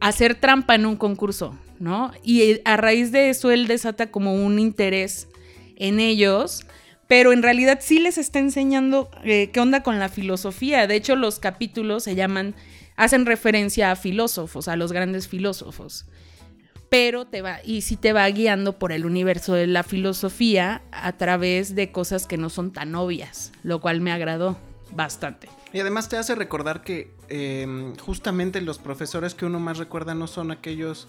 hacer 0.00 0.34
trampa 0.34 0.74
en 0.74 0.86
un 0.86 0.96
concurso, 0.96 1.56
¿no? 1.78 2.12
Y 2.22 2.60
a 2.64 2.76
raíz 2.76 3.12
de 3.12 3.30
eso 3.30 3.50
él 3.50 3.66
desata 3.66 4.10
como 4.10 4.34
un 4.34 4.58
interés 4.58 5.28
en 5.76 6.00
ellos, 6.00 6.66
pero 7.08 7.32
en 7.32 7.42
realidad 7.42 7.78
sí 7.80 7.98
les 7.98 8.18
está 8.18 8.38
enseñando 8.38 9.10
eh, 9.24 9.50
qué 9.52 9.60
onda 9.60 9.82
con 9.82 9.98
la 9.98 10.08
filosofía. 10.08 10.86
De 10.86 10.96
hecho, 10.96 11.14
los 11.14 11.38
capítulos 11.38 12.04
se 12.04 12.14
llaman, 12.14 12.54
hacen 12.96 13.26
referencia 13.26 13.90
a 13.90 13.96
filósofos, 13.96 14.68
a 14.68 14.76
los 14.76 14.92
grandes 14.92 15.28
filósofos. 15.28 16.06
Pero 16.92 17.24
te 17.24 17.40
va, 17.40 17.60
y 17.64 17.80
sí 17.80 17.96
te 17.96 18.12
va 18.12 18.28
guiando 18.28 18.78
por 18.78 18.92
el 18.92 19.06
universo 19.06 19.54
de 19.54 19.66
la 19.66 19.82
filosofía 19.82 20.82
a 20.92 21.12
través 21.12 21.74
de 21.74 21.90
cosas 21.90 22.26
que 22.26 22.36
no 22.36 22.50
son 22.50 22.70
tan 22.70 22.94
obvias, 22.94 23.50
lo 23.62 23.80
cual 23.80 24.02
me 24.02 24.12
agradó 24.12 24.58
bastante. 24.90 25.48
Y 25.72 25.80
además 25.80 26.10
te 26.10 26.18
hace 26.18 26.34
recordar 26.34 26.82
que 26.82 27.14
eh, 27.30 27.94
justamente 27.98 28.60
los 28.60 28.76
profesores 28.76 29.34
que 29.34 29.46
uno 29.46 29.58
más 29.58 29.78
recuerda 29.78 30.14
no 30.14 30.26
son 30.26 30.50
aquellos 30.50 31.08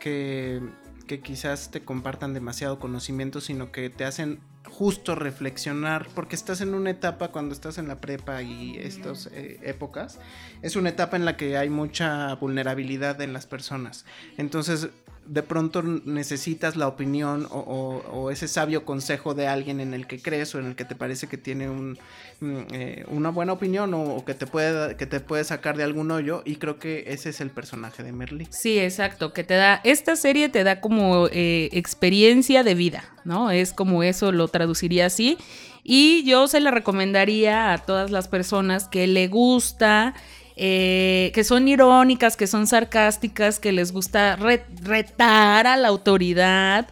que, 0.00 0.62
que 1.06 1.20
quizás 1.20 1.70
te 1.70 1.82
compartan 1.82 2.32
demasiado 2.32 2.78
conocimiento, 2.78 3.42
sino 3.42 3.70
que 3.70 3.90
te 3.90 4.06
hacen 4.06 4.40
justo 4.64 5.14
reflexionar, 5.14 6.08
porque 6.14 6.34
estás 6.34 6.60
en 6.60 6.74
una 6.74 6.90
etapa 6.90 7.28
cuando 7.28 7.54
estás 7.54 7.78
en 7.78 7.88
la 7.88 8.00
prepa 8.00 8.42
y 8.42 8.78
estas 8.78 9.26
eh, 9.26 9.60
épocas, 9.62 10.18
es 10.62 10.76
una 10.76 10.88
etapa 10.88 11.16
en 11.16 11.24
la 11.24 11.36
que 11.36 11.56
hay 11.56 11.68
mucha 11.68 12.34
vulnerabilidad 12.36 13.20
en 13.20 13.32
las 13.32 13.46
personas. 13.46 14.06
Entonces, 14.38 14.88
de 15.26 15.42
pronto 15.42 15.82
necesitas 15.82 16.76
la 16.76 16.88
opinión 16.88 17.46
o, 17.50 18.30
ese 18.30 18.48
sabio 18.48 18.84
consejo 18.84 19.34
de 19.34 19.46
alguien 19.46 19.80
en 19.80 19.94
el 19.94 20.06
que 20.06 20.20
crees 20.20 20.54
o 20.54 20.58
en 20.58 20.66
el 20.66 20.76
que 20.76 20.84
te 20.84 20.94
parece 20.94 21.26
que 21.26 21.36
tiene 21.36 21.68
un, 21.68 21.98
mm, 22.40 22.58
eh, 22.72 23.04
una 23.08 23.30
buena 23.30 23.52
opinión 23.52 23.92
o, 23.94 24.24
que, 24.24 24.34
te 24.34 24.46
puede, 24.46 24.96
que 24.96 25.06
te 25.06 25.20
puede 25.20 25.44
sacar 25.44 25.76
de 25.76 25.84
algún 25.84 26.10
hoyo 26.10 26.42
y 26.44 26.56
creo 26.56 26.78
que 26.78 27.04
ese 27.08 27.30
es 27.30 27.40
el 27.40 27.50
personaje 27.50 28.02
de 28.02 28.12
Merly. 28.12 28.48
Sí, 28.50 28.78
exacto, 28.78 29.32
que 29.32 29.44
te 29.44 29.54
da, 29.54 29.80
esta 29.84 30.16
serie 30.16 30.48
te 30.48 30.64
da 30.64 30.80
como 30.80 31.28
eh, 31.28 31.68
experiencia 31.72 32.64
de 32.64 32.74
vida, 32.74 33.04
¿no? 33.24 33.50
Es 33.50 33.72
como 33.72 34.02
eso, 34.02 34.32
lo 34.32 34.48
traduciría 34.48 35.06
así. 35.06 35.38
Y 35.84 36.22
yo 36.24 36.46
se 36.46 36.60
la 36.60 36.70
recomendaría 36.70 37.72
a 37.72 37.78
todas 37.78 38.10
las 38.10 38.28
personas 38.28 38.88
que 38.88 39.06
le 39.06 39.26
gusta, 39.28 40.14
eh, 40.56 41.30
que 41.34 41.44
son 41.44 41.68
irónicas, 41.68 42.36
que 42.36 42.46
son 42.46 42.66
sarcásticas, 42.66 43.58
que 43.58 43.72
les 43.72 43.92
gusta 43.92 44.36
re- 44.36 44.64
retar 44.82 45.66
a 45.66 45.76
la 45.76 45.88
autoridad 45.88 46.88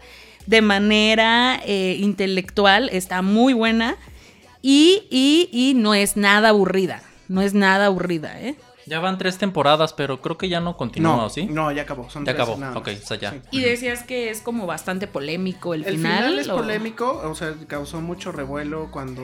de 0.47 0.63
manera 0.63 1.61
eh, 1.65 1.97
intelectual, 2.01 2.89
está 2.93 3.23
muy 3.23 3.53
buena 3.53 3.97
y, 4.63 5.05
y, 5.11 5.49
y 5.53 5.75
no 5.75 5.95
es 5.95 6.17
nada 6.17 6.49
aburrida, 6.51 7.03
no 7.29 7.43
es 7.43 7.55
nada 7.55 7.87
aburrida, 7.87 8.41
¿eh? 8.41 8.55
Ya 8.87 8.99
van 9.01 9.19
tres 9.19 9.39
temporadas, 9.39 9.93
pero 9.93 10.21
creo 10.21 10.37
que 10.39 10.49
ya 10.49 10.61
no 10.61 10.77
continúa, 10.77 11.17
No, 11.17 11.29
¿sí? 11.31 11.47
no, 11.47 11.71
ya 11.73 11.83
acabó. 11.83 12.09
Son 12.11 12.25
Ya 12.25 12.33
tres 12.35 12.43
acabó, 12.43 12.59
nada 12.59 12.77
ok, 12.79 12.89
o 13.03 13.07
sea, 13.07 13.19
ya. 13.19 13.31
Sí. 13.33 13.41
Y 13.51 13.61
decías 13.63 14.03
que 14.05 14.31
es 14.31 14.41
como 14.41 14.67
bastante 14.67 15.07
polémico 15.07 15.75
el, 15.75 15.85
El 15.85 15.97
final. 15.97 16.25
final, 16.25 16.39
es 16.39 16.49
¿o? 16.49 16.57
polémico, 16.57 17.21
o 17.25 17.35
sea, 17.35 17.55
causó 17.67 18.01
mucho 18.01 18.33
revuelo 18.33 18.91
cuando 18.91 19.23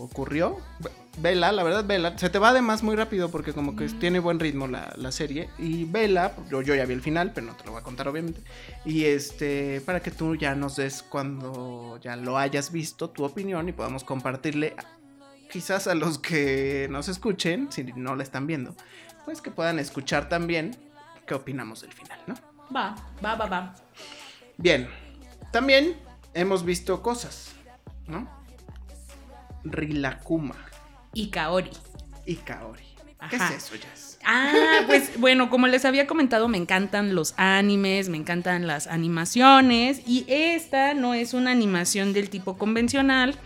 ocurrió. 0.00 0.58
Ve- 0.80 0.90
Vela, 1.18 1.52
la 1.52 1.62
verdad, 1.62 1.84
Vela, 1.84 2.16
se 2.16 2.30
te 2.30 2.38
va 2.38 2.48
además 2.50 2.82
muy 2.82 2.96
rápido 2.96 3.28
porque 3.30 3.52
como 3.52 3.76
que 3.76 3.86
tiene 3.88 4.18
buen 4.18 4.40
ritmo 4.40 4.66
la, 4.66 4.94
la 4.96 5.12
serie. 5.12 5.50
Y 5.58 5.84
Vela, 5.84 6.32
yo, 6.50 6.62
yo 6.62 6.74
ya 6.74 6.86
vi 6.86 6.94
el 6.94 7.02
final, 7.02 7.32
pero 7.34 7.48
no 7.48 7.54
te 7.54 7.64
lo 7.66 7.72
voy 7.72 7.80
a 7.80 7.84
contar 7.84 8.08
obviamente. 8.08 8.40
Y 8.86 9.04
este, 9.04 9.82
para 9.82 10.00
que 10.00 10.10
tú 10.10 10.36
ya 10.36 10.54
nos 10.54 10.76
des 10.76 11.02
cuando 11.02 11.98
ya 12.02 12.16
lo 12.16 12.38
hayas 12.38 12.72
visto, 12.72 13.10
tu 13.10 13.24
opinión 13.24 13.68
y 13.68 13.72
podamos 13.72 14.04
compartirle 14.04 14.74
quizás 15.52 15.86
a 15.86 15.94
los 15.94 16.18
que 16.18 16.88
nos 16.90 17.08
escuchen, 17.08 17.70
si 17.70 17.84
no 17.84 18.16
la 18.16 18.22
están 18.22 18.46
viendo, 18.46 18.74
pues 19.26 19.40
que 19.42 19.50
puedan 19.50 19.78
escuchar 19.78 20.28
también 20.28 20.74
qué 21.26 21.34
opinamos 21.34 21.82
del 21.82 21.92
final, 21.92 22.18
¿no? 22.26 22.34
Va, 22.74 22.96
va, 23.24 23.34
va, 23.34 23.46
va. 23.46 23.74
Bien, 24.56 24.88
también 25.52 25.96
hemos 26.34 26.64
visto 26.64 27.02
cosas, 27.02 27.52
¿no? 28.06 28.26
Rilakuma 29.64 30.56
Y 31.12 31.28
Kaori. 31.30 31.70
y 32.26 32.36
Kaori. 32.36 32.82
¿Qué 33.30 33.36
Ajá. 33.36 33.54
es 33.54 33.64
eso, 33.64 33.76
Jazz? 33.76 34.18
Ah, 34.24 34.80
pues 34.86 35.16
bueno, 35.20 35.48
como 35.48 35.68
les 35.68 35.84
había 35.84 36.08
comentado, 36.08 36.48
me 36.48 36.58
encantan 36.58 37.14
los 37.14 37.34
animes, 37.36 38.08
me 38.08 38.16
encantan 38.16 38.66
las 38.66 38.88
animaciones. 38.88 40.00
Y 40.08 40.24
esta 40.28 40.94
no 40.94 41.14
es 41.14 41.32
una 41.32 41.52
animación 41.52 42.12
del 42.12 42.30
tipo 42.30 42.58
convencional. 42.58 43.36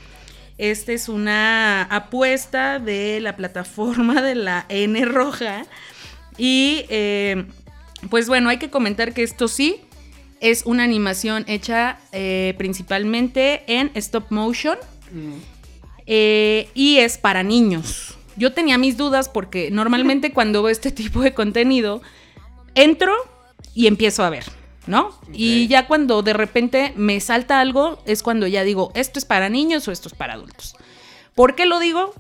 Esta 0.59 0.93
es 0.93 1.09
una 1.09 1.83
apuesta 1.83 2.79
de 2.79 3.21
la 3.21 3.37
plataforma 3.37 4.23
de 4.23 4.35
la 4.35 4.67
N 4.69 5.05
roja. 5.05 5.67
Y 6.39 6.85
eh, 6.89 7.47
pues 8.11 8.29
bueno, 8.29 8.49
hay 8.49 8.59
que 8.59 8.71
comentar 8.71 9.13
que 9.13 9.23
esto 9.23 9.49
sí 9.49 9.81
es 10.41 10.65
una 10.67 10.85
animación 10.85 11.45
hecha 11.47 11.99
eh, 12.13 12.55
principalmente 12.59 13.63
en 13.67 13.91
stop 13.95 14.31
motion. 14.31 14.79
Mm, 15.13 15.35
eh, 16.07 16.69
y 16.75 16.99
es 16.99 17.19
para 17.19 17.43
niños. 17.43 18.17
Yo 18.37 18.53
tenía 18.53 18.79
mis 18.79 18.97
dudas 18.97 19.29
porque 19.29 19.71
normalmente 19.71 20.33
cuando 20.35 20.63
veo 20.63 20.71
este 20.71 20.91
tipo 20.91 21.21
de 21.21 21.35
contenido, 21.35 22.03
entro 22.75 23.15
y 23.75 23.87
empiezo 23.87 24.25
a 24.25 24.31
ver, 24.31 24.45
¿no? 24.87 25.11
Y 25.33 25.67
ya 25.69 25.87
cuando 25.87 26.23
de 26.23 26.33
repente 26.33 26.93
me 26.97 27.21
salta 27.21 27.61
algo, 27.61 27.99
es 28.07 28.23
cuando 28.23 28.47
ya 28.47 28.63
digo, 28.65 28.93
esto 28.95 29.19
es 29.19 29.25
para 29.25 29.49
niños 29.49 29.87
o 29.89 29.93
esto 29.93 30.09
es 30.09 30.15
para 30.15 30.35
adultos. 30.35 30.77
¿Por 31.35 31.55
qué 31.55 31.67
lo 31.67 31.79
digo? 31.79 32.15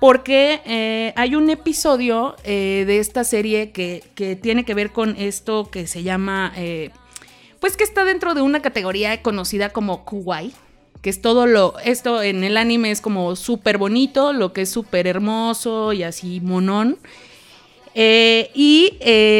Porque 0.00 0.60
eh, 0.64 1.12
hay 1.16 1.34
un 1.36 1.48
episodio 1.50 2.34
eh, 2.44 2.84
de 2.86 2.98
esta 2.98 3.22
serie 3.24 3.70
que, 3.70 4.02
que 4.14 4.34
tiene 4.36 4.64
que 4.64 4.74
ver 4.74 4.90
con 4.90 5.14
esto 5.16 5.70
que 5.70 5.86
se 5.86 6.02
llama, 6.02 6.52
eh, 6.56 6.90
pues 7.60 7.76
que 7.76 7.84
está 7.84 8.04
dentro 8.04 8.34
de 8.34 8.42
una 8.42 8.62
categoría 8.62 9.22
conocida 9.22 9.68
como 9.70 10.04
Kuwai, 10.04 10.52
que 11.02 11.10
es 11.10 11.20
todo 11.22 11.46
lo, 11.46 11.74
esto 11.84 12.22
en 12.22 12.42
el 12.44 12.56
anime 12.56 12.90
es 12.90 13.00
como 13.00 13.36
súper 13.36 13.78
bonito, 13.78 14.32
lo 14.32 14.52
que 14.52 14.62
es 14.62 14.70
súper 14.70 15.06
hermoso 15.06 15.92
y 15.92 16.02
así 16.02 16.40
monón. 16.40 16.98
Y 17.94 18.92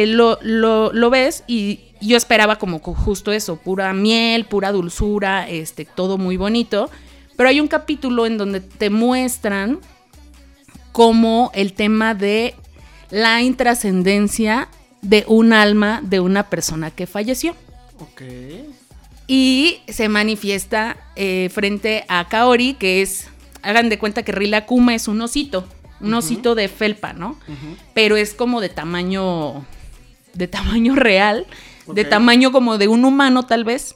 lo, 0.07 0.37
lo- 0.41 0.93
lo 0.93 1.09
ves 1.09 1.43
y 1.47 1.79
yo 2.07 2.17
esperaba 2.17 2.57
como 2.57 2.79
justo 2.79 3.31
eso, 3.31 3.57
pura 3.57 3.93
miel, 3.93 4.45
pura 4.45 4.71
dulzura, 4.71 5.47
este, 5.49 5.85
todo 5.85 6.17
muy 6.17 6.37
bonito. 6.37 6.89
Pero 7.35 7.49
hay 7.49 7.59
un 7.59 7.67
capítulo 7.67 8.25
en 8.25 8.37
donde 8.37 8.61
te 8.61 8.89
muestran 8.89 9.79
como 10.91 11.51
el 11.53 11.73
tema 11.73 12.13
de 12.13 12.55
la 13.09 13.41
intrascendencia 13.41 14.69
de 15.01 15.25
un 15.27 15.53
alma 15.53 16.01
de 16.03 16.19
una 16.19 16.49
persona 16.49 16.91
que 16.91 17.07
falleció. 17.07 17.55
ok. 17.99 18.21
Y 19.25 19.79
se 19.87 20.09
manifiesta 20.09 20.97
eh, 21.15 21.49
frente 21.53 22.03
a 22.09 22.27
Kaori, 22.27 22.73
que 22.73 23.01
es, 23.01 23.29
hagan 23.61 23.87
de 23.89 23.97
cuenta 23.97 24.23
que 24.23 24.33
Rila 24.33 24.65
Kuma 24.65 24.93
es 24.95 25.07
un 25.07 25.21
osito, 25.21 25.65
un 26.01 26.13
osito 26.13 26.55
de 26.55 26.67
felpa, 26.67 27.13
¿no? 27.13 27.39
Pero 27.93 28.17
es 28.17 28.33
como 28.33 28.59
de 28.59 28.67
tamaño, 28.67 29.65
de 30.33 30.47
tamaño 30.49 30.95
real, 30.95 31.47
de 31.87 32.05
tamaño 32.05 32.51
como 32.51 32.77
de 32.77 32.87
un 32.87 33.05
humano 33.05 33.43
tal 33.43 33.63
vez, 33.63 33.95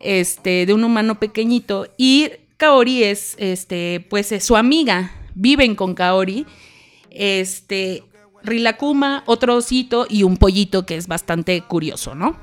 este, 0.00 0.66
de 0.66 0.74
un 0.74 0.84
humano 0.84 1.18
pequeñito. 1.18 1.88
Y 1.96 2.30
Kaori 2.56 3.04
es, 3.04 3.36
este, 3.38 4.06
pues 4.08 4.32
es 4.32 4.44
su 4.44 4.56
amiga, 4.56 5.12
viven 5.34 5.74
con 5.74 5.94
Kaori, 5.94 6.46
este, 7.10 8.04
Rilakuma, 8.42 9.24
otro 9.26 9.56
osito 9.56 10.06
y 10.08 10.22
un 10.22 10.36
pollito 10.36 10.86
que 10.86 10.96
es 10.96 11.08
bastante 11.08 11.60
curioso, 11.62 12.14
¿no? 12.14 12.36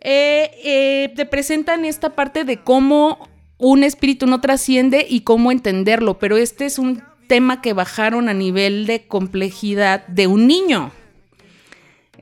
Eh, 0.00 0.50
eh, 0.64 1.12
te 1.14 1.26
presentan 1.26 1.84
esta 1.84 2.14
parte 2.16 2.44
de 2.44 2.58
cómo 2.58 3.28
un 3.58 3.84
espíritu 3.84 4.26
no 4.26 4.40
trasciende 4.40 5.06
y 5.08 5.20
cómo 5.20 5.52
entenderlo, 5.52 6.18
pero 6.18 6.36
este 6.36 6.66
es 6.66 6.78
un 6.78 7.02
tema 7.28 7.62
que 7.62 7.72
bajaron 7.72 8.28
a 8.28 8.34
nivel 8.34 8.86
de 8.86 9.06
complejidad 9.06 10.06
de 10.08 10.26
un 10.26 10.48
niño. 10.48 10.90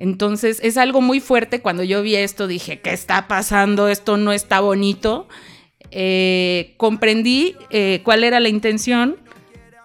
Entonces 0.00 0.58
es 0.64 0.76
algo 0.78 1.00
muy 1.00 1.20
fuerte. 1.20 1.60
Cuando 1.60 1.84
yo 1.84 2.02
vi 2.02 2.16
esto 2.16 2.48
dije, 2.48 2.80
¿qué 2.80 2.92
está 2.92 3.28
pasando? 3.28 3.88
Esto 3.88 4.16
no 4.16 4.32
está 4.32 4.58
bonito. 4.58 5.28
Eh, 5.92 6.74
comprendí 6.78 7.54
eh, 7.70 8.00
cuál 8.02 8.24
era 8.24 8.40
la 8.40 8.48
intención 8.48 9.18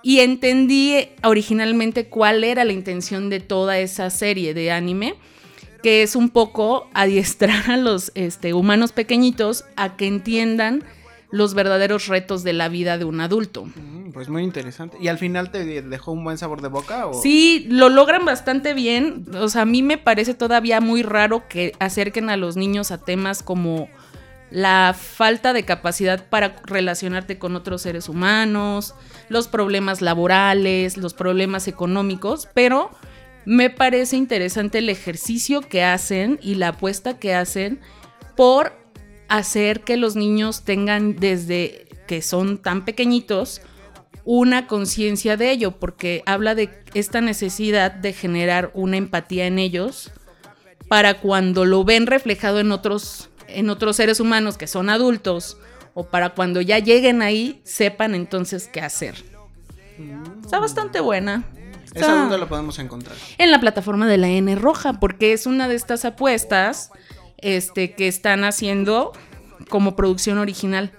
y 0.01 0.19
entendí 0.19 1.09
originalmente 1.23 2.07
cuál 2.07 2.43
era 2.43 2.63
la 2.63 2.73
intención 2.73 3.29
de 3.29 3.39
toda 3.39 3.79
esa 3.79 4.09
serie 4.09 4.53
de 4.53 4.71
anime, 4.71 5.15
que 5.83 6.03
es 6.03 6.15
un 6.15 6.29
poco 6.29 6.87
adiestrar 6.93 7.69
a 7.71 7.77
los 7.77 8.11
este, 8.15 8.53
humanos 8.53 8.91
pequeñitos 8.91 9.65
a 9.75 9.97
que 9.97 10.07
entiendan 10.07 10.83
los 11.35 11.53
verdaderos 11.53 12.07
retos 12.07 12.43
de 12.43 12.53
la 12.53 12.69
vida 12.69 12.97
de 12.97 13.05
un 13.05 13.19
adulto. 13.19 13.65
Mm, 13.65 14.11
Pues 14.11 14.29
muy 14.29 14.43
interesante. 14.43 14.97
¿Y 15.01 15.09
al 15.09 15.17
final 15.17 15.51
te 15.51 15.81
dejó 15.81 16.13
un 16.13 16.23
buen 16.23 16.37
sabor 16.37 16.61
de 16.61 16.69
boca? 16.69 17.07
O... 17.07 17.21
Sí, 17.21 17.67
lo 17.69 17.89
logran 17.89 18.23
bastante 18.23 18.73
bien. 18.73 19.25
O 19.35 19.49
sea, 19.49 19.63
a 19.63 19.65
mí 19.65 19.83
me 19.83 19.97
parece 19.97 20.33
todavía 20.33 20.79
muy 20.79 21.03
raro 21.03 21.47
que 21.49 21.73
acerquen 21.79 22.29
a 22.29 22.37
los 22.37 22.55
niños 22.55 22.91
a 22.91 22.99
temas 22.99 23.43
como 23.43 23.89
la 24.49 24.95
falta 24.97 25.51
de 25.51 25.65
capacidad 25.65 26.29
para 26.29 26.55
relacionarte 26.63 27.37
con 27.37 27.57
otros 27.57 27.81
seres 27.81 28.07
humanos, 28.07 28.95
los 29.27 29.49
problemas 29.49 30.01
laborales, 30.01 30.95
los 30.95 31.13
problemas 31.13 31.67
económicos, 31.67 32.47
pero 32.53 32.91
me 33.43 33.69
parece 33.69 34.15
interesante 34.15 34.77
el 34.77 34.89
ejercicio 34.89 35.59
que 35.59 35.83
hacen 35.83 36.39
y 36.41 36.55
la 36.55 36.69
apuesta 36.69 37.19
que 37.19 37.35
hacen 37.35 37.81
por 38.37 38.84
hacer 39.27 39.81
que 39.81 39.97
los 39.97 40.15
niños 40.15 40.63
tengan 40.63 41.15
desde 41.15 41.87
que 42.07 42.21
son 42.21 42.57
tan 42.57 42.85
pequeñitos 42.85 43.61
una 44.23 44.65
conciencia 44.67 45.37
de 45.37 45.51
ello, 45.51 45.71
porque 45.79 46.23
habla 46.25 46.55
de 46.55 46.69
esta 46.93 47.21
necesidad 47.21 47.91
de 47.91 48.11
generar 48.11 48.71
una 48.73 48.97
empatía 48.97 49.45
en 49.45 49.59
ellos 49.59 50.11
para 50.87 51.19
cuando 51.19 51.65
lo 51.65 51.83
ven 51.83 52.07
reflejado 52.07 52.59
en 52.59 52.71
otros, 52.71 53.29
en 53.47 53.69
otros 53.69 53.95
seres 53.95 54.19
humanos 54.19 54.57
que 54.57 54.67
son 54.67 54.89
adultos, 54.89 55.57
o 55.93 56.07
para 56.07 56.31
cuando 56.31 56.59
ya 56.61 56.79
lleguen 56.79 57.21
ahí, 57.21 57.61
sepan 57.63 58.15
entonces 58.15 58.67
qué 58.67 58.81
hacer. 58.81 59.15
Está 60.43 60.59
bastante 60.59 60.99
buena. 60.99 61.45
¿Esa 61.93 62.13
dónde 62.13 62.37
lo 62.37 62.49
podemos 62.49 62.77
encontrar? 62.79 63.15
en 63.37 63.51
la 63.51 63.59
plataforma 63.61 64.05
de 64.07 64.17
la 64.17 64.27
N 64.27 64.53
Roja, 64.55 64.99
porque 64.99 65.31
es 65.31 65.45
una 65.45 65.69
de 65.69 65.75
estas 65.75 66.03
apuestas 66.03 66.91
este, 67.37 67.93
que 67.93 68.07
están 68.07 68.43
haciendo 68.43 69.11
como 69.69 69.95
producción 69.95 70.37
original. 70.37 70.91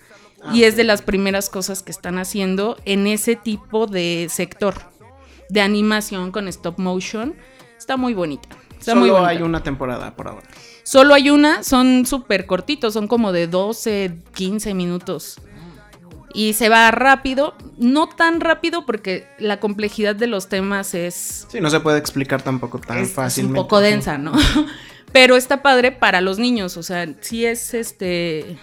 Y 0.53 0.63
es 0.63 0.77
de 0.77 0.85
las 0.85 1.03
primeras 1.03 1.51
cosas 1.51 1.83
que 1.83 1.91
están 1.91 2.19
haciendo 2.19 2.77
en 2.85 3.07
ese 3.09 3.35
tipo 3.35 3.87
de 3.87 4.29
sector 4.31 4.75
de 5.49 5.61
animación 5.61 6.31
con 6.31 6.47
stop 6.49 6.79
motion. 6.79 7.35
Está 7.77 7.97
muy 7.97 8.15
bonita. 8.15 8.49
Está 8.79 8.95
muy 8.95 9.09
Solo 9.09 9.21
bonita. 9.23 9.31
hay 9.31 9.43
una 9.43 9.63
temporada 9.63 10.15
por 10.15 10.29
ahora. 10.29 10.47
Solo 10.85 11.15
hay 11.15 11.31
una, 11.31 11.65
son 11.65 12.07
súper 12.07 12.47
cortitos, 12.47 12.95
son 12.95 13.09
como 13.09 13.33
de 13.33 13.49
12, 13.49 14.19
15 14.35 14.75
minutos. 14.75 15.41
Y 16.33 16.53
se 16.53 16.69
va 16.69 16.91
rápido, 16.91 17.55
no 17.79 18.09
tan 18.09 18.41
rápido 18.41 18.85
porque 18.87 19.27
la 19.39 19.59
complejidad 19.59 20.15
de 20.15 20.27
los 20.29 20.49
temas 20.49 20.95
es, 20.95 21.47
Sí, 21.49 21.61
no 21.61 21.71
se 21.71 21.81
puede 21.81 21.99
explicar 21.99 22.43
tampoco 22.43 22.79
tan 22.79 22.99
es- 22.99 23.05
es 23.05 23.09
un 23.09 23.15
fácilmente. 23.15 23.61
poco 23.61 23.81
densa, 23.81 24.19
¿no? 24.19 24.33
Pero 25.17 25.39
está 25.39 25.63
padre 25.63 25.93
para 25.93 26.21
los 26.21 26.39
niños, 26.39 26.77
o 26.77 26.83
sea, 26.83 27.09
sí 27.23 27.47
es 27.47 27.73
este... 27.73 28.59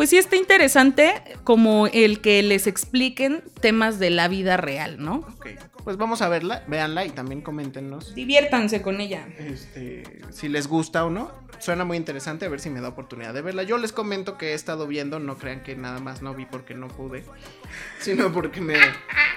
Pues 0.00 0.08
sí 0.08 0.16
está 0.16 0.36
interesante 0.36 1.12
como 1.44 1.86
el 1.86 2.22
que 2.22 2.42
les 2.42 2.66
expliquen 2.66 3.44
temas 3.60 3.98
de 3.98 4.08
la 4.08 4.28
vida 4.28 4.56
real, 4.56 4.96
¿no? 4.98 5.16
Ok, 5.36 5.48
Pues 5.84 5.98
vamos 5.98 6.22
a 6.22 6.30
verla, 6.30 6.64
véanla 6.68 7.04
y 7.04 7.10
también 7.10 7.42
coméntenos 7.42 8.14
Diviértanse 8.14 8.80
con 8.80 9.02
ella. 9.02 9.28
este, 9.36 10.04
si 10.30 10.48
les 10.48 10.68
gusta 10.68 11.04
o 11.04 11.10
no. 11.10 11.30
Suena 11.58 11.84
muy 11.84 11.98
interesante, 11.98 12.46
a 12.46 12.48
ver 12.48 12.60
si 12.60 12.70
me 12.70 12.80
da 12.80 12.88
oportunidad 12.88 13.34
de 13.34 13.42
verla. 13.42 13.62
Yo 13.62 13.76
les 13.76 13.92
comento 13.92 14.38
que 14.38 14.52
he 14.52 14.54
estado 14.54 14.86
viendo, 14.86 15.18
no 15.18 15.36
crean 15.36 15.62
que 15.62 15.76
nada 15.76 15.98
más 15.98 16.22
no 16.22 16.32
vi 16.32 16.46
porque 16.46 16.72
no 16.72 16.88
pude, 16.88 17.22
sino 18.00 18.32
porque 18.32 18.62
me 18.62 18.78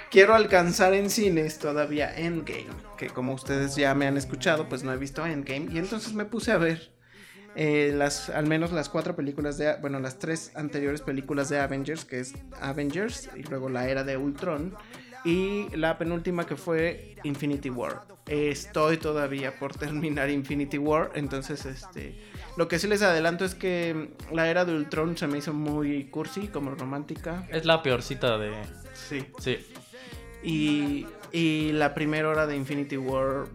quiero 0.10 0.34
alcanzar 0.34 0.94
en 0.94 1.10
cines 1.10 1.60
todavía 1.60 2.18
Endgame, 2.18 2.68
que 2.98 3.10
como 3.10 3.34
ustedes 3.34 3.76
ya 3.76 3.94
me 3.96 4.08
han 4.08 4.16
escuchado, 4.16 4.70
pues 4.70 4.82
no 4.86 4.94
he 4.94 4.98
visto 4.98 5.26
Endgame 5.26 5.68
y 5.74 5.78
entonces 5.78 6.14
me 6.14 6.24
puse 6.24 6.54
a 6.54 6.58
ver 6.58 6.93
eh, 7.56 7.94
las, 7.96 8.30
al 8.30 8.48
menos 8.48 8.72
las 8.72 8.90
cuatro 8.90 9.16
películas 9.16 9.58
de, 9.58 9.76
bueno, 9.82 10.00
las 10.00 10.20
tres 10.20 10.52
anteriores 10.56 11.02
películas 11.02 11.50
de 11.50 11.60
Avengers, 11.60 12.06
que 12.06 12.20
es 12.20 12.34
Avengers 12.62 13.30
y 13.36 13.44
luego 13.44 13.70
la 13.70 13.88
era 13.88 14.04
de 14.04 14.18
Ultron 14.18 14.76
y 15.24 15.70
la 15.76 15.98
penúltima 15.98 16.46
que 16.46 16.56
fue 16.56 17.16
Infinity 17.24 17.70
War. 17.70 18.02
Estoy 18.26 18.98
todavía 18.98 19.58
por 19.60 19.76
terminar 19.78 20.30
Infinity 20.30 20.78
War, 20.78 21.12
entonces 21.16 21.66
este, 21.66 22.20
lo 22.58 22.68
que 22.68 22.80
sí 22.80 22.88
les 22.88 23.02
adelanto 23.02 23.46
es 23.46 23.56
que 23.56 24.12
la 24.32 24.50
era 24.50 24.66
de 24.66 24.74
Ultron 24.74 25.18
se 25.18 25.28
me 25.28 25.38
hizo 25.38 25.54
muy 25.54 26.06
cursi, 26.06 26.48
como 26.48 26.72
romántica. 26.72 27.48
Es 27.50 27.66
la 27.66 27.84
peorcita 27.84 28.38
de. 28.38 28.54
Sí. 28.94 29.26
Sí. 29.40 29.58
Y, 30.44 31.06
y 31.32 31.72
la 31.72 31.94
primera 31.94 32.30
hora 32.30 32.48
de 32.48 32.56
Infinity 32.56 32.98
War 32.98 33.46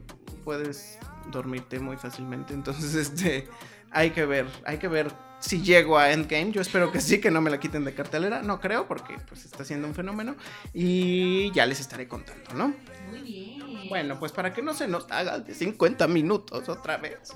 puedes 0.44 0.99
dormirte 1.30 1.78
muy 1.78 1.96
fácilmente. 1.96 2.55
Entonces, 2.55 2.94
este, 2.94 3.46
hay 3.91 4.11
que 4.11 4.26
ver, 4.26 4.47
hay 4.64 4.78
que 4.78 4.89
ver 4.89 5.12
si 5.41 5.62
llego 5.62 5.99
a 5.99 6.11
Endgame. 6.12 6.53
Yo 6.53 6.61
espero 6.61 6.91
que 6.93 7.01
sí, 7.01 7.20
que 7.20 7.30
no 7.30 7.41
me 7.41 7.51
la 7.51 7.61
quiten 7.61 7.84
de 7.84 7.95
cartelera. 7.95 8.43
No 8.43 8.61
creo, 8.61 8.86
porque 8.86 9.16
pues 9.28 9.45
está 9.45 9.64
siendo 9.64 9.86
un 9.86 9.95
fenómeno. 9.95 10.36
Y 10.72 11.51
ya 11.53 11.66
les 11.66 11.80
estaré 11.80 12.09
contando, 12.09 12.55
¿no? 12.55 12.74
Muy 13.11 13.20
bien. 13.22 13.89
Bueno, 13.89 14.18
pues 14.18 14.32
para 14.32 14.53
que 14.53 14.62
no 14.62 14.74
se 14.74 14.89
nos 14.89 15.11
haga 15.11 15.39
de 15.39 15.55
50 15.55 16.07
minutos 16.09 16.68
otra 16.68 16.97
vez. 16.99 17.34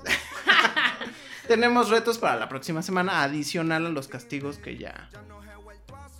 Tenemos 1.47 1.89
retos 1.89 2.17
para 2.17 2.37
la 2.37 2.47
próxima 2.47 2.81
semana 2.81 3.23
adicional 3.23 3.85
a 3.85 3.89
los 3.89 4.07
castigos 4.07 4.57
que 4.59 4.77
ya 4.77 5.09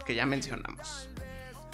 que 0.04 0.16
ya 0.16 0.26
mencionamos. 0.26 1.10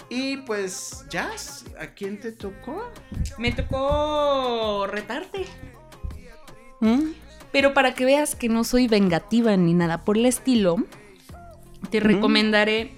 Y 0.08 0.38
pues, 0.38 1.04
Jazz, 1.08 1.64
¿a 1.78 1.88
quién 1.88 2.18
te 2.18 2.32
tocó? 2.32 2.90
Me 3.38 3.52
tocó 3.52 4.86
retarte. 4.88 5.46
Pero 7.52 7.74
para 7.74 7.94
que 7.94 8.04
veas 8.04 8.34
que 8.34 8.48
no 8.48 8.64
soy 8.64 8.86
vengativa 8.86 9.56
ni 9.56 9.74
nada 9.74 10.04
por 10.04 10.16
el 10.16 10.26
estilo, 10.26 10.76
te 11.90 12.00
recomendaré. 12.00 12.92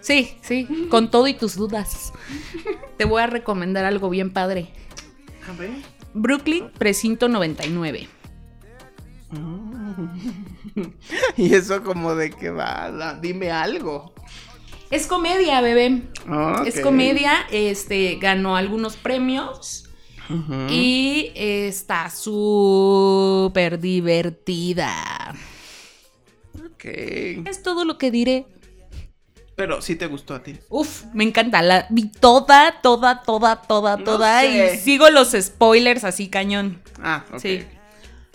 Sí, 0.00 0.36
sí, 0.42 0.66
con 0.90 1.10
todo 1.10 1.26
y 1.26 1.34
tus 1.34 1.56
dudas. 1.56 2.12
te 2.96 3.04
voy 3.04 3.22
a 3.22 3.26
recomendar 3.26 3.84
algo 3.84 4.08
bien 4.08 4.32
padre. 4.32 4.70
A 5.48 5.52
ver. 5.52 5.70
Brooklyn, 6.14 6.70
precinto 6.78 7.28
99. 7.28 8.08
y 11.36 11.54
eso 11.54 11.82
como 11.82 12.14
de 12.14 12.30
que 12.30 12.50
va, 12.50 13.18
dime 13.20 13.50
algo. 13.50 14.14
Es 14.90 15.06
comedia, 15.06 15.60
bebé. 15.60 16.04
Es 16.64 16.80
comedia. 16.80 17.46
Este 17.50 18.16
ganó 18.16 18.56
algunos 18.56 18.96
premios. 18.96 19.87
Y 20.70 21.32
está 21.34 22.10
súper 22.10 23.78
divertida. 23.80 25.34
Ok. 26.54 26.84
Es 26.84 27.62
todo 27.62 27.84
lo 27.84 27.98
que 27.98 28.10
diré. 28.10 28.46
Pero 29.56 29.82
sí 29.82 29.96
te 29.96 30.06
gustó 30.06 30.34
a 30.34 30.42
ti. 30.42 30.56
Uf, 30.68 31.04
me 31.14 31.24
encanta. 31.24 31.62
La 31.62 31.86
vi 31.90 32.08
toda, 32.08 32.80
toda, 32.80 33.22
toda, 33.22 33.62
toda, 33.62 33.96
No 33.96 34.04
toda. 34.04 34.40
sé. 34.42 34.74
Y 34.74 34.78
sigo 34.78 35.10
los 35.10 35.32
spoilers 35.32 36.04
así 36.04 36.28
cañón. 36.28 36.80
Ah, 37.02 37.24
ok. 37.32 37.40
Sí. 37.40 37.64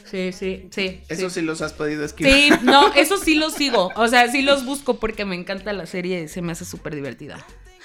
Sí, 0.03 0.31
sí, 0.33 0.67
sí. 0.69 1.01
Eso 1.07 1.29
sí. 1.29 1.39
sí 1.39 1.41
los 1.41 1.61
has 1.61 1.73
podido 1.73 2.03
esquivar. 2.03 2.33
Sí, 2.33 2.49
no, 2.63 2.93
eso 2.95 3.17
sí 3.17 3.35
los 3.35 3.53
sigo. 3.53 3.91
O 3.95 4.07
sea, 4.09 4.29
sí 4.29 4.41
los 4.41 4.65
busco 4.65 4.99
porque 4.99 5.25
me 5.25 5.35
encanta 5.35 5.71
la 5.73 5.85
serie 5.85 6.23
y 6.23 6.27
se 6.27 6.41
me 6.41 6.51
hace 6.51 6.65
súper 6.65 6.93
divertida. 6.93 7.43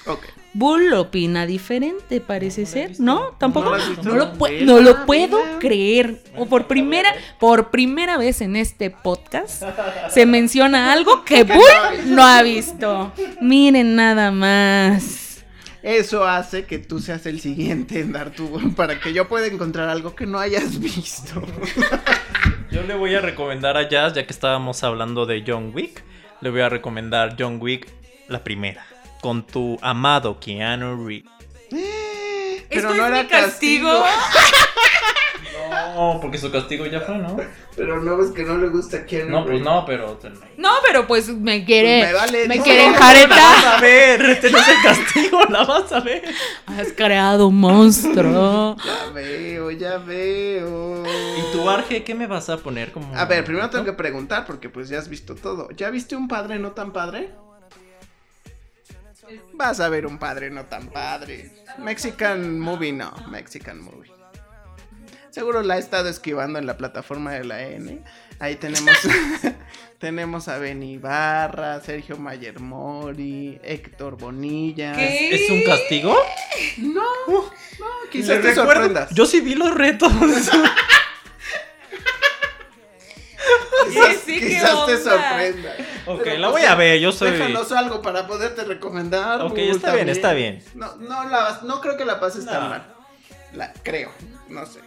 Ok. 0.09 0.25
Bull 0.55 0.93
opina 0.95 1.47
diferente, 1.47 2.21
parece 2.21 2.67
ser. 2.67 2.93
¿No? 2.99 3.37
¿Tampoco? 3.39 3.77
¿No 4.03 4.15
lo, 4.17 4.33
pu- 4.35 4.49
Vela, 4.51 4.67
no 4.67 4.81
lo 4.81 5.07
puedo 5.07 5.39
creer. 5.61 6.23
O 6.37 6.47
por 6.47 6.67
primera, 6.67 7.15
por 7.39 7.71
primera 7.71 8.17
vez 8.17 8.41
en 8.41 8.57
este 8.57 8.91
podcast 8.91 9.63
se 10.11 10.27
menciona 10.27 10.93
algo 10.93 11.25
que 11.25 11.45
Bull 11.45 11.63
no 12.07 12.23
ha 12.25 12.43
visto. 12.43 13.13
Miren 13.41 13.95
nada 13.95 14.31
más. 14.33 15.45
Eso 15.83 16.27
hace 16.27 16.65
que 16.65 16.79
tú 16.79 16.99
seas 16.99 17.25
el 17.27 17.41
siguiente 17.41 18.01
en 18.01 18.13
dar 18.13 18.31
tu 18.31 18.75
para 18.75 18.99
que 18.99 19.13
yo 19.13 19.29
pueda 19.29 19.47
encontrar 19.47 19.89
algo 19.89 20.17
que 20.17 20.27
no 20.27 20.39
hayas 20.41 20.79
visto. 20.81 21.41
Yo 22.71 22.83
le 22.83 22.95
voy 22.95 23.15
a 23.15 23.21
recomendar 23.21 23.77
a 23.79 23.89
Jazz, 23.89 24.13
ya 24.15 24.27
que 24.27 24.33
estábamos 24.33 24.83
hablando 24.85 25.25
de 25.25 25.43
John 25.47 25.71
Wick. 25.75 26.03
Le 26.43 26.51
voy 26.51 26.61
a 26.61 26.69
recomendar 26.69 27.35
John 27.39 27.59
Wick 27.61 27.89
la 28.29 28.45
primera, 28.45 28.85
con 29.21 29.47
tu 29.47 29.79
amado 29.83 30.39
Keanu 30.41 31.07
Reeves. 31.07 31.31
Pero 32.71 32.91
¿Esto 32.91 32.95
no 32.95 33.07
es 33.07 33.11
era 33.11 33.23
mi 33.23 33.29
castigo? 33.29 33.91
No, 35.95 36.19
porque 36.21 36.39
su 36.39 36.51
castigo 36.51 36.87
ya 36.87 37.01
fue, 37.01 37.19
¿no? 37.19 37.37
Pero 37.77 38.01
no 38.03 38.17
ves 38.17 38.31
que 38.31 38.45
no 38.45 38.57
le 38.57 38.69
gusta 38.69 39.05
quién. 39.05 39.31
No, 39.31 39.45
pues 39.45 39.61
no, 39.61 39.85
pero... 39.85 40.19
No, 40.57 40.71
pero 40.87 41.07
pues 41.07 41.29
me 41.29 41.65
quiere. 41.65 42.07
Me 42.07 42.13
vale, 42.13 42.49
me 42.49 42.57
no, 42.57 42.63
quiere 42.65 42.87
no, 42.87 42.93
La 42.93 42.99
vas 42.99 43.15
enjaretar. 43.15 43.67
a 43.77 43.81
ver, 43.81 44.23
este 44.31 44.51
no 44.51 44.59
es 44.59 44.69
el 44.69 44.83
castigo, 44.83 45.45
la 45.51 45.65
vas 45.65 45.93
a 45.93 46.01
ver. 46.01 46.23
Has 46.67 46.93
creado 46.93 47.49
un 47.49 47.61
monstruo. 47.61 48.77
Ya 48.89 49.11
veo, 49.13 49.71
ya 49.71 49.99
veo. 49.99 51.03
¿Y 51.05 51.53
tu 51.53 51.69
Arge 51.69 52.05
qué 52.05 52.15
me 52.15 52.27
vas 52.27 52.49
a 52.49 52.59
poner 52.59 52.93
como...? 52.93 53.15
A 53.17 53.25
ver, 53.25 53.45
primero 53.45 53.69
tengo 53.71 53.85
que 53.85 53.93
preguntar 53.93 54.47
porque 54.47 54.69
pues 54.69 54.89
ya 54.89 54.99
has 54.99 55.09
visto 55.09 55.35
todo. 55.35 55.69
¿Ya 55.73 55.91
viste 55.91 56.17
un 56.17 56.29
padre 56.29 56.59
no 56.59 56.73
tan 56.73 56.93
padre? 56.93 57.31
Vas 59.55 59.81
a 59.81 59.89
ver 59.89 60.07
un 60.07 60.19
padre 60.19 60.51
no 60.51 60.65
tan 60.67 60.89
padre. 60.89 61.51
Mexican 61.79 62.59
movie 62.59 62.93
no, 62.93 63.13
Mexican 63.31 63.81
movie. 63.81 64.11
Seguro 65.31 65.63
la 65.63 65.77
he 65.77 65.79
estado 65.81 66.09
esquivando 66.09 66.59
en 66.59 66.67
la 66.67 66.77
plataforma 66.77 67.33
de 67.33 67.45
la 67.45 67.63
N. 67.63 68.03
Ahí 68.41 68.57
tenemos 68.57 68.97
tenemos 69.99 70.49
a 70.49 70.59
Benny 70.59 70.97
Barra, 70.99 71.81
Sergio 71.81 72.17
Mayer 72.17 72.59
Mori, 72.61 73.59
Héctor 73.63 74.17
Bonilla. 74.17 74.93
¿Qué? 74.95 75.35
¿Es 75.35 75.51
un 75.51 75.63
castigo? 75.65 76.17
No, 76.79 77.03
no, 77.33 77.51
quizás 78.11 78.41
te 78.41 78.49
recuerdo- 78.55 78.65
sorprendas. 78.73 79.11
Yo 79.11 79.27
sí 79.27 79.41
vi 79.41 79.55
los 79.55 79.75
retos. 79.75 80.11
Quizás, 83.89 84.17
Sí, 84.27 84.41
¿qué 84.41 84.49
quizás 84.49 84.87
te 84.87 84.99
sorprenda. 84.99 85.77
Ok, 86.09 86.21
Pero, 86.25 86.39
la 86.39 86.51
pues, 86.51 86.63
voy 86.63 86.71
a 86.71 86.75
ver, 86.75 87.01
yo 87.01 87.13
soy... 87.13 87.31
Déjanos 87.33 87.73
algo 87.73 88.03
para 88.03 88.27
poderte 88.27 88.65
recomendar. 88.65 89.43
Ok, 89.43 89.51
Bull, 89.51 89.61
está 89.61 89.95
bien, 89.95 90.09
está 90.09 90.33
bien. 90.33 90.63
No, 90.75 90.97
no, 90.97 91.29
la, 91.29 91.61
no 91.65 91.81
creo 91.81 91.97
que 91.97 92.05
la 92.05 92.21
pases 92.21 92.45
tan 92.45 92.69
mal. 92.69 92.95
La, 93.53 93.73
creo, 93.83 94.13
no 94.49 94.67
sé. 94.67 94.81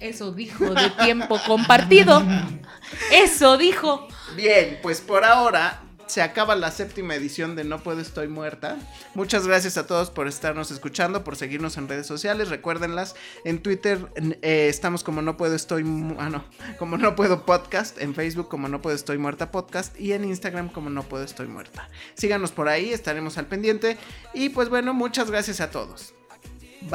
Eso 0.00 0.32
dijo 0.32 0.74
de 0.74 0.90
tiempo 0.90 1.40
compartido. 1.46 2.22
Eso 3.12 3.56
dijo. 3.56 4.06
Bien, 4.36 4.78
pues 4.82 5.00
por 5.00 5.24
ahora 5.24 5.83
se 6.14 6.22
acaba 6.22 6.54
la 6.54 6.70
séptima 6.70 7.16
edición 7.16 7.56
de 7.56 7.64
No 7.64 7.82
Puedo 7.82 8.00
Estoy 8.00 8.28
Muerta. 8.28 8.78
Muchas 9.14 9.48
gracias 9.48 9.76
a 9.76 9.88
todos 9.88 10.10
por 10.10 10.28
estarnos 10.28 10.70
escuchando, 10.70 11.24
por 11.24 11.34
seguirnos 11.34 11.76
en 11.76 11.88
redes 11.88 12.06
sociales. 12.06 12.50
Recuérdenlas, 12.50 13.16
en 13.44 13.60
Twitter 13.60 13.98
eh, 14.40 14.68
estamos 14.70 15.02
como 15.02 15.22
No 15.22 15.36
Puedo 15.36 15.56
Estoy... 15.56 15.82
Ah, 16.20 16.30
no, 16.30 16.44
como 16.78 16.98
No 16.98 17.16
Puedo 17.16 17.44
Podcast, 17.44 18.00
en 18.00 18.14
Facebook 18.14 18.46
como 18.46 18.68
No 18.68 18.80
Puedo 18.80 18.94
Estoy 18.94 19.18
Muerta 19.18 19.50
Podcast 19.50 19.98
y 19.98 20.12
en 20.12 20.24
Instagram 20.24 20.68
como 20.68 20.88
No 20.88 21.02
Puedo 21.02 21.24
Estoy 21.24 21.48
Muerta. 21.48 21.88
Síganos 22.14 22.52
por 22.52 22.68
ahí, 22.68 22.92
estaremos 22.92 23.36
al 23.36 23.46
pendiente. 23.46 23.98
Y 24.34 24.50
pues 24.50 24.68
bueno, 24.68 24.94
muchas 24.94 25.28
gracias 25.28 25.60
a 25.60 25.72
todos. 25.72 26.14
Bye. 26.82 26.94